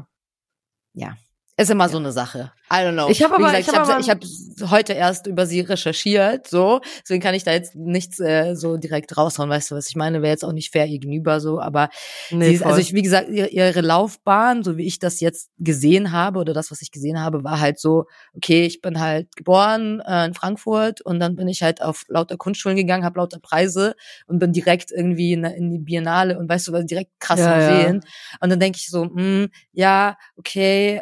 ja, 0.94 1.16
ist 1.62 1.70
immer 1.70 1.90
so 1.90 1.98
eine 1.98 2.12
Sache. 2.12 2.52
I 2.72 2.86
don't 2.86 2.94
know. 2.94 3.10
Ich 3.10 3.22
habe 3.22 3.36
aber, 3.36 3.52
gesagt, 3.52 3.68
ich 3.68 3.76
habe 3.76 4.22
hab, 4.22 4.24
hab 4.62 4.72
heute 4.72 4.94
erst 4.94 5.28
über 5.28 5.46
sie 5.46 5.60
recherchiert, 5.60 6.48
so, 6.48 6.80
deswegen 7.02 7.22
kann 7.22 7.36
ich 7.36 7.44
da 7.44 7.52
jetzt 7.52 7.76
nichts 7.76 8.20
äh, 8.20 8.56
so 8.56 8.78
direkt 8.78 9.18
raushauen, 9.18 9.50
weißt 9.50 9.72
du, 9.72 9.76
was 9.76 9.90
ich 9.90 9.96
meine, 9.98 10.22
wäre 10.22 10.32
jetzt 10.32 10.46
auch 10.46 10.54
nicht 10.54 10.72
fair 10.72 10.86
ihr 10.86 11.00
gegenüber 11.00 11.42
so, 11.42 11.60
aber 11.60 11.90
nee, 12.30 12.46
sie 12.46 12.54
ist, 12.56 12.64
also 12.64 12.80
ich, 12.80 12.94
wie 12.94 13.02
gesagt, 13.02 13.30
ihre, 13.30 13.50
ihre 13.50 13.82
Laufbahn, 13.82 14.64
so 14.64 14.78
wie 14.78 14.88
ich 14.88 15.00
das 15.00 15.20
jetzt 15.20 15.50
gesehen 15.58 16.14
habe 16.14 16.40
oder 16.40 16.54
das, 16.54 16.72
was 16.72 16.82
ich 16.82 16.92
gesehen 16.92 17.20
habe, 17.20 17.44
war 17.44 17.60
halt 17.60 17.78
so, 17.78 18.06
okay, 18.36 18.66
ich 18.66 18.80
bin 18.80 19.02
halt 19.02 19.36
geboren 19.36 20.02
äh, 20.06 20.26
in 20.26 20.34
Frankfurt 20.34 21.02
und 21.02 21.20
dann 21.20 21.36
bin 21.36 21.50
ich 21.50 21.64
halt 21.64 21.82
auf 21.82 22.06
lauter 22.08 22.38
Kunstschulen 22.38 22.78
gegangen, 22.78 23.04
habe 23.04 23.20
lauter 23.20 23.40
Preise 23.40 23.96
und 24.28 24.40
bin 24.40 24.54
direkt 24.54 24.92
irgendwie 24.92 25.34
in, 25.34 25.44
in 25.44 25.72
die 25.72 25.80
Biennale 25.80 26.40
und 26.40 26.48
weißt 26.48 26.70
du, 26.70 26.72
was 26.72 26.86
direkt 26.86 27.12
krass 27.20 27.40
ja, 27.40 27.56
Museen 27.56 27.96
ja. 27.96 28.38
und 28.40 28.50
dann 28.50 28.60
denke 28.62 28.78
ich 28.78 28.90
so, 28.90 29.06
mh, 29.06 29.12
hm, 29.14 29.50
ja, 29.74 30.18
okay, 30.38 31.02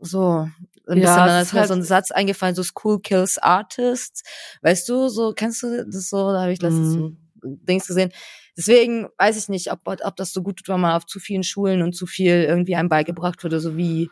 so 0.00 0.48
bisschen, 0.94 1.02
ja, 1.02 1.26
dann 1.26 1.42
ist 1.42 1.52
mir 1.52 1.60
halt 1.60 1.68
so 1.68 1.74
ein 1.74 1.82
Satz 1.82 2.10
eingefallen, 2.10 2.54
so 2.54 2.62
School 2.62 3.00
kills 3.00 3.38
artists. 3.38 4.22
Weißt 4.62 4.88
du, 4.88 5.08
so, 5.08 5.32
kennst 5.32 5.62
du 5.62 5.86
das 5.86 6.08
so? 6.08 6.32
Da 6.32 6.42
habe 6.42 6.52
ich 6.52 6.62
letztens 6.62 6.96
mhm. 6.96 7.16
Dings 7.42 7.86
gesehen. 7.86 8.10
Deswegen 8.56 9.08
weiß 9.16 9.36
ich 9.36 9.48
nicht, 9.48 9.72
ob, 9.72 9.80
ob 9.86 10.16
das 10.16 10.32
so 10.32 10.42
gut 10.42 10.58
tut, 10.58 10.68
wenn 10.68 10.80
man 10.80 10.96
auf 10.96 11.06
zu 11.06 11.18
vielen 11.18 11.44
Schulen 11.44 11.82
und 11.82 11.94
zu 11.94 12.06
viel 12.06 12.44
irgendwie 12.44 12.76
einem 12.76 12.88
beigebracht 12.88 13.42
wurde, 13.44 13.60
so 13.60 13.76
wie 13.76 14.10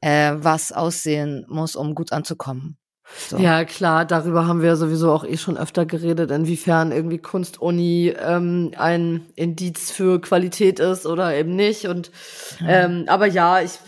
äh, 0.00 0.34
was 0.36 0.72
aussehen 0.72 1.46
muss, 1.48 1.76
um 1.76 1.94
gut 1.94 2.12
anzukommen. 2.12 2.76
So. 3.28 3.38
Ja, 3.38 3.64
klar, 3.64 4.04
darüber 4.04 4.46
haben 4.46 4.62
wir 4.62 4.76
sowieso 4.76 5.10
auch 5.10 5.24
eh 5.24 5.36
schon 5.36 5.56
öfter 5.56 5.84
geredet, 5.84 6.30
inwiefern 6.30 6.92
irgendwie 6.92 7.18
Kunstuni 7.18 8.14
ähm, 8.16 8.70
ein 8.76 9.26
Indiz 9.34 9.90
für 9.90 10.20
Qualität 10.20 10.78
ist 10.78 11.06
oder 11.06 11.34
eben 11.34 11.56
nicht. 11.56 11.86
Und 11.86 12.12
ähm, 12.64 13.06
aber 13.08 13.26
ja, 13.26 13.60
ich 13.60 13.80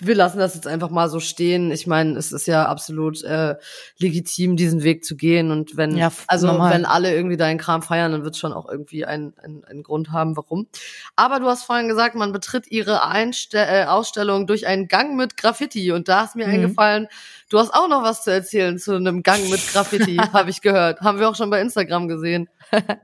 wir 0.00 0.14
lassen 0.14 0.38
das 0.38 0.54
jetzt 0.54 0.66
einfach 0.66 0.90
mal 0.90 1.08
so 1.08 1.20
stehen. 1.20 1.70
Ich 1.70 1.86
meine, 1.86 2.16
es 2.16 2.32
ist 2.32 2.46
ja 2.46 2.66
absolut 2.66 3.22
äh, 3.22 3.56
legitim, 3.98 4.56
diesen 4.56 4.82
Weg 4.82 5.04
zu 5.04 5.16
gehen. 5.16 5.50
Und 5.50 5.76
wenn, 5.76 5.96
ja, 5.96 6.12
also 6.26 6.46
normal. 6.46 6.72
wenn 6.72 6.84
alle 6.84 7.14
irgendwie 7.14 7.36
deinen 7.36 7.58
Kram 7.58 7.82
feiern, 7.82 8.12
dann 8.12 8.24
wird 8.24 8.34
es 8.34 8.40
schon 8.40 8.52
auch 8.52 8.68
irgendwie 8.68 9.04
einen, 9.04 9.34
einen 9.38 9.82
Grund 9.82 10.12
haben, 10.12 10.36
warum. 10.36 10.66
Aber 11.14 11.40
du 11.40 11.46
hast 11.46 11.64
vorhin 11.64 11.88
gesagt, 11.88 12.14
man 12.14 12.32
betritt 12.32 12.70
ihre 12.70 13.06
Einste 13.06 13.58
äh, 13.58 13.84
Ausstellung 13.84 14.46
durch 14.46 14.66
einen 14.66 14.88
Gang 14.88 15.16
mit 15.16 15.36
Graffiti. 15.36 15.92
Und 15.92 16.08
da 16.08 16.24
ist 16.24 16.36
mir 16.36 16.46
mhm. 16.46 16.54
eingefallen, 16.54 17.08
du 17.48 17.58
hast 17.58 17.72
auch 17.72 17.88
noch 17.88 18.02
was 18.02 18.24
zu 18.24 18.32
erzählen 18.32 18.78
zu 18.78 18.94
einem 18.94 19.22
Gang 19.22 19.48
mit 19.50 19.66
Graffiti, 19.72 20.16
habe 20.32 20.50
ich 20.50 20.60
gehört. 20.60 21.00
Haben 21.00 21.18
wir 21.18 21.28
auch 21.28 21.36
schon 21.36 21.50
bei 21.50 21.60
Instagram 21.60 22.08
gesehen. 22.08 22.48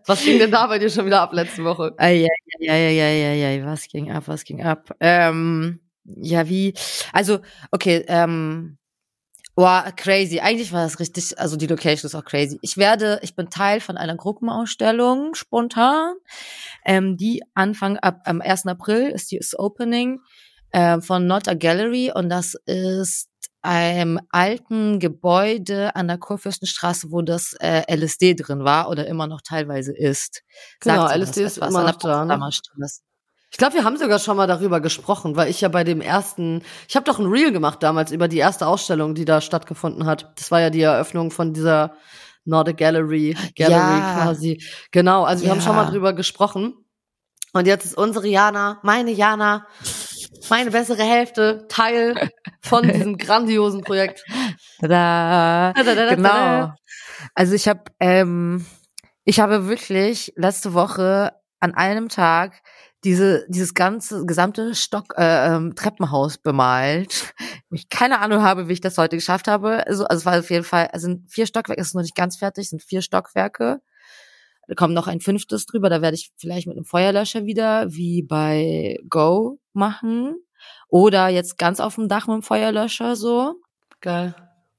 Was 0.07 0.24
ging 0.24 0.38
denn 0.38 0.50
da 0.50 0.66
bei 0.66 0.78
dir 0.78 0.90
schon 0.90 1.07
wieder 1.07 1.20
ab 1.20 1.33
letzte 1.33 1.64
Woche? 1.64 1.94
Ja, 1.98 2.09
ja, 2.09 2.28
ja, 2.59 2.74
ja, 2.74 3.09
ja, 3.09 3.50
ja, 3.50 3.66
was 3.66 3.87
ging 3.88 4.11
ab, 4.11 4.24
was 4.26 4.44
ging 4.44 4.62
ab? 4.62 4.94
Ähm 5.00 5.81
ja, 6.04 6.48
wie? 6.48 6.74
Also, 7.12 7.40
okay, 7.70 8.04
ähm, 8.08 8.78
Wow, 9.54 9.94
crazy. 9.96 10.40
Eigentlich 10.40 10.72
war 10.72 10.82
das 10.82 10.98
richtig, 10.98 11.38
also 11.38 11.56
die 11.56 11.66
Location 11.66 12.06
ist 12.06 12.14
auch 12.14 12.24
crazy. 12.24 12.58
Ich 12.62 12.78
werde, 12.78 13.18
ich 13.22 13.36
bin 13.36 13.50
Teil 13.50 13.80
von 13.80 13.98
einer 13.98 14.16
Gruppenausstellung, 14.16 15.34
spontan, 15.34 16.14
ähm, 16.86 17.18
die 17.18 17.42
Anfang 17.52 17.98
ab 17.98 18.22
am 18.24 18.40
1. 18.40 18.66
April 18.66 19.10
ist 19.10 19.30
die 19.30 19.36
ist 19.36 19.58
Opening 19.58 20.20
äh, 20.70 21.02
von 21.02 21.26
Not 21.26 21.48
a 21.48 21.54
Gallery 21.54 22.10
und 22.14 22.30
das 22.30 22.54
ist 22.64 23.28
einem 23.60 24.18
alten 24.30 24.98
Gebäude 24.98 25.94
an 25.96 26.08
der 26.08 26.18
Kurfürstenstraße, 26.18 27.12
wo 27.12 27.20
das 27.20 27.54
äh, 27.60 27.82
LSD 27.94 28.34
drin 28.34 28.64
war 28.64 28.88
oder 28.88 29.06
immer 29.06 29.26
noch 29.26 29.42
teilweise 29.42 29.94
ist. 29.94 30.42
Genau, 30.80 31.06
LSD 31.06 31.44
ist 31.44 31.58
immer 31.58 31.84
noch 31.84 31.96
da. 31.96 32.24
Ne? 32.24 32.38
Ich 33.52 33.58
glaube, 33.58 33.74
wir 33.74 33.84
haben 33.84 33.98
sogar 33.98 34.18
schon 34.18 34.38
mal 34.38 34.46
darüber 34.46 34.80
gesprochen, 34.80 35.36
weil 35.36 35.50
ich 35.50 35.60
ja 35.60 35.68
bei 35.68 35.84
dem 35.84 36.00
ersten, 36.00 36.62
ich 36.88 36.96
habe 36.96 37.04
doch 37.04 37.18
ein 37.18 37.26
Reel 37.26 37.52
gemacht 37.52 37.82
damals 37.82 38.10
über 38.10 38.26
die 38.26 38.38
erste 38.38 38.66
Ausstellung, 38.66 39.14
die 39.14 39.26
da 39.26 39.42
stattgefunden 39.42 40.06
hat. 40.06 40.32
Das 40.36 40.50
war 40.50 40.60
ja 40.60 40.70
die 40.70 40.80
Eröffnung 40.80 41.30
von 41.30 41.52
dieser 41.52 41.94
Nordic 42.46 42.78
Gallery, 42.78 43.36
Gallery 43.54 43.98
ja. 43.98 44.14
quasi. 44.16 44.62
Genau, 44.90 45.24
also 45.24 45.42
wir 45.42 45.48
ja. 45.48 45.54
haben 45.54 45.60
schon 45.60 45.76
mal 45.76 45.84
drüber 45.84 46.14
gesprochen. 46.14 46.74
Und 47.52 47.66
jetzt 47.66 47.84
ist 47.84 47.94
unsere 47.94 48.26
Jana, 48.26 48.80
meine 48.82 49.10
Jana, 49.10 49.66
meine 50.48 50.70
bessere 50.70 51.02
Hälfte, 51.02 51.66
Teil 51.68 52.30
von 52.62 52.88
diesem 52.88 53.18
grandiosen 53.18 53.82
Projekt. 53.82 54.24
Tada. 54.80 55.74
Tada, 55.74 56.14
genau. 56.14 56.72
Also 57.34 57.52
ich 57.52 57.68
habe, 57.68 57.82
ähm, 58.00 58.64
ich 59.24 59.40
habe 59.40 59.68
wirklich 59.68 60.32
letzte 60.36 60.72
Woche 60.72 61.32
an 61.60 61.74
einem 61.74 62.09
Tag 62.09 62.62
diese, 63.05 63.44
dieses 63.48 63.74
ganze 63.74 64.24
gesamte 64.26 64.74
Stock 64.74 65.14
äh, 65.16 65.55
ähm, 65.55 65.74
Treppenhaus 65.74 66.38
bemalt. 66.38 67.34
Ich 67.70 67.88
keine 67.88 68.20
Ahnung 68.20 68.42
habe, 68.42 68.68
wie 68.68 68.74
ich 68.74 68.80
das 68.80 68.98
heute 68.98 69.16
geschafft 69.16 69.48
habe. 69.48 69.86
Also, 69.86 70.05
also 70.05 70.20
es 70.20 70.26
war 70.26 70.38
auf 70.38 70.50
jeden 70.50 70.64
Fall, 70.64 70.90
es 70.92 71.03
sind 71.03 71.30
vier 71.30 71.46
Stockwerke, 71.46 71.80
es 71.80 71.88
ist 71.88 71.94
noch 71.94 72.03
nicht 72.03 72.14
ganz 72.14 72.36
fertig, 72.36 72.64
es 72.64 72.70
sind 72.70 72.82
vier 72.82 73.03
Stockwerke. 73.03 73.80
Da 74.68 74.74
kommt 74.74 74.94
noch 74.94 75.09
ein 75.09 75.20
fünftes 75.20 75.66
drüber, 75.66 75.90
da 75.90 76.03
werde 76.03 76.14
ich 76.14 76.30
vielleicht 76.36 76.66
mit 76.66 76.76
einem 76.76 76.84
Feuerlöscher 76.84 77.44
wieder, 77.44 77.92
wie 77.92 78.22
bei 78.22 78.98
Go, 79.09 79.59
machen. 79.72 80.36
Oder 80.88 81.28
jetzt 81.28 81.59
ganz 81.59 81.80
auf 81.80 81.96
dem 81.96 82.09
Dach 82.09 82.28
mit 82.28 82.36
dem 82.36 82.42
Feuerlöscher 82.42 83.16
so. 83.16 83.57
Geil. 84.00 84.34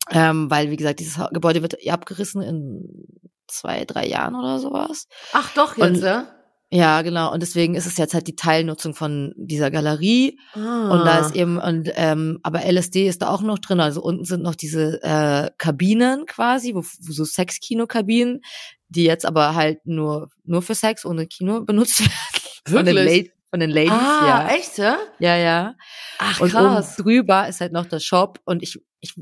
Ähm, 0.10 0.50
weil, 0.50 0.70
wie 0.70 0.78
gesagt, 0.78 1.00
dieses 1.00 1.20
Gebäude 1.32 1.62
wird 1.62 1.76
abgerissen 1.88 2.42
in 2.42 3.06
zwei, 3.48 3.86
drei 3.86 4.06
Jahren 4.06 4.36
oder 4.36 4.60
sowas. 4.60 5.08
Ach 5.34 5.54
doch, 5.54 5.78
jetzt, 5.78 5.88
und, 5.88 6.04
ja? 6.04 6.28
Ja, 6.76 7.04
genau. 7.04 7.32
Und 7.32 7.44
deswegen 7.44 7.76
ist 7.76 7.86
es 7.86 7.98
jetzt 7.98 8.16
halt 8.16 8.26
die 8.26 8.36
Teilnutzung 8.36 8.96
von 8.96 9.32
dieser 9.38 9.70
Galerie. 9.70 10.40
Ah. 10.56 10.90
Und 10.90 11.06
da 11.06 11.20
ist 11.20 11.36
eben, 11.36 11.60
und 11.60 11.92
ähm, 11.94 12.40
aber 12.42 12.66
LSD 12.66 13.08
ist 13.08 13.22
da 13.22 13.30
auch 13.30 13.44
noch 13.44 13.60
drin. 13.60 13.80
Also 13.80 14.02
unten 14.02 14.26
sind 14.26 14.42
noch 14.42 14.56
diese 14.56 15.00
äh, 15.04 15.52
Kabinen 15.60 16.26
quasi, 16.26 16.74
wo, 16.74 16.80
wo 16.80 17.12
so 17.12 17.26
Sexkino-Kabinen, 17.26 18.42
die 18.90 19.04
jetzt 19.04 19.24
aber 19.24 19.54
halt 19.54 19.86
nur 19.86 20.32
nur 20.46 20.64
für 20.64 20.74
Sex 20.74 21.06
ohne 21.06 21.28
Kino 21.28 21.62
benutzt 21.66 22.00
werden. 22.00 22.88
Wirklich? 22.88 22.96
Von 22.96 23.06
den, 23.06 23.30
von 23.52 23.60
den 23.60 23.70
Ladies, 23.70 23.92
ah, 23.92 24.26
ja. 24.26 24.56
echt, 24.56 24.78
ja? 24.80 24.98
Ja, 25.20 25.36
ja. 25.38 25.76
Ach, 26.18 26.42
und 26.42 26.50
krass. 26.50 26.98
Und 26.98 27.06
drüber 27.06 27.48
ist 27.48 27.62
halt 27.62 27.72
noch 27.72 27.86
der 27.86 28.00
Shop 28.00 28.40
und 28.46 28.64
ich, 28.64 28.82
ich, 29.00 29.14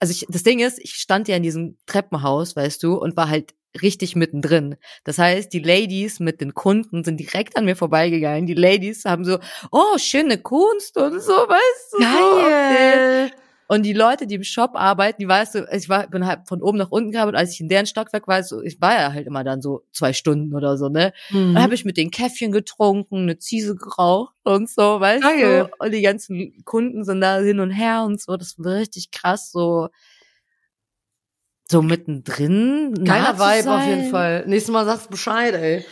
also 0.00 0.10
ich, 0.10 0.26
das 0.28 0.42
Ding 0.42 0.58
ist, 0.58 0.78
ich 0.78 0.96
stand 0.96 1.28
ja 1.28 1.36
in 1.36 1.42
diesem 1.42 1.78
Treppenhaus, 1.86 2.56
weißt 2.56 2.82
du, 2.82 2.98
und 2.98 3.16
war 3.16 3.30
halt 3.30 3.54
richtig 3.80 4.16
mittendrin. 4.16 4.76
Das 5.04 5.18
heißt, 5.18 5.52
die 5.52 5.60
Ladies 5.60 6.20
mit 6.20 6.40
den 6.40 6.54
Kunden 6.54 7.04
sind 7.04 7.18
direkt 7.18 7.56
an 7.56 7.64
mir 7.64 7.76
vorbeigegangen. 7.76 8.46
Die 8.46 8.54
Ladies 8.54 9.04
haben 9.04 9.24
so, 9.24 9.38
oh, 9.70 9.98
schöne 9.98 10.38
Kunst 10.38 10.96
und 10.96 11.20
so, 11.22 11.32
weißt 11.32 11.92
du. 11.92 11.98
Geil. 11.98 13.28
So. 13.28 13.40
Und 13.70 13.84
die 13.84 13.92
Leute, 13.92 14.26
die 14.26 14.34
im 14.34 14.42
Shop 14.42 14.72
arbeiten, 14.74 15.22
die 15.22 15.28
weißt 15.28 15.54
du, 15.54 15.68
ich 15.72 15.88
war, 15.88 16.08
bin 16.08 16.26
halt 16.26 16.40
von 16.48 16.60
oben 16.60 16.76
nach 16.76 16.90
unten 16.90 17.12
gehabt 17.12 17.28
und 17.28 17.36
als 17.36 17.52
ich 17.52 17.60
in 17.60 17.68
deren 17.68 17.86
Stockwerk 17.86 18.26
war, 18.26 18.42
so, 18.42 18.60
ich 18.62 18.80
war 18.80 18.94
ja 18.94 19.12
halt 19.12 19.28
immer 19.28 19.44
dann 19.44 19.62
so 19.62 19.84
zwei 19.92 20.12
Stunden 20.12 20.56
oder 20.56 20.76
so, 20.76 20.88
ne? 20.88 21.12
Mhm. 21.30 21.54
Dann 21.54 21.62
habe 21.62 21.74
ich 21.74 21.84
mit 21.84 21.96
den 21.96 22.10
Käffchen 22.10 22.50
getrunken, 22.50 23.18
eine 23.18 23.38
Ziese 23.38 23.76
geraucht 23.76 24.34
und 24.42 24.68
so, 24.68 24.98
weißt 24.98 25.22
Geil. 25.22 25.68
du? 25.70 25.84
Und 25.86 25.92
die 25.92 26.02
ganzen 26.02 26.64
Kunden 26.64 27.04
sind 27.04 27.20
da 27.20 27.38
hin 27.38 27.60
und 27.60 27.70
her 27.70 28.02
und 28.02 28.20
so. 28.20 28.36
Das 28.36 28.56
war 28.58 28.74
richtig 28.74 29.12
krass, 29.12 29.52
so 29.52 29.88
so 31.70 31.82
mittendrin. 31.82 32.94
Geiler 33.04 33.38
Vibe 33.38 33.70
auf 33.70 33.86
jeden 33.86 34.10
Fall. 34.10 34.44
Nächstes 34.46 34.72
Mal 34.72 34.84
sagst 34.84 35.06
du 35.06 35.10
Bescheid, 35.10 35.54
ey. 35.54 35.84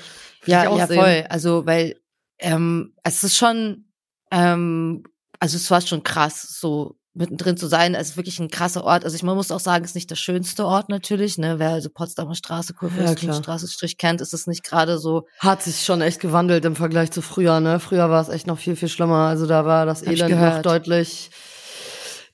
ja, 0.44 0.64
ja, 0.76 0.86
sehen. 0.86 0.98
voll. 0.98 1.24
Also, 1.28 1.66
weil 1.66 1.96
ähm, 2.38 2.94
es 3.04 3.22
ist 3.22 3.36
schon, 3.36 3.84
ähm, 4.32 5.04
also 5.38 5.56
es 5.56 5.70
war 5.70 5.80
schon 5.80 6.02
krass, 6.02 6.58
so 6.58 6.96
mittendrin 7.14 7.56
zu 7.56 7.66
sein. 7.66 7.94
Es 7.94 8.10
ist 8.10 8.16
wirklich 8.16 8.38
ein 8.38 8.48
krasser 8.48 8.84
Ort. 8.84 9.04
Also 9.04 9.16
ich 9.16 9.22
man 9.22 9.36
muss 9.36 9.50
auch 9.50 9.60
sagen, 9.60 9.84
es 9.84 9.90
ist 9.90 9.94
nicht 9.94 10.10
der 10.10 10.16
schönste 10.16 10.64
Ort 10.66 10.88
natürlich. 10.88 11.36
Ne? 11.38 11.58
Wer 11.58 11.70
also 11.70 11.90
Potsdamer 11.90 12.34
Straße, 12.34 12.74
Kurfürstenstraße 12.74 13.66
ja, 13.66 13.72
Strich 13.72 13.98
kennt, 13.98 14.20
ist 14.20 14.34
es 14.34 14.46
nicht 14.46 14.62
gerade 14.62 14.98
so. 14.98 15.26
Hat 15.40 15.62
sich 15.62 15.84
schon 15.84 16.00
echt 16.00 16.20
gewandelt 16.20 16.64
im 16.64 16.76
Vergleich 16.76 17.10
zu 17.10 17.22
früher. 17.22 17.60
Ne? 17.60 17.80
Früher 17.80 18.08
war 18.08 18.22
es 18.22 18.28
echt 18.28 18.46
noch 18.46 18.58
viel, 18.58 18.76
viel 18.76 18.88
schlimmer. 18.88 19.26
Also 19.28 19.46
da 19.46 19.64
war 19.64 19.84
das 19.84 20.02
Elend 20.02 20.40
noch 20.40 20.62
deutlich 20.62 21.30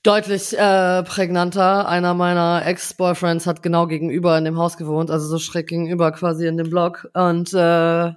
deutlich 0.05 0.57
äh, 0.57 1.03
prägnanter. 1.03 1.87
Einer 1.87 2.13
meiner 2.13 2.65
Ex-Boyfriends 2.65 3.47
hat 3.47 3.63
genau 3.63 3.87
gegenüber 3.87 4.37
in 4.37 4.45
dem 4.45 4.57
Haus 4.57 4.77
gewohnt, 4.77 5.09
also 5.09 5.27
so 5.27 5.39
schräg 5.39 5.67
gegenüber 5.67 6.11
quasi 6.11 6.45
in 6.47 6.57
dem 6.57 6.69
Block. 6.69 7.09
Und 7.13 7.53
äh, 7.53 8.11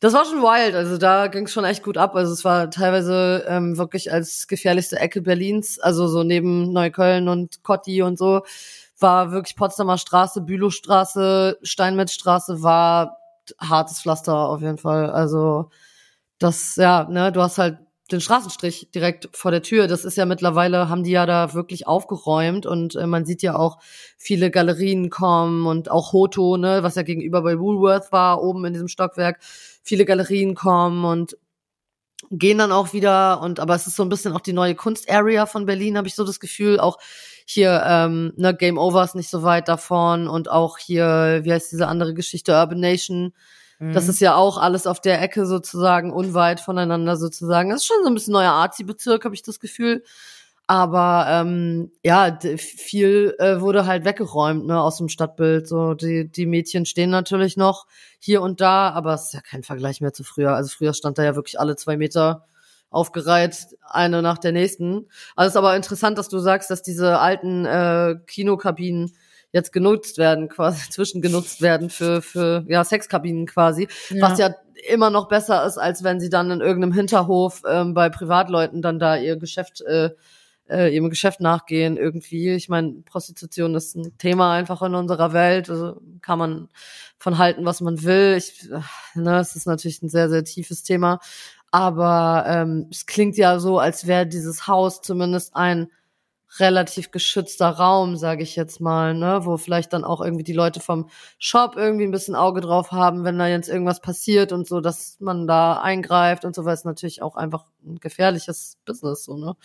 das 0.00 0.12
war 0.12 0.24
schon 0.24 0.42
wild. 0.42 0.74
Also 0.76 0.98
da 0.98 1.26
ging 1.26 1.46
es 1.46 1.52
schon 1.52 1.64
echt 1.64 1.82
gut 1.82 1.98
ab. 1.98 2.14
Also 2.14 2.32
es 2.32 2.44
war 2.44 2.70
teilweise 2.70 3.44
ähm, 3.48 3.76
wirklich 3.78 4.12
als 4.12 4.46
gefährlichste 4.46 4.98
Ecke 4.98 5.22
Berlins, 5.22 5.80
also 5.80 6.06
so 6.06 6.22
neben 6.22 6.72
Neukölln 6.72 7.28
und 7.28 7.64
Kotti 7.64 8.02
und 8.02 8.16
so, 8.16 8.42
war 9.00 9.32
wirklich 9.32 9.56
Potsdamer 9.56 9.98
Straße, 9.98 10.40
Bülowstraße, 10.42 11.58
Steinmetzstraße 11.62 12.62
war 12.62 13.18
hartes 13.58 14.00
Pflaster 14.00 14.34
auf 14.36 14.60
jeden 14.60 14.78
Fall. 14.78 15.10
Also 15.10 15.70
das, 16.38 16.76
ja, 16.76 17.04
ne, 17.10 17.32
du 17.32 17.42
hast 17.42 17.58
halt 17.58 17.78
den 18.12 18.20
Straßenstrich 18.20 18.90
direkt 18.94 19.28
vor 19.32 19.50
der 19.50 19.62
Tür. 19.62 19.88
Das 19.88 20.04
ist 20.04 20.16
ja 20.16 20.26
mittlerweile, 20.26 20.88
haben 20.88 21.02
die 21.02 21.10
ja 21.10 21.26
da 21.26 21.54
wirklich 21.54 21.86
aufgeräumt 21.86 22.66
und 22.66 22.94
äh, 22.94 23.06
man 23.06 23.24
sieht 23.24 23.42
ja 23.42 23.56
auch 23.56 23.78
viele 24.16 24.50
Galerien 24.50 25.10
kommen 25.10 25.66
und 25.66 25.90
auch 25.90 26.12
Hoto, 26.12 26.56
ne, 26.56 26.82
was 26.82 26.94
ja 26.94 27.02
gegenüber 27.02 27.42
bei 27.42 27.58
Woolworth 27.58 28.12
war, 28.12 28.42
oben 28.42 28.64
in 28.64 28.72
diesem 28.72 28.88
Stockwerk, 28.88 29.38
viele 29.82 30.04
Galerien 30.04 30.54
kommen 30.54 31.04
und 31.04 31.36
gehen 32.30 32.58
dann 32.58 32.72
auch 32.72 32.92
wieder 32.92 33.40
und 33.42 33.60
aber 33.60 33.74
es 33.74 33.86
ist 33.86 33.96
so 33.96 34.02
ein 34.02 34.08
bisschen 34.08 34.32
auch 34.32 34.40
die 34.40 34.52
neue 34.52 34.74
Kunstarea 34.74 35.46
von 35.46 35.66
Berlin, 35.66 35.96
habe 35.96 36.08
ich 36.08 36.14
so 36.14 36.24
das 36.24 36.40
Gefühl, 36.40 36.80
auch 36.80 36.98
hier 37.44 37.82
ähm, 37.86 38.32
ne 38.36 38.54
Game 38.54 38.78
Over 38.78 39.04
ist 39.04 39.14
nicht 39.14 39.30
so 39.30 39.42
weit 39.42 39.68
davon 39.68 40.28
und 40.28 40.50
auch 40.50 40.78
hier 40.78 41.40
wie 41.42 41.52
heißt 41.52 41.70
diese 41.72 41.88
andere 41.88 42.14
Geschichte 42.14 42.52
Urban 42.52 42.80
Nation 42.80 43.32
das 43.78 44.04
mhm. 44.04 44.10
ist 44.10 44.20
ja 44.20 44.34
auch 44.34 44.56
alles 44.56 44.86
auf 44.86 45.00
der 45.00 45.20
Ecke 45.20 45.44
sozusagen, 45.44 46.12
unweit 46.12 46.60
voneinander 46.60 47.16
sozusagen. 47.16 47.70
Das 47.70 47.82
ist 47.82 47.86
schon 47.86 48.02
so 48.02 48.08
ein 48.08 48.14
bisschen 48.14 48.32
neuer 48.32 48.52
Arzi-Bezirk, 48.52 49.24
habe 49.24 49.34
ich 49.34 49.42
das 49.42 49.60
Gefühl. 49.60 50.02
Aber 50.68 51.26
ähm, 51.28 51.92
ja, 52.02 52.38
viel 52.56 53.36
äh, 53.38 53.60
wurde 53.60 53.86
halt 53.86 54.04
weggeräumt 54.04 54.66
ne, 54.66 54.80
aus 54.80 54.96
dem 54.98 55.08
Stadtbild. 55.08 55.68
So 55.68 55.94
die 55.94 56.28
die 56.28 56.46
Mädchen 56.46 56.86
stehen 56.86 57.10
natürlich 57.10 57.56
noch 57.56 57.86
hier 58.18 58.42
und 58.42 58.60
da, 58.60 58.90
aber 58.90 59.14
es 59.14 59.26
ist 59.26 59.34
ja 59.34 59.40
kein 59.42 59.62
Vergleich 59.62 60.00
mehr 60.00 60.12
zu 60.12 60.24
früher. 60.24 60.54
Also 60.56 60.70
früher 60.76 60.92
stand 60.92 61.18
da 61.18 61.24
ja 61.24 61.36
wirklich 61.36 61.60
alle 61.60 61.76
zwei 61.76 61.96
Meter 61.96 62.46
aufgereiht, 62.90 63.76
eine 63.82 64.22
nach 64.22 64.38
der 64.38 64.52
nächsten. 64.52 65.06
Also 65.36 65.48
es 65.48 65.52
ist 65.52 65.56
aber 65.56 65.76
interessant, 65.76 66.18
dass 66.18 66.28
du 66.28 66.38
sagst, 66.38 66.70
dass 66.70 66.82
diese 66.82 67.18
alten 67.20 67.64
äh, 67.66 68.16
Kinokabinen 68.26 69.12
jetzt 69.52 69.72
genutzt 69.72 70.18
werden, 70.18 70.48
quasi 70.48 70.80
zwischengenutzt 70.90 71.62
werden 71.62 71.90
für, 71.90 72.22
für 72.22 72.64
ja, 72.68 72.84
Sexkabinen 72.84 73.46
quasi. 73.46 73.88
Ja. 74.10 74.22
Was 74.22 74.38
ja 74.38 74.54
immer 74.88 75.10
noch 75.10 75.28
besser 75.28 75.64
ist, 75.66 75.78
als 75.78 76.04
wenn 76.04 76.20
sie 76.20 76.30
dann 76.30 76.50
in 76.50 76.60
irgendeinem 76.60 76.92
Hinterhof 76.92 77.62
ähm, 77.68 77.94
bei 77.94 78.08
Privatleuten 78.08 78.82
dann 78.82 78.98
da 78.98 79.16
ihr 79.16 79.36
Geschäft 79.36 79.80
äh, 79.82 80.10
äh, 80.68 80.94
ihrem 80.94 81.10
Geschäft 81.10 81.40
nachgehen 81.40 81.96
irgendwie. 81.96 82.50
Ich 82.50 82.68
meine, 82.68 83.02
Prostitution 83.04 83.74
ist 83.74 83.94
ein 83.96 84.18
Thema 84.18 84.52
einfach 84.52 84.82
in 84.82 84.94
unserer 84.94 85.32
Welt. 85.32 85.70
Also 85.70 86.00
kann 86.22 86.38
man 86.38 86.68
von 87.18 87.38
halten, 87.38 87.64
was 87.64 87.80
man 87.80 88.02
will. 88.02 88.34
Ich, 88.36 88.68
ne, 89.14 89.38
es 89.38 89.56
ist 89.56 89.66
natürlich 89.66 90.02
ein 90.02 90.08
sehr, 90.08 90.28
sehr 90.28 90.44
tiefes 90.44 90.82
Thema. 90.82 91.20
Aber 91.70 92.44
ähm, 92.48 92.88
es 92.90 93.06
klingt 93.06 93.36
ja 93.36 93.58
so, 93.58 93.78
als 93.78 94.06
wäre 94.06 94.26
dieses 94.26 94.66
Haus 94.66 95.02
zumindest 95.02 95.54
ein 95.56 95.88
relativ 96.58 97.10
geschützter 97.10 97.68
Raum, 97.68 98.16
sage 98.16 98.42
ich 98.42 98.56
jetzt 98.56 98.80
mal, 98.80 99.14
ne, 99.14 99.40
wo 99.44 99.56
vielleicht 99.56 99.92
dann 99.92 100.04
auch 100.04 100.20
irgendwie 100.20 100.44
die 100.44 100.52
Leute 100.52 100.80
vom 100.80 101.08
Shop 101.38 101.76
irgendwie 101.76 102.04
ein 102.04 102.10
bisschen 102.10 102.34
Auge 102.34 102.60
drauf 102.60 102.92
haben, 102.92 103.24
wenn 103.24 103.38
da 103.38 103.46
jetzt 103.46 103.68
irgendwas 103.68 104.00
passiert 104.00 104.52
und 104.52 104.66
so, 104.66 104.80
dass 104.80 105.16
man 105.20 105.46
da 105.46 105.80
eingreift 105.80 106.44
und 106.44 106.54
so, 106.54 106.64
weil 106.64 106.74
es 106.74 106.84
natürlich 106.84 107.22
auch 107.22 107.36
einfach 107.36 107.64
ein 107.84 107.96
gefährliches 107.96 108.78
Business 108.84 109.24
so, 109.24 109.36
ne? 109.36 109.56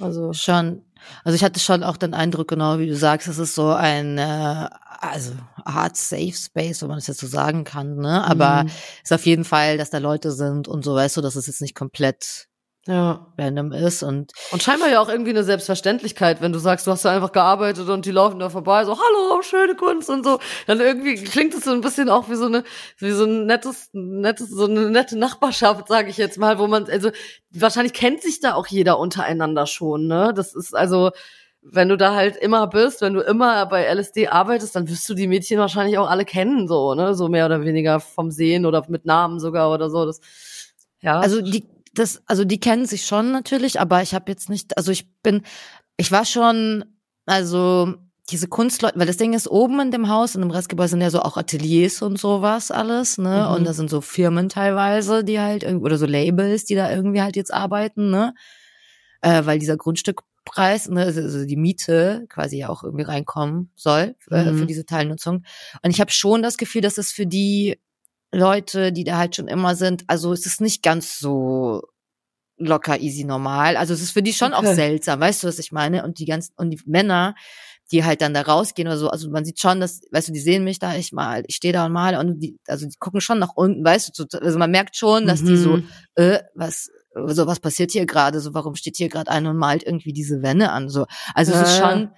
Also 0.00 0.32
schon. 0.32 0.82
Also 1.24 1.34
ich 1.34 1.42
hatte 1.42 1.58
schon 1.60 1.82
auch 1.82 1.96
den 1.96 2.14
Eindruck, 2.14 2.48
genau 2.48 2.78
wie 2.78 2.86
du 2.86 2.96
sagst, 2.96 3.26
es 3.26 3.38
ist 3.38 3.54
so 3.54 3.70
ein 3.70 4.18
äh, 4.18 4.68
also 5.00 5.32
Art 5.64 5.96
Safe 5.96 6.32
Space, 6.32 6.82
wenn 6.82 6.88
man 6.88 6.98
das 6.98 7.06
jetzt 7.06 7.20
so 7.20 7.26
sagen 7.26 7.64
kann, 7.64 7.96
ne? 7.96 8.24
Aber 8.24 8.64
mhm. 8.64 8.70
ist 9.02 9.12
auf 9.12 9.26
jeden 9.26 9.44
Fall, 9.44 9.78
dass 9.78 9.90
da 9.90 9.98
Leute 9.98 10.32
sind 10.32 10.68
und 10.68 10.84
so, 10.84 10.94
weißt 10.94 11.16
du, 11.16 11.20
dass 11.20 11.36
es 11.36 11.46
jetzt 11.46 11.60
nicht 11.60 11.74
komplett 11.74 12.47
ja. 12.88 13.26
random 13.36 13.72
ist 13.72 14.02
und 14.02 14.32
und 14.50 14.62
scheinbar 14.62 14.88
ja 14.88 15.00
auch 15.00 15.08
irgendwie 15.08 15.30
eine 15.30 15.44
Selbstverständlichkeit, 15.44 16.40
wenn 16.40 16.52
du 16.52 16.58
sagst, 16.58 16.86
du 16.86 16.90
hast 16.90 17.04
da 17.04 17.14
einfach 17.14 17.32
gearbeitet 17.32 17.88
und 17.88 18.06
die 18.06 18.10
laufen 18.10 18.40
da 18.40 18.48
vorbei, 18.48 18.84
so 18.84 18.96
hallo, 18.96 19.42
schöne 19.42 19.74
Kunst 19.74 20.08
und 20.08 20.24
so, 20.24 20.40
dann 20.66 20.80
irgendwie 20.80 21.14
klingt 21.16 21.54
es 21.54 21.64
so 21.64 21.72
ein 21.72 21.82
bisschen 21.82 22.08
auch 22.08 22.30
wie 22.30 22.34
so 22.34 22.46
eine 22.46 22.64
wie 22.96 23.10
so 23.10 23.24
ein 23.24 23.44
nettes 23.46 23.90
nettes 23.92 24.48
so 24.48 24.64
eine 24.64 24.90
nette 24.90 25.18
Nachbarschaft, 25.18 25.86
sage 25.88 26.08
ich 26.08 26.16
jetzt 26.16 26.38
mal, 26.38 26.58
wo 26.58 26.66
man 26.66 26.88
also 26.88 27.10
wahrscheinlich 27.50 27.92
kennt 27.92 28.22
sich 28.22 28.40
da 28.40 28.54
auch 28.54 28.66
jeder 28.66 28.98
untereinander 28.98 29.66
schon, 29.66 30.06
ne? 30.06 30.32
Das 30.34 30.54
ist 30.54 30.74
also 30.74 31.10
wenn 31.60 31.88
du 31.88 31.96
da 31.96 32.14
halt 32.14 32.36
immer 32.36 32.66
bist, 32.68 33.02
wenn 33.02 33.14
du 33.14 33.20
immer 33.20 33.66
bei 33.66 33.84
LSD 33.84 34.28
arbeitest, 34.28 34.76
dann 34.76 34.88
wirst 34.88 35.08
du 35.08 35.14
die 35.14 35.26
Mädchen 35.26 35.58
wahrscheinlich 35.58 35.98
auch 35.98 36.08
alle 36.08 36.24
kennen, 36.24 36.66
so, 36.68 36.94
ne? 36.94 37.14
So 37.14 37.28
mehr 37.28 37.46
oder 37.46 37.62
weniger 37.64 38.00
vom 38.00 38.30
Sehen 38.30 38.64
oder 38.64 38.84
mit 38.88 39.04
Namen 39.04 39.40
sogar 39.40 39.70
oder 39.70 39.90
so. 39.90 40.06
Das, 40.06 40.20
ja. 41.00 41.20
Also 41.20 41.42
die 41.42 41.66
das, 41.98 42.22
also 42.26 42.44
die 42.44 42.60
kennen 42.60 42.86
sich 42.86 43.04
schon 43.06 43.32
natürlich, 43.32 43.80
aber 43.80 44.02
ich 44.02 44.14
habe 44.14 44.30
jetzt 44.30 44.48
nicht, 44.48 44.76
also 44.76 44.92
ich 44.92 45.12
bin, 45.22 45.42
ich 45.96 46.12
war 46.12 46.24
schon, 46.24 46.84
also 47.26 47.94
diese 48.30 48.48
Kunstleute, 48.48 48.98
weil 48.98 49.06
das 49.06 49.16
Ding 49.16 49.32
ist, 49.32 49.48
oben 49.48 49.80
in 49.80 49.90
dem 49.90 50.08
Haus, 50.08 50.34
in 50.34 50.42
dem 50.42 50.50
Restgebäude 50.50 50.88
sind 50.90 51.00
ja 51.00 51.10
so 51.10 51.20
auch 51.22 51.36
Ateliers 51.36 52.02
und 52.02 52.18
sowas 52.18 52.70
alles, 52.70 53.16
ne? 53.16 53.46
Mhm. 53.48 53.54
Und 53.54 53.64
da 53.64 53.72
sind 53.72 53.88
so 53.88 54.00
Firmen 54.00 54.48
teilweise, 54.48 55.24
die 55.24 55.40
halt, 55.40 55.64
oder 55.64 55.96
so 55.96 56.06
Labels, 56.06 56.64
die 56.66 56.74
da 56.74 56.90
irgendwie 56.90 57.22
halt 57.22 57.36
jetzt 57.36 57.52
arbeiten, 57.52 58.10
ne? 58.10 58.34
Äh, 59.22 59.46
weil 59.46 59.58
dieser 59.58 59.76
Grundstückpreis, 59.76 60.88
ne, 60.90 61.04
also, 61.04 61.22
also 61.22 61.46
die 61.46 61.56
Miete 61.56 62.26
quasi 62.28 62.58
ja 62.58 62.68
auch 62.68 62.84
irgendwie 62.84 63.04
reinkommen 63.04 63.72
soll 63.74 64.14
äh, 64.30 64.52
mhm. 64.52 64.58
für 64.58 64.66
diese 64.66 64.84
Teilnutzung. 64.84 65.44
Und 65.82 65.90
ich 65.90 66.00
habe 66.00 66.10
schon 66.10 66.42
das 66.42 66.58
Gefühl, 66.58 66.82
dass 66.82 66.98
es 66.98 67.10
für 67.10 67.26
die 67.26 67.80
Leute, 68.32 68.92
die 68.92 69.04
da 69.04 69.16
halt 69.16 69.36
schon 69.36 69.48
immer 69.48 69.74
sind, 69.74 70.04
also 70.06 70.32
es 70.32 70.46
ist 70.46 70.60
nicht 70.60 70.82
ganz 70.82 71.18
so 71.18 71.82
locker, 72.58 73.00
easy, 73.00 73.24
normal. 73.24 73.76
Also 73.76 73.94
es 73.94 74.02
ist 74.02 74.10
für 74.10 74.22
die 74.22 74.32
schon 74.32 74.52
okay. 74.52 74.66
auch 74.66 74.74
seltsam, 74.74 75.20
weißt 75.20 75.42
du, 75.42 75.46
was 75.48 75.58
ich 75.58 75.72
meine? 75.72 76.04
Und 76.04 76.18
die 76.18 76.26
ganzen, 76.26 76.52
und 76.56 76.70
die 76.70 76.80
Männer, 76.86 77.34
die 77.90 78.04
halt 78.04 78.20
dann 78.20 78.34
da 78.34 78.42
rausgehen 78.42 78.88
oder 78.88 78.98
so, 78.98 79.08
also 79.08 79.30
man 79.30 79.44
sieht 79.44 79.60
schon, 79.60 79.80
dass, 79.80 80.02
weißt 80.10 80.28
du, 80.28 80.32
die 80.32 80.40
sehen 80.40 80.64
mich 80.64 80.78
da, 80.78 80.94
ich 80.96 81.12
mal, 81.12 81.44
ich 81.46 81.56
stehe 81.56 81.72
da 81.72 81.86
und 81.86 81.92
male 81.92 82.18
und 82.18 82.40
die, 82.40 82.58
also 82.66 82.86
die 82.86 82.96
gucken 82.98 83.20
schon 83.20 83.38
nach 83.38 83.54
unten, 83.54 83.84
weißt 83.84 84.18
du, 84.18 84.38
also 84.38 84.58
man 84.58 84.70
merkt 84.70 84.96
schon, 84.96 85.26
dass 85.26 85.40
mhm. 85.40 85.46
die 85.46 85.56
so, 85.56 85.76
mhm. 85.78 85.88
äh, 86.16 86.40
was, 86.54 86.90
so 87.14 87.46
was 87.46 87.60
passiert 87.60 87.92
hier 87.92 88.06
gerade, 88.06 88.40
so 88.40 88.54
warum 88.54 88.74
steht 88.74 88.96
hier 88.96 89.08
gerade 89.08 89.30
einer 89.30 89.50
und 89.50 89.56
malt 89.56 89.82
irgendwie 89.84 90.12
diese 90.12 90.42
Wände 90.42 90.70
an, 90.70 90.88
so. 90.88 91.06
Also 91.34 91.52
ja. 91.52 91.62
es 91.62 91.70
ist 91.70 91.78
schon 91.78 92.10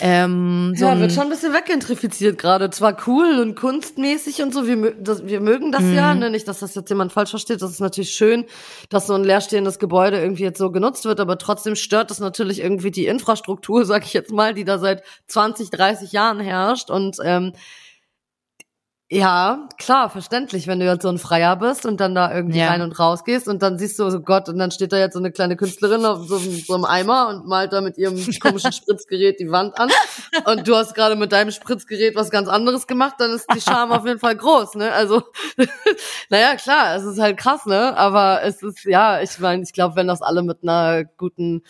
ähm, 0.00 0.74
so 0.76 0.84
ja, 0.84 0.98
wird 0.98 1.12
schon 1.12 1.24
ein 1.24 1.28
bisschen 1.30 1.54
weggentrifiziert 1.54 2.38
gerade. 2.38 2.68
Zwar 2.70 2.96
cool 3.06 3.38
und 3.40 3.54
kunstmäßig 3.54 4.42
und 4.42 4.52
so, 4.52 4.66
wir, 4.66 4.94
das, 4.94 5.26
wir 5.26 5.40
mögen 5.40 5.72
das 5.72 5.82
mhm. 5.82 5.94
ja, 5.94 6.14
ne? 6.14 6.30
nicht, 6.30 6.46
dass 6.46 6.60
das 6.60 6.74
jetzt 6.74 6.90
jemand 6.90 7.12
falsch 7.12 7.30
versteht. 7.30 7.62
Das 7.62 7.70
ist 7.70 7.80
natürlich 7.80 8.10
schön, 8.10 8.44
dass 8.90 9.06
so 9.06 9.14
ein 9.14 9.24
leerstehendes 9.24 9.78
Gebäude 9.78 10.20
irgendwie 10.20 10.42
jetzt 10.42 10.58
so 10.58 10.70
genutzt 10.70 11.04
wird, 11.04 11.20
aber 11.20 11.38
trotzdem 11.38 11.74
stört 11.74 12.10
das 12.10 12.20
natürlich 12.20 12.60
irgendwie 12.60 12.90
die 12.90 13.06
Infrastruktur, 13.06 13.84
sag 13.86 14.04
ich 14.04 14.12
jetzt 14.12 14.30
mal, 14.30 14.52
die 14.52 14.64
da 14.64 14.78
seit 14.78 15.02
20, 15.28 15.70
30 15.70 16.12
Jahren 16.12 16.40
herrscht 16.40 16.90
und 16.90 17.16
ähm, 17.24 17.52
ja, 19.14 19.68
klar, 19.76 20.08
verständlich, 20.08 20.66
wenn 20.66 20.80
du 20.80 20.86
jetzt 20.86 21.02
so 21.02 21.10
ein 21.10 21.18
Freier 21.18 21.56
bist 21.56 21.84
und 21.84 22.00
dann 22.00 22.14
da 22.14 22.34
irgendwie 22.34 22.60
ja. 22.60 22.68
rein 22.68 22.80
und 22.80 22.98
raus 22.98 23.24
gehst 23.24 23.46
und 23.46 23.62
dann 23.62 23.78
siehst 23.78 23.98
du 23.98 24.08
so 24.08 24.20
Gott 24.20 24.48
und 24.48 24.58
dann 24.58 24.70
steht 24.70 24.90
da 24.90 24.96
jetzt 24.96 25.12
so 25.12 25.18
eine 25.18 25.30
kleine 25.30 25.54
Künstlerin 25.54 26.06
auf 26.06 26.26
so, 26.26 26.38
so 26.38 26.72
einem 26.72 26.86
Eimer 26.86 27.28
und 27.28 27.46
malt 27.46 27.74
da 27.74 27.82
mit 27.82 27.98
ihrem 27.98 28.16
komischen 28.40 28.72
Spritzgerät 28.72 29.38
die 29.38 29.50
Wand 29.50 29.78
an 29.78 29.90
und 30.46 30.66
du 30.66 30.74
hast 30.74 30.94
gerade 30.94 31.14
mit 31.16 31.30
deinem 31.30 31.50
Spritzgerät 31.50 32.16
was 32.16 32.30
ganz 32.30 32.48
anderes 32.48 32.86
gemacht, 32.86 33.16
dann 33.18 33.32
ist 33.32 33.46
die 33.54 33.60
Scham 33.60 33.92
auf 33.92 34.06
jeden 34.06 34.18
Fall 34.18 34.34
groß, 34.34 34.76
ne? 34.76 34.90
Also, 34.92 35.22
naja, 36.30 36.56
klar, 36.56 36.96
es 36.96 37.04
ist 37.04 37.20
halt 37.20 37.36
krass, 37.36 37.66
ne? 37.66 37.94
Aber 37.98 38.42
es 38.42 38.62
ist, 38.62 38.86
ja, 38.86 39.20
ich 39.20 39.38
meine, 39.40 39.62
ich 39.62 39.74
glaube, 39.74 39.94
wenn 39.94 40.08
das 40.08 40.22
alle 40.22 40.42
mit 40.42 40.62
einer 40.62 41.04
guten 41.04 41.64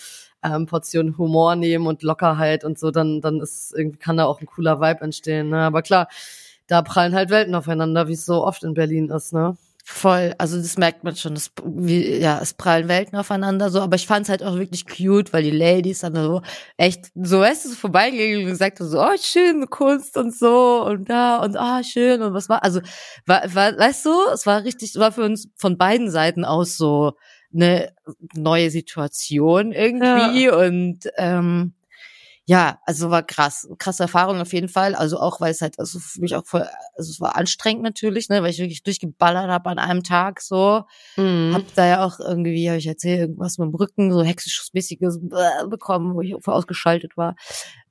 ähm, 0.45 0.67
Portion 0.67 1.19
Humor 1.19 1.57
nehmen 1.57 1.89
und 1.89 2.05
Lockerheit 2.05 2.63
und 2.63 2.79
so, 2.79 2.93
dann, 2.93 3.21
dann 3.21 3.41
ist 3.41 3.75
irgendwie 3.77 3.99
kann 3.99 4.17
da 4.17 4.27
auch 4.27 4.41
ein 4.41 4.47
cooler 4.47 4.81
Vibe 4.81 5.01
entstehen, 5.01 5.49
ne? 5.49 5.63
Aber 5.63 5.83
klar, 5.83 6.07
da 6.73 6.81
prallen 6.81 7.15
halt 7.15 7.29
Welten 7.29 7.55
aufeinander, 7.55 8.09
wie 8.09 8.15
es 8.15 8.25
so 8.25 8.45
oft 8.45 8.65
in 8.65 8.73
Berlin 8.73 9.11
ist, 9.11 9.35
ne? 9.35 9.59
Voll, 9.85 10.33
also 10.39 10.57
das 10.57 10.79
merkt 10.79 11.05
man 11.05 11.17
schon, 11.17 11.35
das, 11.35 11.51
wie, 11.67 12.19
ja, 12.19 12.39
es 12.41 12.55
prallen 12.55 12.89
Welten 12.89 13.19
aufeinander 13.19 13.69
so, 13.69 13.81
aber 13.81 13.97
ich 13.97 14.07
fand 14.07 14.23
es 14.23 14.31
halt 14.31 14.43
auch 14.43 14.55
wirklich 14.55 14.87
cute, 14.87 15.35
weil 15.35 15.43
die 15.43 15.51
Ladies 15.51 16.01
dann 16.01 16.15
so 16.15 16.41
echt, 16.79 17.11
so 17.15 17.41
weißt 17.41 17.65
du, 17.65 17.69
so 17.71 17.75
vorbeigegangen 17.75 18.45
und 18.45 18.47
gesagt 18.47 18.81
haben, 18.81 18.89
so, 18.89 19.03
oh, 19.03 19.17
schön, 19.21 19.69
Kunst 19.69 20.17
und 20.17 20.35
so 20.35 20.83
und 20.87 21.11
da 21.11 21.39
und 21.39 21.57
ah, 21.57 21.81
oh, 21.81 21.83
schön 21.83 22.23
und 22.23 22.33
was 22.33 22.49
war, 22.49 22.65
also, 22.65 22.81
war, 23.27 23.43
war, 23.55 23.77
weißt 23.77 24.07
du, 24.07 24.15
es 24.33 24.47
war 24.47 24.65
richtig, 24.65 24.95
war 24.95 25.13
für 25.13 25.25
uns 25.25 25.49
von 25.57 25.77
beiden 25.77 26.11
Seiten 26.11 26.47
aus 26.47 26.79
so 26.79 27.13
eine 27.53 27.93
neue 28.35 28.71
Situation 28.71 29.73
irgendwie 29.73 30.45
ja. 30.45 30.57
und 30.57 31.01
ähm, 31.19 31.75
ja, 32.53 32.79
also 32.85 33.09
war 33.09 33.23
krass, 33.23 33.67
krasse 33.79 34.03
Erfahrung 34.03 34.39
auf 34.39 34.53
jeden 34.53 34.69
Fall. 34.69 34.95
Also 34.95 35.19
auch, 35.19 35.41
weil 35.41 35.53
es 35.53 35.63
halt, 35.63 35.79
also 35.79 35.99
für 35.99 36.21
mich 36.21 36.37
auch 36.37 36.45
voll, 36.45 36.69
also 36.95 37.11
es 37.11 37.19
war 37.19 37.35
anstrengend 37.35 37.83
natürlich, 37.83 38.29
ne, 38.29 38.43
weil 38.43 38.51
ich 38.51 38.59
wirklich 38.59 38.83
durchgeballert 38.83 39.49
habe 39.49 39.71
an 39.71 39.79
einem 39.79 40.03
Tag 40.03 40.43
so. 40.43 40.85
Mhm. 41.17 41.55
Hab 41.55 41.75
da 41.77 41.87
ja 41.87 42.05
auch 42.05 42.21
irgendwie, 42.21 42.69
habe 42.69 42.77
ich 42.77 42.87
erzählt, 42.87 43.21
irgendwas 43.21 43.57
mit 43.57 43.69
dem 43.69 43.75
Rücken, 43.75 44.13
so 44.13 44.23
hexenschussmäßiges 44.23 45.21
bekommen, 45.71 46.15
wo 46.15 46.21
ich 46.21 46.35
voll 46.41 46.53
ausgeschaltet 46.53 47.17
war. 47.17 47.37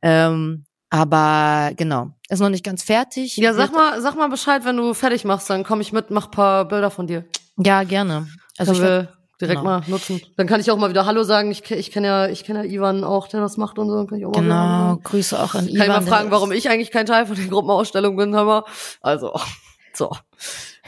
Ähm, 0.04 0.66
aber 0.92 1.72
genau, 1.76 2.12
ist 2.30 2.40
noch 2.40 2.50
nicht 2.50 2.64
ganz 2.64 2.84
fertig. 2.84 3.38
Ja, 3.38 3.56
sag 3.56 3.74
mal, 3.74 4.00
sag 4.00 4.16
mal 4.16 4.30
Bescheid, 4.30 4.64
wenn 4.64 4.78
du 4.78 4.94
fertig 4.94 5.26
machst, 5.26 5.50
dann 5.50 5.64
komme 5.64 5.82
ich 5.82 5.92
mit, 5.92 6.12
mach 6.12 6.30
paar 6.30 6.68
Bilder 6.68 6.92
von 6.92 7.08
dir. 7.08 7.26
Ja, 7.58 7.82
gerne. 7.82 8.28
Also 8.60 8.74
Können 8.74 9.06
ich 9.06 9.21
direkt 9.42 9.62
genau. 9.62 9.80
mal 9.80 9.84
nutzen. 9.88 10.22
Dann 10.38 10.48
kann 10.48 10.62
ich 10.62 10.72
auch 10.72 10.78
mal 10.78 10.90
wieder 10.90 11.06
Hallo 11.06 11.24
sagen. 11.24 11.52
Ich, 11.52 11.70
ich 11.70 11.92
kenne 11.92 12.08
ja, 12.08 12.28
ich 12.28 12.44
kenne 12.44 12.66
ja 12.66 12.72
Ivan 12.72 13.04
auch, 13.04 13.28
der 13.28 13.42
das 13.42 13.58
macht 13.58 13.80
und 13.80 13.90
so. 13.90 13.96
Dann 13.98 14.08
kann 14.08 14.20
ich 14.20 14.26
auch 14.26 14.32
mal 14.32 14.42
genau, 14.42 14.98
Grüße 15.04 15.38
auch 15.38 15.56
an 15.56 15.68
Ivan. 15.68 15.78
Kann 15.78 16.02
ich 16.02 16.06
mal 16.06 16.16
fragen, 16.16 16.32
warum 16.32 16.52
ich 16.52 16.70
eigentlich 16.70 16.92
kein 16.92 17.06
Teil 17.06 17.26
von 17.26 17.36
den 17.36 17.50
Gruppenausstellungen 17.50 18.18
bin, 18.18 18.36
aber 18.36 18.66
also 19.02 19.34
so. 19.94 20.12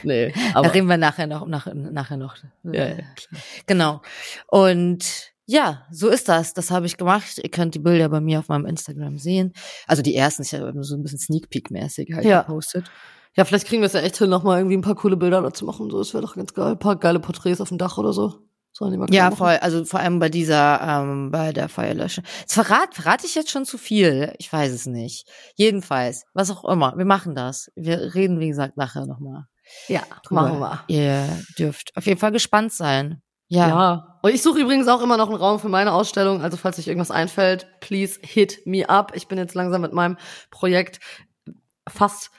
Nee, 0.04 0.34
aber 0.54 0.68
da 0.68 0.74
reden 0.74 0.88
wir 0.88 0.98
nachher 0.98 1.28
noch, 1.28 1.48
nach, 1.48 1.68
nachher 1.74 2.18
noch. 2.18 2.36
Ja, 2.64 2.88
ja. 2.90 2.96
Genau. 3.68 4.02
Und 4.48 5.34
ja, 5.46 5.86
so 5.92 6.10
ist 6.10 6.30
das. 6.30 6.54
Das 6.54 6.72
habe 6.72 6.86
ich 6.86 6.98
gemacht. 6.98 7.38
Ihr 7.42 7.50
könnt 7.50 7.76
die 7.76 7.80
Bilder 7.80 8.10
bei 8.10 8.22
mir 8.22 8.40
auf 8.40 8.48
meinem 8.48 8.66
Instagram 8.66 9.18
sehen. 9.18 9.54
Also 9.88 10.02
die 10.02 10.16
ersten, 10.16 10.44
ich 10.44 10.54
habe 10.54 10.84
so 10.84 10.96
ein 10.96 11.04
bisschen 11.04 11.20
Sneak 11.20 11.50
Peek 11.50 11.72
mäßig 11.72 12.14
halt 12.14 12.26
ja. 12.26 12.42
gepostet. 12.42 12.90
Ja, 13.36 13.46
vielleicht 13.46 13.68
kriegen 13.68 13.82
wir 13.82 13.88
es 13.88 13.94
ja 13.94 14.02
echt 14.02 14.18
hin, 14.18 14.30
nochmal 14.30 14.60
irgendwie 14.60 14.78
ein 14.78 14.82
paar 14.82 14.96
coole 14.96 15.18
Bilder 15.18 15.42
dazu 15.42 15.66
machen. 15.66 15.90
So, 15.90 15.98
das 15.98 16.14
wäre 16.14 16.24
doch 16.24 16.36
ganz 16.36 16.54
geil. 16.54 16.72
Ein 16.72 16.80
paar 16.80 16.96
geile 16.96 17.20
Porträts 17.20 17.62
auf 17.62 17.70
dem 17.70 17.78
Dach 17.78 17.98
oder 17.98 18.14
so. 18.14 18.40
Ja, 19.12 19.30
voll. 19.30 19.58
Also 19.62 19.86
vor 19.86 20.00
allem 20.00 20.18
bei 20.18 20.30
dieser, 20.30 20.82
ähm, 20.82 21.30
bei 21.30 21.52
der 21.52 21.70
Feuerlösche. 21.70 22.24
Jetzt 22.40 22.54
verrat, 22.54 22.96
verrate 22.96 23.28
ich 23.28 23.36
jetzt 23.36 23.52
schon 23.52 23.66
zu 23.66 23.78
viel. 23.78 24.34
Ich 24.40 24.52
weiß 24.52 24.72
es 24.72 24.88
nicht. 24.88 25.28
Jedenfalls, 25.56 26.26
was 26.34 26.50
auch 26.50 26.66
immer. 26.66 26.98
Wir 26.98 27.06
machen 27.06 27.36
das. 27.36 27.72
Wir 27.76 28.16
reden, 28.16 28.40
wie 28.40 28.48
gesagt, 28.48 28.76
nachher 28.76 29.06
nochmal. 29.06 29.46
Ja, 29.88 30.02
machen 30.32 30.60
wir. 30.60 30.84
Ihr 30.88 31.28
dürft 31.58 31.96
auf 31.96 32.08
jeden 32.08 32.20
Fall 32.20 32.32
gespannt 32.32 32.74
sein. 32.74 33.22
Ja. 33.48 33.68
ja. 33.68 34.20
Und 34.24 34.34
ich 34.34 34.42
suche 34.42 34.62
übrigens 34.62 34.88
auch 34.88 35.02
immer 35.02 35.18
noch 35.18 35.28
einen 35.28 35.38
Raum 35.38 35.60
für 35.60 35.70
meine 35.70 35.94
Ausstellung. 35.94 36.42
Also 36.42 36.58
falls 36.58 36.80
euch 36.80 36.88
irgendwas 36.88 37.12
einfällt, 37.12 37.68
please 37.80 38.20
hit 38.24 38.66
me 38.66 38.90
up. 38.90 39.12
Ich 39.16 39.28
bin 39.28 39.38
jetzt 39.38 39.54
langsam 39.54 39.82
mit 39.82 39.94
meinem 39.94 40.18
Projekt 40.50 41.00
fast 41.88 42.32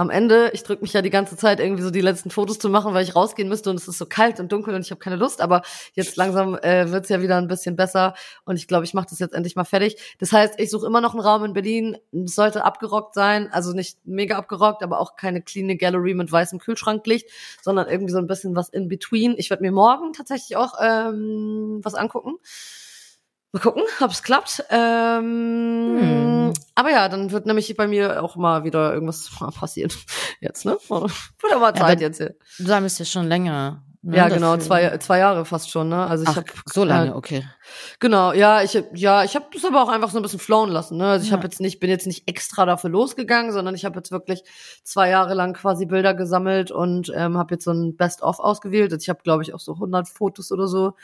am 0.00 0.08
Ende, 0.08 0.50
ich 0.54 0.62
drücke 0.62 0.80
mich 0.80 0.94
ja 0.94 1.02
die 1.02 1.10
ganze 1.10 1.36
Zeit 1.36 1.60
irgendwie 1.60 1.82
so 1.82 1.90
die 1.90 2.00
letzten 2.00 2.30
Fotos 2.30 2.58
zu 2.58 2.70
machen, 2.70 2.94
weil 2.94 3.04
ich 3.04 3.14
rausgehen 3.14 3.50
müsste 3.50 3.68
und 3.68 3.76
es 3.76 3.86
ist 3.86 3.98
so 3.98 4.06
kalt 4.06 4.40
und 4.40 4.50
dunkel 4.50 4.74
und 4.74 4.80
ich 4.80 4.90
habe 4.90 4.98
keine 4.98 5.16
Lust, 5.16 5.42
aber 5.42 5.60
jetzt 5.92 6.16
langsam 6.16 6.54
äh, 6.54 6.90
wird 6.90 7.04
es 7.04 7.10
ja 7.10 7.20
wieder 7.20 7.36
ein 7.36 7.48
bisschen 7.48 7.76
besser 7.76 8.14
und 8.46 8.56
ich 8.56 8.66
glaube, 8.66 8.86
ich 8.86 8.94
mache 8.94 9.08
das 9.10 9.18
jetzt 9.18 9.34
endlich 9.34 9.56
mal 9.56 9.64
fertig. 9.64 9.96
Das 10.18 10.32
heißt, 10.32 10.58
ich 10.58 10.70
suche 10.70 10.86
immer 10.86 11.02
noch 11.02 11.12
einen 11.12 11.20
Raum 11.20 11.44
in 11.44 11.52
Berlin, 11.52 11.98
es 12.12 12.34
sollte 12.34 12.64
abgerockt 12.64 13.12
sein, 13.12 13.52
also 13.52 13.74
nicht 13.74 13.98
mega 14.06 14.38
abgerockt, 14.38 14.82
aber 14.82 15.00
auch 15.00 15.16
keine 15.16 15.42
clean 15.42 15.76
Gallery 15.76 16.14
mit 16.14 16.32
weißem 16.32 16.60
Kühlschranklicht, 16.60 17.28
sondern 17.60 17.86
irgendwie 17.86 18.12
so 18.12 18.18
ein 18.18 18.26
bisschen 18.26 18.56
was 18.56 18.70
in 18.70 18.88
between. 18.88 19.34
Ich 19.36 19.50
werde 19.50 19.62
mir 19.62 19.72
morgen 19.72 20.14
tatsächlich 20.14 20.56
auch 20.56 20.76
ähm, 20.80 21.80
was 21.82 21.94
angucken. 21.94 22.36
Mal 23.52 23.60
gucken, 23.60 23.82
ob 24.00 24.10
es 24.10 24.22
klappt. 24.22 24.64
Ähm, 24.70 25.98
hm. 26.00 26.52
Aber 26.74 26.90
ja, 26.90 27.08
dann 27.08 27.32
wird 27.32 27.46
nämlich 27.46 27.76
bei 27.76 27.88
mir 27.88 28.22
auch 28.22 28.36
mal 28.36 28.64
wieder 28.64 28.92
irgendwas 28.94 29.30
passieren. 29.58 29.92
Jetzt, 30.40 30.64
ne? 30.64 30.78
Wird 30.88 31.52
aber 31.52 31.74
Zeit 31.74 32.00
ja, 32.00 32.06
jetzt. 32.08 32.18
Hier. 32.18 32.36
Du 32.58 32.64
sammelst 32.64 32.98
ja 32.98 33.04
schon 33.04 33.26
länger. 33.26 33.82
Ne, 34.02 34.16
ja, 34.16 34.28
genau, 34.30 34.56
zwei, 34.56 34.96
zwei 34.96 35.18
Jahre 35.18 35.44
fast 35.44 35.70
schon, 35.70 35.90
ne? 35.90 36.06
Also 36.06 36.22
ich 36.22 36.30
Ach, 36.30 36.36
hab, 36.36 36.46
so 36.64 36.84
lange, 36.84 37.14
okay. 37.14 37.46
Genau, 37.98 38.32
ja, 38.32 38.62
ich 38.62 38.82
ja, 38.94 39.24
ich 39.24 39.34
habe 39.34 39.44
das 39.52 39.62
aber 39.62 39.82
auch 39.82 39.90
einfach 39.90 40.08
so 40.08 40.18
ein 40.18 40.22
bisschen 40.22 40.38
flowen 40.38 40.70
lassen, 40.70 40.96
ne? 40.96 41.06
Also 41.06 41.24
ich 41.24 41.30
ja. 41.30 41.36
habe 41.36 41.46
jetzt 41.46 41.60
nicht 41.60 41.80
bin 41.80 41.90
jetzt 41.90 42.06
nicht 42.06 42.26
extra 42.26 42.64
dafür 42.64 42.88
losgegangen, 42.88 43.52
sondern 43.52 43.74
ich 43.74 43.84
habe 43.84 43.96
jetzt 43.96 44.10
wirklich 44.10 44.42
zwei 44.84 45.10
Jahre 45.10 45.34
lang 45.34 45.52
quasi 45.52 45.84
Bilder 45.84 46.14
gesammelt 46.14 46.70
und 46.70 47.12
ähm, 47.14 47.36
habe 47.36 47.56
jetzt 47.56 47.64
so 47.64 47.72
ein 47.72 47.94
Best 47.94 48.22
of 48.22 48.40
ausgewählt. 48.40 48.90
Also 48.90 49.02
ich 49.02 49.10
habe 49.10 49.20
glaube 49.22 49.42
ich 49.42 49.52
auch 49.52 49.60
so 49.60 49.74
100 49.74 50.08
Fotos 50.08 50.50
oder 50.50 50.66
so. 50.66 50.94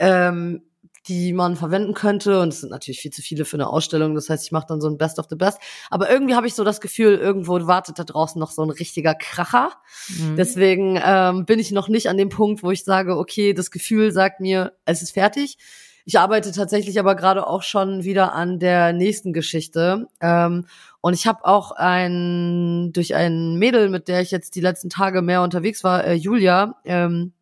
Ähm, 0.00 0.62
die 1.08 1.32
man 1.32 1.56
verwenden 1.56 1.94
könnte. 1.94 2.40
Und 2.40 2.48
es 2.48 2.60
sind 2.60 2.70
natürlich 2.70 3.00
viel 3.00 3.10
zu 3.10 3.22
viele 3.22 3.44
für 3.44 3.56
eine 3.56 3.68
Ausstellung. 3.68 4.14
Das 4.14 4.28
heißt, 4.28 4.44
ich 4.44 4.52
mache 4.52 4.66
dann 4.68 4.80
so 4.80 4.88
ein 4.88 4.98
Best 4.98 5.18
of 5.18 5.26
the 5.28 5.36
Best. 5.36 5.58
Aber 5.90 6.10
irgendwie 6.10 6.34
habe 6.34 6.46
ich 6.46 6.54
so 6.54 6.64
das 6.64 6.80
Gefühl, 6.80 7.16
irgendwo 7.16 7.66
wartet 7.66 7.98
da 7.98 8.04
draußen 8.04 8.38
noch 8.38 8.50
so 8.50 8.62
ein 8.62 8.70
richtiger 8.70 9.14
Kracher. 9.14 9.72
Mhm. 10.08 10.36
Deswegen 10.36 11.00
ähm, 11.04 11.44
bin 11.44 11.58
ich 11.58 11.72
noch 11.72 11.88
nicht 11.88 12.08
an 12.08 12.16
dem 12.16 12.28
Punkt, 12.28 12.62
wo 12.62 12.70
ich 12.70 12.84
sage, 12.84 13.16
okay, 13.16 13.52
das 13.54 13.70
Gefühl 13.70 14.12
sagt 14.12 14.40
mir, 14.40 14.72
es 14.84 15.02
ist 15.02 15.12
fertig. 15.12 15.58
Ich 16.04 16.18
arbeite 16.18 16.50
tatsächlich 16.52 16.98
aber 16.98 17.14
gerade 17.14 17.46
auch 17.46 17.62
schon 17.62 18.02
wieder 18.04 18.34
an 18.34 18.58
der 18.58 18.92
nächsten 18.92 19.32
Geschichte. 19.32 20.08
Ähm, 20.20 20.66
und 21.00 21.14
ich 21.14 21.26
habe 21.26 21.44
auch 21.44 21.72
ein 21.72 22.92
durch 22.92 23.14
ein 23.14 23.56
Mädel, 23.56 23.88
mit 23.88 24.08
der 24.08 24.20
ich 24.20 24.30
jetzt 24.30 24.54
die 24.54 24.60
letzten 24.60 24.90
Tage 24.90 25.22
mehr 25.22 25.42
unterwegs 25.42 25.84
war, 25.84 26.04
äh, 26.04 26.14
Julia, 26.14 26.76
ähm, 26.84 27.32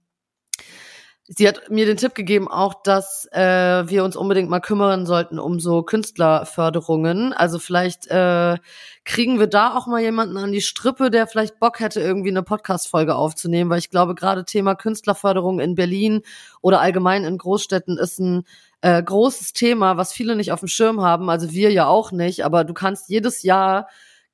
sie 1.32 1.46
hat 1.46 1.70
mir 1.70 1.86
den 1.86 1.96
Tipp 1.96 2.16
gegeben 2.16 2.48
auch, 2.48 2.82
dass 2.82 3.28
äh, 3.30 3.88
wir 3.88 4.02
uns 4.02 4.16
unbedingt 4.16 4.50
mal 4.50 4.60
kümmern 4.60 5.06
sollten 5.06 5.38
um 5.38 5.60
so 5.60 5.82
Künstlerförderungen. 5.84 7.32
Also 7.32 7.60
vielleicht 7.60 8.08
äh, 8.08 8.56
kriegen 9.04 9.38
wir 9.38 9.46
da 9.46 9.76
auch 9.76 9.86
mal 9.86 10.00
jemanden 10.00 10.36
an 10.36 10.50
die 10.50 10.60
Strippe, 10.60 11.08
der 11.08 11.28
vielleicht 11.28 11.60
Bock 11.60 11.78
hätte, 11.78 12.00
irgendwie 12.00 12.30
eine 12.30 12.42
Podcast-Folge 12.42 13.14
aufzunehmen, 13.14 13.70
weil 13.70 13.78
ich 13.78 13.90
glaube, 13.90 14.16
gerade 14.16 14.44
Thema 14.44 14.74
Künstlerförderung 14.74 15.60
in 15.60 15.76
Berlin 15.76 16.22
oder 16.62 16.80
allgemein 16.80 17.24
in 17.24 17.38
Großstädten 17.38 17.96
ist 17.96 18.18
ein 18.18 18.42
äh, 18.80 19.00
großes 19.00 19.52
Thema, 19.52 19.96
was 19.96 20.12
viele 20.12 20.34
nicht 20.34 20.50
auf 20.50 20.60
dem 20.60 20.68
Schirm 20.68 21.00
haben. 21.00 21.30
Also 21.30 21.52
wir 21.52 21.70
ja 21.70 21.86
auch 21.86 22.10
nicht, 22.10 22.44
aber 22.44 22.64
du 22.64 22.74
kannst 22.74 23.08
jedes 23.08 23.44
Jahr 23.44 23.86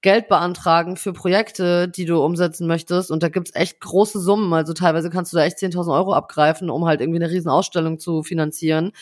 Geld 0.03 0.29
beantragen 0.29 0.97
für 0.97 1.13
Projekte, 1.13 1.89
die 1.89 2.05
du 2.05 2.23
umsetzen 2.23 2.67
möchtest. 2.67 3.11
Und 3.11 3.23
da 3.23 3.29
gibt's 3.29 3.55
echt 3.55 3.81
große 3.81 4.21
Summen. 4.21 4.53
Also 4.53 4.73
teilweise 4.73 5.11
kannst 5.11 5.33
du 5.33 5.37
da 5.37 5.45
echt 5.45 5.59
10.000 5.59 5.93
Euro 5.95 6.13
abgreifen, 6.13 6.71
um 6.71 6.87
halt 6.87 7.01
irgendwie 7.01 7.23
eine 7.23 7.31
riesen 7.31 7.49
Ausstellung 7.51 7.99
zu 7.99 8.23
finanzieren. 8.23 8.93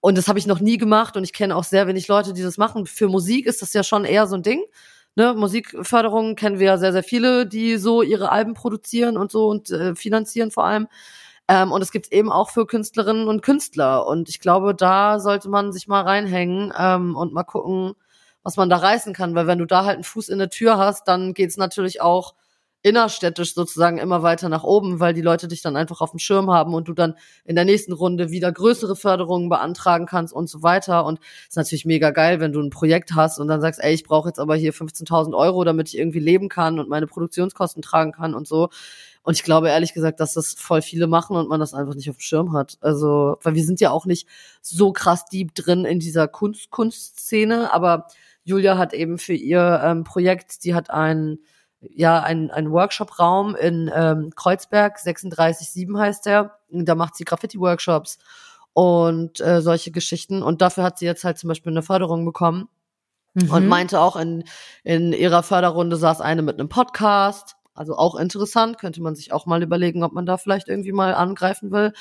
Und 0.00 0.16
das 0.16 0.28
habe 0.28 0.38
ich 0.38 0.46
noch 0.46 0.60
nie 0.60 0.78
gemacht 0.78 1.16
und 1.16 1.24
ich 1.24 1.32
kenne 1.32 1.56
auch 1.56 1.64
sehr 1.64 1.86
wenig 1.86 2.08
Leute, 2.08 2.32
die 2.32 2.42
das 2.42 2.56
machen. 2.56 2.86
Für 2.86 3.08
Musik 3.08 3.46
ist 3.46 3.62
das 3.62 3.72
ja 3.72 3.82
schon 3.82 4.04
eher 4.04 4.26
so 4.26 4.36
ein 4.36 4.42
Ding. 4.42 4.62
Ne, 5.16 5.34
Musikförderung 5.34 6.36
kennen 6.36 6.60
wir 6.60 6.66
ja 6.66 6.78
sehr, 6.78 6.92
sehr 6.92 7.02
viele, 7.02 7.46
die 7.46 7.76
so 7.76 8.02
ihre 8.02 8.30
Alben 8.30 8.54
produzieren 8.54 9.16
und 9.16 9.32
so 9.32 9.48
und 9.48 9.70
äh, 9.70 9.96
finanzieren 9.96 10.52
vor 10.52 10.64
allem. 10.64 10.86
Ähm, 11.48 11.72
und 11.72 11.82
es 11.82 11.90
gibt 11.90 12.12
eben 12.12 12.30
auch 12.30 12.50
für 12.50 12.66
Künstlerinnen 12.66 13.26
und 13.26 13.42
Künstler. 13.42 14.06
Und 14.06 14.28
ich 14.28 14.38
glaube, 14.38 14.74
da 14.74 15.18
sollte 15.18 15.48
man 15.48 15.72
sich 15.72 15.88
mal 15.88 16.02
reinhängen 16.02 16.72
ähm, 16.78 17.16
und 17.16 17.32
mal 17.32 17.42
gucken, 17.42 17.94
was 18.42 18.56
man 18.56 18.70
da 18.70 18.76
reißen 18.76 19.12
kann, 19.14 19.34
weil 19.34 19.46
wenn 19.46 19.58
du 19.58 19.66
da 19.66 19.84
halt 19.84 19.96
einen 19.96 20.04
Fuß 20.04 20.28
in 20.28 20.38
der 20.38 20.50
Tür 20.50 20.78
hast, 20.78 21.08
dann 21.08 21.34
geht's 21.34 21.56
natürlich 21.56 22.00
auch 22.00 22.34
innerstädtisch 22.82 23.54
sozusagen 23.54 23.98
immer 23.98 24.22
weiter 24.22 24.48
nach 24.48 24.62
oben, 24.62 25.00
weil 25.00 25.12
die 25.12 25.20
Leute 25.20 25.48
dich 25.48 25.62
dann 25.62 25.76
einfach 25.76 26.00
auf 26.00 26.12
dem 26.12 26.20
Schirm 26.20 26.50
haben 26.50 26.74
und 26.74 26.86
du 26.86 26.92
dann 26.92 27.14
in 27.44 27.56
der 27.56 27.64
nächsten 27.64 27.92
Runde 27.92 28.30
wieder 28.30 28.52
größere 28.52 28.94
Förderungen 28.94 29.48
beantragen 29.48 30.06
kannst 30.06 30.32
und 30.32 30.48
so 30.48 30.62
weiter. 30.62 31.04
Und 31.04 31.18
ist 31.48 31.56
natürlich 31.56 31.84
mega 31.84 32.10
geil, 32.10 32.38
wenn 32.38 32.52
du 32.52 32.60
ein 32.60 32.70
Projekt 32.70 33.14
hast 33.14 33.40
und 33.40 33.48
dann 33.48 33.60
sagst, 33.60 33.82
ey, 33.82 33.94
ich 33.94 34.04
brauche 34.04 34.28
jetzt 34.28 34.38
aber 34.38 34.54
hier 34.54 34.72
15.000 34.72 35.36
Euro, 35.36 35.64
damit 35.64 35.88
ich 35.88 35.98
irgendwie 35.98 36.20
leben 36.20 36.48
kann 36.48 36.78
und 36.78 36.88
meine 36.88 37.08
Produktionskosten 37.08 37.82
tragen 37.82 38.12
kann 38.12 38.34
und 38.34 38.46
so. 38.46 38.68
Und 39.22 39.36
ich 39.36 39.42
glaube 39.42 39.68
ehrlich 39.68 39.94
gesagt, 39.94 40.20
dass 40.20 40.34
das 40.34 40.54
voll 40.54 40.82
viele 40.82 41.06
machen 41.06 41.36
und 41.36 41.48
man 41.48 41.60
das 41.60 41.74
einfach 41.74 41.94
nicht 41.94 42.08
auf 42.10 42.16
dem 42.16 42.20
Schirm 42.20 42.52
hat. 42.52 42.78
Also, 42.80 43.36
weil 43.42 43.54
wir 43.54 43.64
sind 43.64 43.80
ja 43.80 43.90
auch 43.90 44.06
nicht 44.06 44.26
so 44.62 44.92
krass 44.92 45.26
deep 45.26 45.54
drin 45.54 45.84
in 45.84 46.00
dieser 46.00 46.28
Kunst 46.28 46.70
Kunstszene, 46.70 47.72
aber 47.72 48.06
Julia 48.44 48.78
hat 48.78 48.94
eben 48.94 49.18
für 49.18 49.34
ihr 49.34 49.80
ähm, 49.84 50.04
Projekt, 50.04 50.64
die 50.64 50.74
hat 50.74 50.90
ein 50.90 51.38
ja 51.80 52.20
ein, 52.20 52.50
ein 52.50 52.70
Workshop-Raum 52.72 53.54
in 53.54 53.90
ähm, 53.94 54.32
Kreuzberg, 54.34 54.98
36.7 54.98 55.98
heißt 55.98 56.26
der. 56.26 56.58
Da 56.70 56.94
macht 56.94 57.16
sie 57.16 57.24
Graffiti-Workshops 57.24 58.18
und 58.72 59.40
äh, 59.40 59.60
solche 59.60 59.90
Geschichten. 59.90 60.42
Und 60.42 60.62
dafür 60.62 60.84
hat 60.84 60.98
sie 60.98 61.06
jetzt 61.06 61.24
halt 61.24 61.38
zum 61.38 61.48
Beispiel 61.48 61.72
eine 61.72 61.82
Förderung 61.82 62.24
bekommen. 62.24 62.68
Mhm. 63.34 63.50
Und 63.50 63.68
meinte 63.68 64.00
auch, 64.00 64.16
in, 64.16 64.44
in 64.82 65.12
ihrer 65.12 65.42
Förderrunde 65.42 65.96
saß 65.96 66.20
eine 66.20 66.42
mit 66.42 66.58
einem 66.58 66.68
Podcast. 66.68 67.56
Also 67.78 67.96
auch 67.96 68.16
interessant, 68.16 68.78
könnte 68.78 69.02
man 69.02 69.14
sich 69.14 69.32
auch 69.32 69.46
mal 69.46 69.62
überlegen, 69.62 70.02
ob 70.02 70.12
man 70.12 70.26
da 70.26 70.36
vielleicht 70.36 70.68
irgendwie 70.68 70.92
mal 70.92 71.14
angreifen 71.14 71.70
will. 71.70 71.92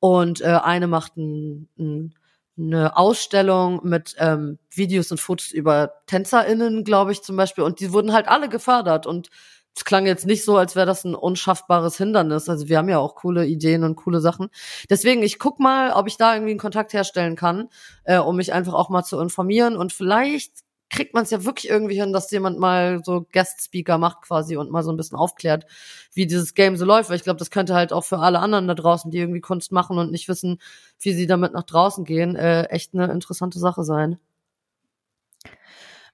Und 0.00 0.40
äh, 0.40 0.58
eine 0.62 0.86
macht 0.86 1.16
ein, 1.16 1.68
ein 1.78 2.14
eine 2.58 2.96
Ausstellung 2.96 3.80
mit 3.84 4.16
ähm, 4.18 4.58
Videos 4.70 5.10
und 5.10 5.20
Fotos 5.20 5.52
über 5.52 5.92
TänzerInnen, 6.06 6.84
glaube 6.84 7.12
ich, 7.12 7.22
zum 7.22 7.36
Beispiel. 7.36 7.64
Und 7.64 7.80
die 7.80 7.92
wurden 7.92 8.12
halt 8.12 8.28
alle 8.28 8.48
gefördert. 8.48 9.06
Und 9.06 9.28
es 9.76 9.84
klang 9.84 10.06
jetzt 10.06 10.26
nicht 10.26 10.44
so, 10.44 10.56
als 10.56 10.74
wäre 10.74 10.86
das 10.86 11.04
ein 11.04 11.14
unschaffbares 11.14 11.96
Hindernis. 11.96 12.48
Also 12.48 12.68
wir 12.68 12.78
haben 12.78 12.88
ja 12.88 12.98
auch 12.98 13.14
coole 13.14 13.46
Ideen 13.46 13.84
und 13.84 13.94
coole 13.94 14.20
Sachen. 14.20 14.48
Deswegen, 14.90 15.22
ich 15.22 15.38
guck 15.38 15.60
mal, 15.60 15.92
ob 15.92 16.08
ich 16.08 16.16
da 16.16 16.34
irgendwie 16.34 16.50
einen 16.50 16.60
Kontakt 16.60 16.92
herstellen 16.92 17.36
kann, 17.36 17.68
äh, 18.04 18.18
um 18.18 18.36
mich 18.36 18.52
einfach 18.52 18.74
auch 18.74 18.88
mal 18.88 19.04
zu 19.04 19.20
informieren. 19.20 19.76
Und 19.76 19.92
vielleicht 19.92 20.52
kriegt 20.90 21.14
man 21.14 21.24
es 21.24 21.30
ja 21.30 21.44
wirklich 21.44 21.68
irgendwie 21.68 22.00
hin, 22.00 22.12
dass 22.12 22.30
jemand 22.30 22.58
mal 22.58 23.02
so 23.04 23.26
Guest-Speaker 23.32 23.98
macht 23.98 24.22
quasi 24.22 24.56
und 24.56 24.70
mal 24.70 24.82
so 24.82 24.90
ein 24.90 24.96
bisschen 24.96 25.18
aufklärt, 25.18 25.66
wie 26.12 26.26
dieses 26.26 26.54
Game 26.54 26.76
so 26.76 26.84
läuft. 26.84 27.10
Weil 27.10 27.16
ich 27.16 27.24
glaube, 27.24 27.38
das 27.38 27.50
könnte 27.50 27.74
halt 27.74 27.92
auch 27.92 28.04
für 28.04 28.18
alle 28.18 28.38
anderen 28.38 28.68
da 28.68 28.74
draußen, 28.74 29.10
die 29.10 29.18
irgendwie 29.18 29.40
Kunst 29.40 29.72
machen 29.72 29.98
und 29.98 30.10
nicht 30.10 30.28
wissen, 30.28 30.60
wie 31.00 31.12
sie 31.12 31.26
damit 31.26 31.52
nach 31.52 31.64
draußen 31.64 32.04
gehen, 32.04 32.36
äh, 32.36 32.64
echt 32.64 32.94
eine 32.94 33.12
interessante 33.12 33.58
Sache 33.58 33.84
sein. 33.84 34.18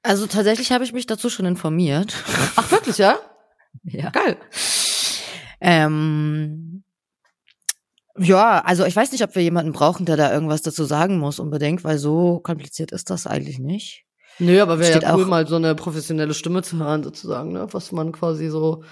Also 0.03 0.27
tatsächlich 0.27 0.71
habe 0.71 0.85
ich 0.85 0.93
mich 0.93 1.07
dazu 1.07 1.31
schon 1.31 1.47
informiert. 1.47 2.15
Ach 2.57 2.71
wirklich, 2.71 2.99
ja? 2.99 3.19
Ja. 3.83 4.11
Geil. 4.11 4.37
Ähm, 5.61 6.85
ja, 8.17 8.61
also 8.61 8.85
ich 8.85 8.95
weiß 8.95 9.11
nicht, 9.11 9.25
ob 9.25 9.35
wir 9.35 9.43
jemanden 9.43 9.73
brauchen, 9.73 10.07
der 10.07 10.17
da 10.17 10.33
irgendwas 10.33 10.63
dazu 10.63 10.85
sagen 10.85 11.19
muss 11.19 11.41
unbedingt, 11.41 11.83
weil 11.83 11.99
so 11.99 12.39
kompliziert 12.39 12.93
ist 12.93 13.11
das 13.11 13.27
eigentlich 13.27 13.59
nicht. 13.59 14.05
Nö, 14.39 14.61
aber 14.61 14.79
wäre 14.79 15.01
ja 15.01 15.15
cool, 15.15 15.27
mal 15.27 15.47
so 15.47 15.57
eine 15.57 15.75
professionelle 15.75 16.35
Stimme 16.35 16.63
zu 16.63 16.79
hören, 16.79 17.03
sozusagen, 17.03 17.53
ne? 17.53 17.67
Was 17.71 17.93
man 17.93 18.13
quasi 18.13 18.49
so, 18.49 18.83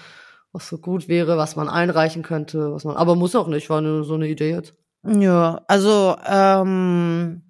was 0.51 0.67
so 0.67 0.77
gut 0.77 1.07
wäre, 1.07 1.37
was 1.37 1.55
man 1.55 1.69
einreichen 1.69 2.23
könnte, 2.23 2.73
was 2.73 2.83
man, 2.83 2.95
aber 2.95 3.15
muss 3.15 3.35
auch 3.35 3.47
nicht, 3.47 3.69
war 3.69 3.81
nur 3.81 4.03
so 4.03 4.15
eine 4.15 4.27
Idee 4.27 4.51
jetzt. 4.51 4.73
Ja, 5.05 5.61
also, 5.67 6.15
ähm, 6.25 7.41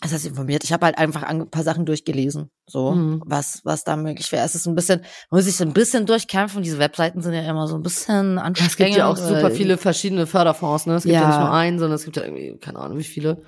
das 0.00 0.12
heißt 0.14 0.26
informiert. 0.26 0.64
Ich 0.64 0.72
habe 0.72 0.86
halt 0.86 0.96
einfach 0.96 1.22
ein 1.24 1.50
paar 1.50 1.62
Sachen 1.62 1.84
durchgelesen, 1.84 2.50
so 2.66 2.92
mhm. 2.92 3.22
was 3.26 3.60
was 3.64 3.84
da 3.84 3.96
möglich 3.96 4.32
wäre. 4.32 4.44
Es 4.46 4.54
ist 4.54 4.66
ein 4.66 4.74
bisschen, 4.74 5.02
muss 5.30 5.46
ich 5.46 5.56
so 5.56 5.64
ein 5.64 5.74
bisschen 5.74 6.06
durchkämpfen. 6.06 6.62
Diese 6.62 6.78
Webseiten 6.78 7.20
sind 7.20 7.34
ja 7.34 7.42
immer 7.42 7.66
so 7.66 7.74
ein 7.74 7.82
bisschen 7.82 8.38
anstrengend. 8.38 8.70
Es 8.70 8.76
gibt 8.76 8.96
ja 8.96 9.08
auch 9.08 9.16
super 9.16 9.50
viele 9.50 9.76
verschiedene 9.76 10.26
Förderfonds, 10.26 10.86
ne? 10.86 10.94
Es 10.94 11.02
gibt 11.02 11.14
ja, 11.14 11.20
ja 11.22 11.28
nicht 11.28 11.40
nur 11.40 11.52
einen, 11.52 11.78
sondern 11.78 11.96
es 11.96 12.04
gibt 12.04 12.16
ja 12.16 12.22
irgendwie 12.22 12.56
keine 12.58 12.78
Ahnung 12.78 12.96
wie 12.96 13.04
viele. 13.04 13.42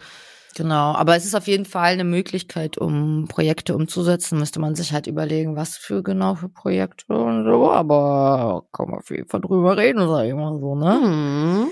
Genau, 0.55 0.95
aber 0.95 1.17
es 1.17 1.25
ist 1.25 1.35
auf 1.35 1.47
jeden 1.47 1.65
Fall 1.65 1.93
eine 1.93 2.05
Möglichkeit, 2.05 2.77
um 2.77 3.27
Projekte 3.27 3.75
umzusetzen, 3.75 4.39
müsste 4.39 4.61
man 4.61 4.75
sich 4.75 4.93
halt 4.93 5.07
überlegen, 5.07 5.57
was 5.57 5.79
für 5.79 6.03
genau 6.03 6.35
für 6.35 6.51
Projekte 6.51 7.15
und 7.15 7.45
so, 7.45 7.71
aber 7.71 8.67
kann 8.73 8.91
man 8.91 8.99
auf 8.99 9.11
jeden 9.11 9.29
Fall 9.29 9.41
drüber 9.41 9.79
reden, 9.79 10.07
sag 10.07 10.27
ich 10.27 10.35
mal 10.35 10.59
so, 10.61 10.75
ne? 10.75 11.01
Hm. 11.01 11.71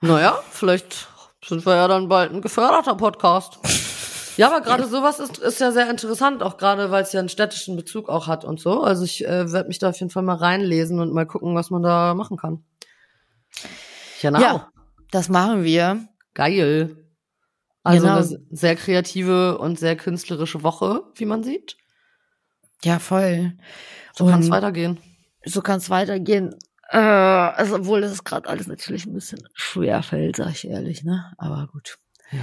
Naja, 0.00 0.38
vielleicht 0.50 1.08
sind 1.44 1.66
wir 1.66 1.76
ja 1.76 1.86
dann 1.86 2.08
bald 2.08 2.32
ein 2.32 2.40
geförderter 2.40 2.94
Podcast. 2.94 3.58
Ja, 4.38 4.46
aber 4.46 4.62
gerade 4.62 4.86
sowas 4.86 5.20
ist, 5.20 5.36
ist 5.36 5.60
ja 5.60 5.70
sehr 5.70 5.90
interessant, 5.90 6.42
auch 6.42 6.56
gerade 6.56 6.90
weil 6.90 7.02
es 7.02 7.12
ja 7.12 7.20
einen 7.20 7.28
städtischen 7.28 7.76
Bezug 7.76 8.08
auch 8.08 8.26
hat 8.26 8.46
und 8.46 8.58
so. 8.58 8.82
Also 8.82 9.04
ich 9.04 9.26
äh, 9.26 9.52
werde 9.52 9.68
mich 9.68 9.78
da 9.78 9.90
auf 9.90 9.98
jeden 9.98 10.10
Fall 10.10 10.22
mal 10.22 10.36
reinlesen 10.36 10.98
und 10.98 11.12
mal 11.12 11.26
gucken, 11.26 11.54
was 11.54 11.68
man 11.68 11.82
da 11.82 12.14
machen 12.14 12.38
kann. 12.38 12.64
Genau. 14.22 14.40
Ja, 14.40 14.68
das 15.10 15.28
machen 15.28 15.62
wir. 15.64 16.08
Geil. 16.32 16.96
Also 17.82 18.06
genau. 18.06 18.18
eine 18.18 18.46
sehr 18.50 18.76
kreative 18.76 19.58
und 19.58 19.78
sehr 19.78 19.96
künstlerische 19.96 20.62
Woche, 20.62 21.02
wie 21.14 21.24
man 21.24 21.42
sieht. 21.42 21.76
Ja, 22.84 22.98
voll. 22.98 23.54
So 24.14 24.26
kann 24.26 24.40
es 24.40 24.50
weitergehen. 24.50 24.98
So 25.44 25.62
kann 25.62 25.78
es 25.78 25.88
weitergehen. 25.88 26.54
Äh, 26.90 26.98
also, 26.98 27.76
obwohl 27.76 28.00
das 28.00 28.24
gerade 28.24 28.48
alles 28.48 28.66
natürlich 28.66 29.06
ein 29.06 29.14
bisschen 29.14 29.40
schwer 29.54 30.02
fällt, 30.02 30.36
sag 30.36 30.50
ich 30.50 30.66
ehrlich, 30.66 31.04
ne? 31.04 31.32
Aber 31.38 31.68
gut. 31.72 31.98
Ja. 32.32 32.40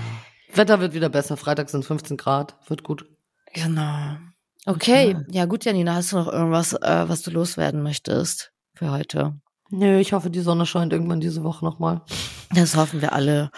Wetter 0.53 0.79
wird 0.79 0.93
wieder 0.93 1.09
besser. 1.09 1.37
Freitag 1.37 1.69
sind 1.69 1.85
15 1.85 2.17
Grad. 2.17 2.55
Wird 2.67 2.83
gut. 2.83 3.05
Genau. 3.53 4.17
Okay. 4.65 5.15
okay. 5.15 5.25
Ja, 5.29 5.45
gut, 5.45 5.65
Janina, 5.65 5.95
hast 5.95 6.11
du 6.11 6.17
noch 6.17 6.27
irgendwas, 6.27 6.73
äh, 6.73 7.05
was 7.07 7.21
du 7.21 7.31
loswerden 7.31 7.83
möchtest 7.83 8.51
für 8.73 8.91
heute? 8.91 9.39
Nö, 9.69 9.99
ich 9.99 10.13
hoffe, 10.13 10.29
die 10.29 10.39
Sonne 10.39 10.65
scheint 10.65 10.93
irgendwann 10.93 11.19
diese 11.19 11.43
Woche 11.43 11.65
nochmal. 11.65 12.01
Das 12.53 12.75
hoffen 12.77 13.01
wir 13.01 13.11
alle. 13.11 13.51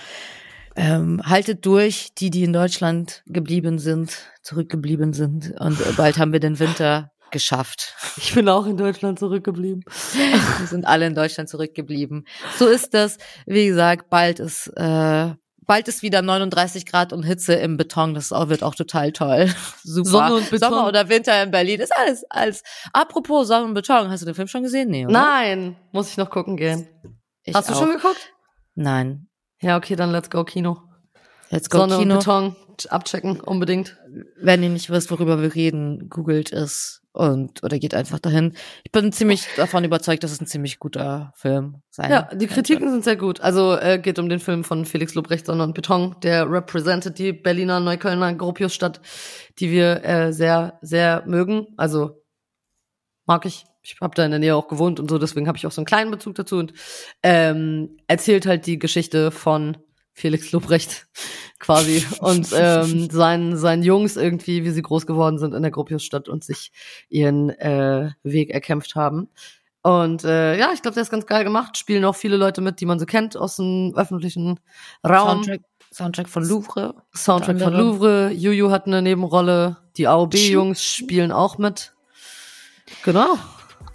Ähm, 0.80 1.22
haltet 1.26 1.66
durch, 1.66 2.14
die, 2.18 2.30
die 2.30 2.44
in 2.44 2.54
Deutschland 2.54 3.22
geblieben 3.28 3.80
sind, 3.80 4.18
zurückgeblieben 4.44 5.12
sind. 5.12 5.54
Und 5.60 5.78
bald 5.98 6.18
haben 6.18 6.32
wir 6.32 6.40
den 6.40 6.58
Winter 6.58 7.12
geschafft. 7.32 7.96
Ich 8.16 8.34
bin 8.34 8.48
auch 8.50 8.66
in 8.66 8.78
Deutschland 8.78 9.20
zurückgeblieben. 9.20 9.84
wir 10.14 10.68
sind 10.68 10.86
alle 10.86 11.06
in 11.06 11.16
Deutschland 11.16 11.50
zurückgeblieben. 11.50 12.26
So 12.58 12.68
ist 12.68 12.94
das. 12.94 13.18
Wie 13.46 13.68
gesagt, 13.68 14.10
bald 14.10 14.40
ist 14.40 14.68
äh, 14.76 15.34
bald 15.70 15.88
ist 15.88 16.02
wieder 16.02 16.22
39 16.22 16.86
Grad 16.86 17.14
und 17.14 17.24
Hitze 17.24 17.54
im 17.54 17.78
Beton. 17.78 18.14
Das 18.14 18.32
wird 18.32 18.64
auch 18.64 18.76
total 18.76 19.12
toll. 19.12 19.50
Super. 19.84 20.10
Sonne 20.10 20.36
und 20.36 20.50
Beton. 20.50 20.70
Sommer 20.70 20.88
oder 20.88 21.08
Winter 21.10 21.44
in 21.44 21.52
Berlin 21.52 21.80
ist 21.80 21.96
alles 21.96 22.24
als. 22.30 22.64
Apropos 22.92 23.48
Sonne 23.48 23.66
und 23.66 23.74
Beton, 23.76 24.10
hast 24.10 24.22
du 24.22 24.26
den 24.26 24.36
Film 24.36 24.48
schon 24.48 24.64
gesehen? 24.64 24.90
Nee, 24.90 25.06
oder? 25.06 25.14
Nein, 25.14 25.76
muss 25.92 26.10
ich 26.10 26.18
noch 26.18 26.30
gucken 26.30 26.58
gehen. 26.58 26.88
Ich 27.44 27.54
hast 27.54 27.70
du 27.70 27.74
auch. 27.74 27.80
schon 27.80 27.92
geguckt? 27.92 28.34
Nein. 28.76 29.29
Ja, 29.62 29.78
okay, 29.78 29.96
dann 29.96 30.12
let's 30.12 30.30
go 30.30 30.44
Kino. 30.44 30.82
Let's 31.50 31.70
go 31.70 31.80
Sonne 31.80 31.98
Kino. 31.98 32.14
Und 32.16 32.20
Beton 32.20 32.56
abchecken, 32.90 33.40
unbedingt. 33.40 33.98
Wenn 34.42 34.64
ihr 34.64 34.70
nicht 34.70 34.90
wisst, 34.90 35.12
worüber 35.12 35.42
wir 35.42 35.54
reden, 35.54 36.10
googelt 36.10 36.54
es 36.54 37.02
und 37.12 37.64
oder 37.64 37.80
geht 37.80 37.94
einfach 37.94 38.20
dahin. 38.20 38.56
Ich 38.84 38.92
bin 38.92 39.12
ziemlich 39.12 39.46
davon 39.58 39.84
überzeugt, 39.84 40.24
dass 40.24 40.32
es 40.32 40.40
ein 40.40 40.48
ziemlich 40.48 40.80
guter 40.80 41.34
Film 41.36 41.82
sein 41.90 42.12
Ja, 42.12 42.30
die 42.34 42.48
Kritiken 42.48 42.84
könnte. 42.84 42.94
sind 42.94 43.04
sehr 43.04 43.16
gut. 43.16 43.42
Also 43.42 43.76
äh, 43.76 44.00
geht 44.00 44.20
um 44.20 44.30
den 44.30 44.40
Film 44.40 44.64
von 44.64 44.86
Felix 44.86 45.16
Lobrecht, 45.16 45.48
Sonne 45.48 45.64
und 45.64 45.74
Beton, 45.74 46.16
der 46.22 46.50
represented 46.50 47.18
die 47.18 47.34
Berliner 47.34 47.80
Neuköllner 47.80 48.34
Gropiusstadt, 48.36 49.02
die 49.60 49.72
wir 49.72 50.06
äh, 50.06 50.32
sehr, 50.32 50.78
sehr 50.82 51.24
mögen. 51.26 51.68
Also 51.78 52.24
mag 53.26 53.46
ich 53.46 53.66
ich 53.94 54.02
habe 54.02 54.16
da 54.16 54.26
in 54.26 54.32
der 54.32 54.40
Nähe 54.40 54.56
auch 54.56 54.68
gewohnt 54.68 55.00
und 55.00 55.10
so, 55.10 55.18
deswegen 55.18 55.48
habe 55.48 55.58
ich 55.58 55.66
auch 55.66 55.72
so 55.72 55.82
einen 55.82 55.86
kleinen 55.86 56.12
Bezug 56.12 56.36
dazu 56.36 56.58
und 56.58 56.74
ähm, 57.24 57.98
erzählt 58.08 58.46
halt 58.46 58.66
die 58.66 58.80
Geschichte 58.80 59.32
von 59.32 59.78
Felix 60.14 60.52
Lobrecht 60.52 61.08
quasi 61.60 62.06
und 62.20 62.50
ähm, 62.56 63.10
seinen, 63.12 63.58
seinen 63.58 63.84
Jungs 63.84 64.16
irgendwie, 64.18 64.64
wie 64.64 64.72
sie 64.72 64.82
groß 64.82 65.06
geworden 65.06 65.40
sind 65.40 65.54
in 65.54 65.62
der 65.62 65.72
Gropiusstadt 65.72 66.30
und 66.30 66.44
sich 66.44 66.72
ihren 67.10 67.50
äh, 67.50 68.12
Weg 68.24 68.52
erkämpft 68.52 68.96
haben. 68.96 69.30
Und 69.82 70.26
äh, 70.26 70.58
ja, 70.58 70.72
ich 70.74 70.82
glaube, 70.82 70.96
der 70.96 71.04
ist 71.04 71.10
ganz 71.10 71.26
geil 71.26 71.46
gemacht. 71.46 71.78
Spielen 71.78 72.04
auch 72.04 72.16
viele 72.16 72.36
Leute 72.36 72.60
mit, 72.60 72.82
die 72.82 72.86
man 72.86 73.00
so 73.00 73.06
kennt 73.06 73.38
aus 73.38 73.56
dem 73.56 73.94
öffentlichen 73.96 74.60
Raum. 75.08 75.44
Soundtrack, 75.44 75.62
Soundtrack 75.94 76.30
von 76.30 76.44
Louvre. 76.44 76.96
Soundtrack 77.16 77.60
von 77.62 77.74
Louvre. 77.74 78.32
Juju 78.32 78.72
hat 78.72 78.88
eine 78.88 79.02
Nebenrolle. 79.02 79.78
Die 79.96 80.08
AOB-Jungs 80.08 80.84
spielen 80.84 81.32
auch 81.32 81.58
mit. 81.58 81.94
Genau. 83.04 83.38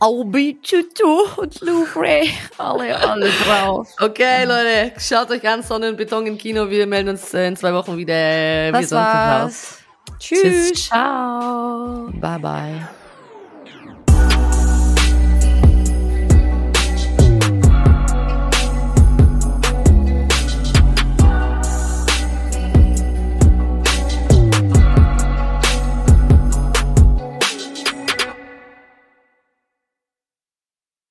Albi, 0.00 0.58
Tutu 0.62 1.24
und 1.36 1.60
Louvre. 1.60 2.22
Alle, 2.58 2.96
alle 2.98 3.28
drauf. 3.28 3.88
Okay, 4.00 4.44
Leute, 4.44 4.92
schaut 4.98 5.30
euch 5.30 5.46
an, 5.48 5.62
Sonnenbeton 5.62 6.26
im 6.26 6.38
Kino. 6.38 6.68
Wir 6.68 6.86
melden 6.86 7.10
uns 7.10 7.32
äh, 7.34 7.48
in 7.48 7.56
zwei 7.56 7.72
Wochen 7.72 7.96
wieder. 7.96 8.72
Das 8.72 8.90
Wir 8.90 8.96
war's. 8.96 9.78
Tschüss. 10.18 10.42
Tschüss. 10.42 10.88
Ciao. 10.88 12.08
Bye, 12.20 12.38
bye. 12.38 12.88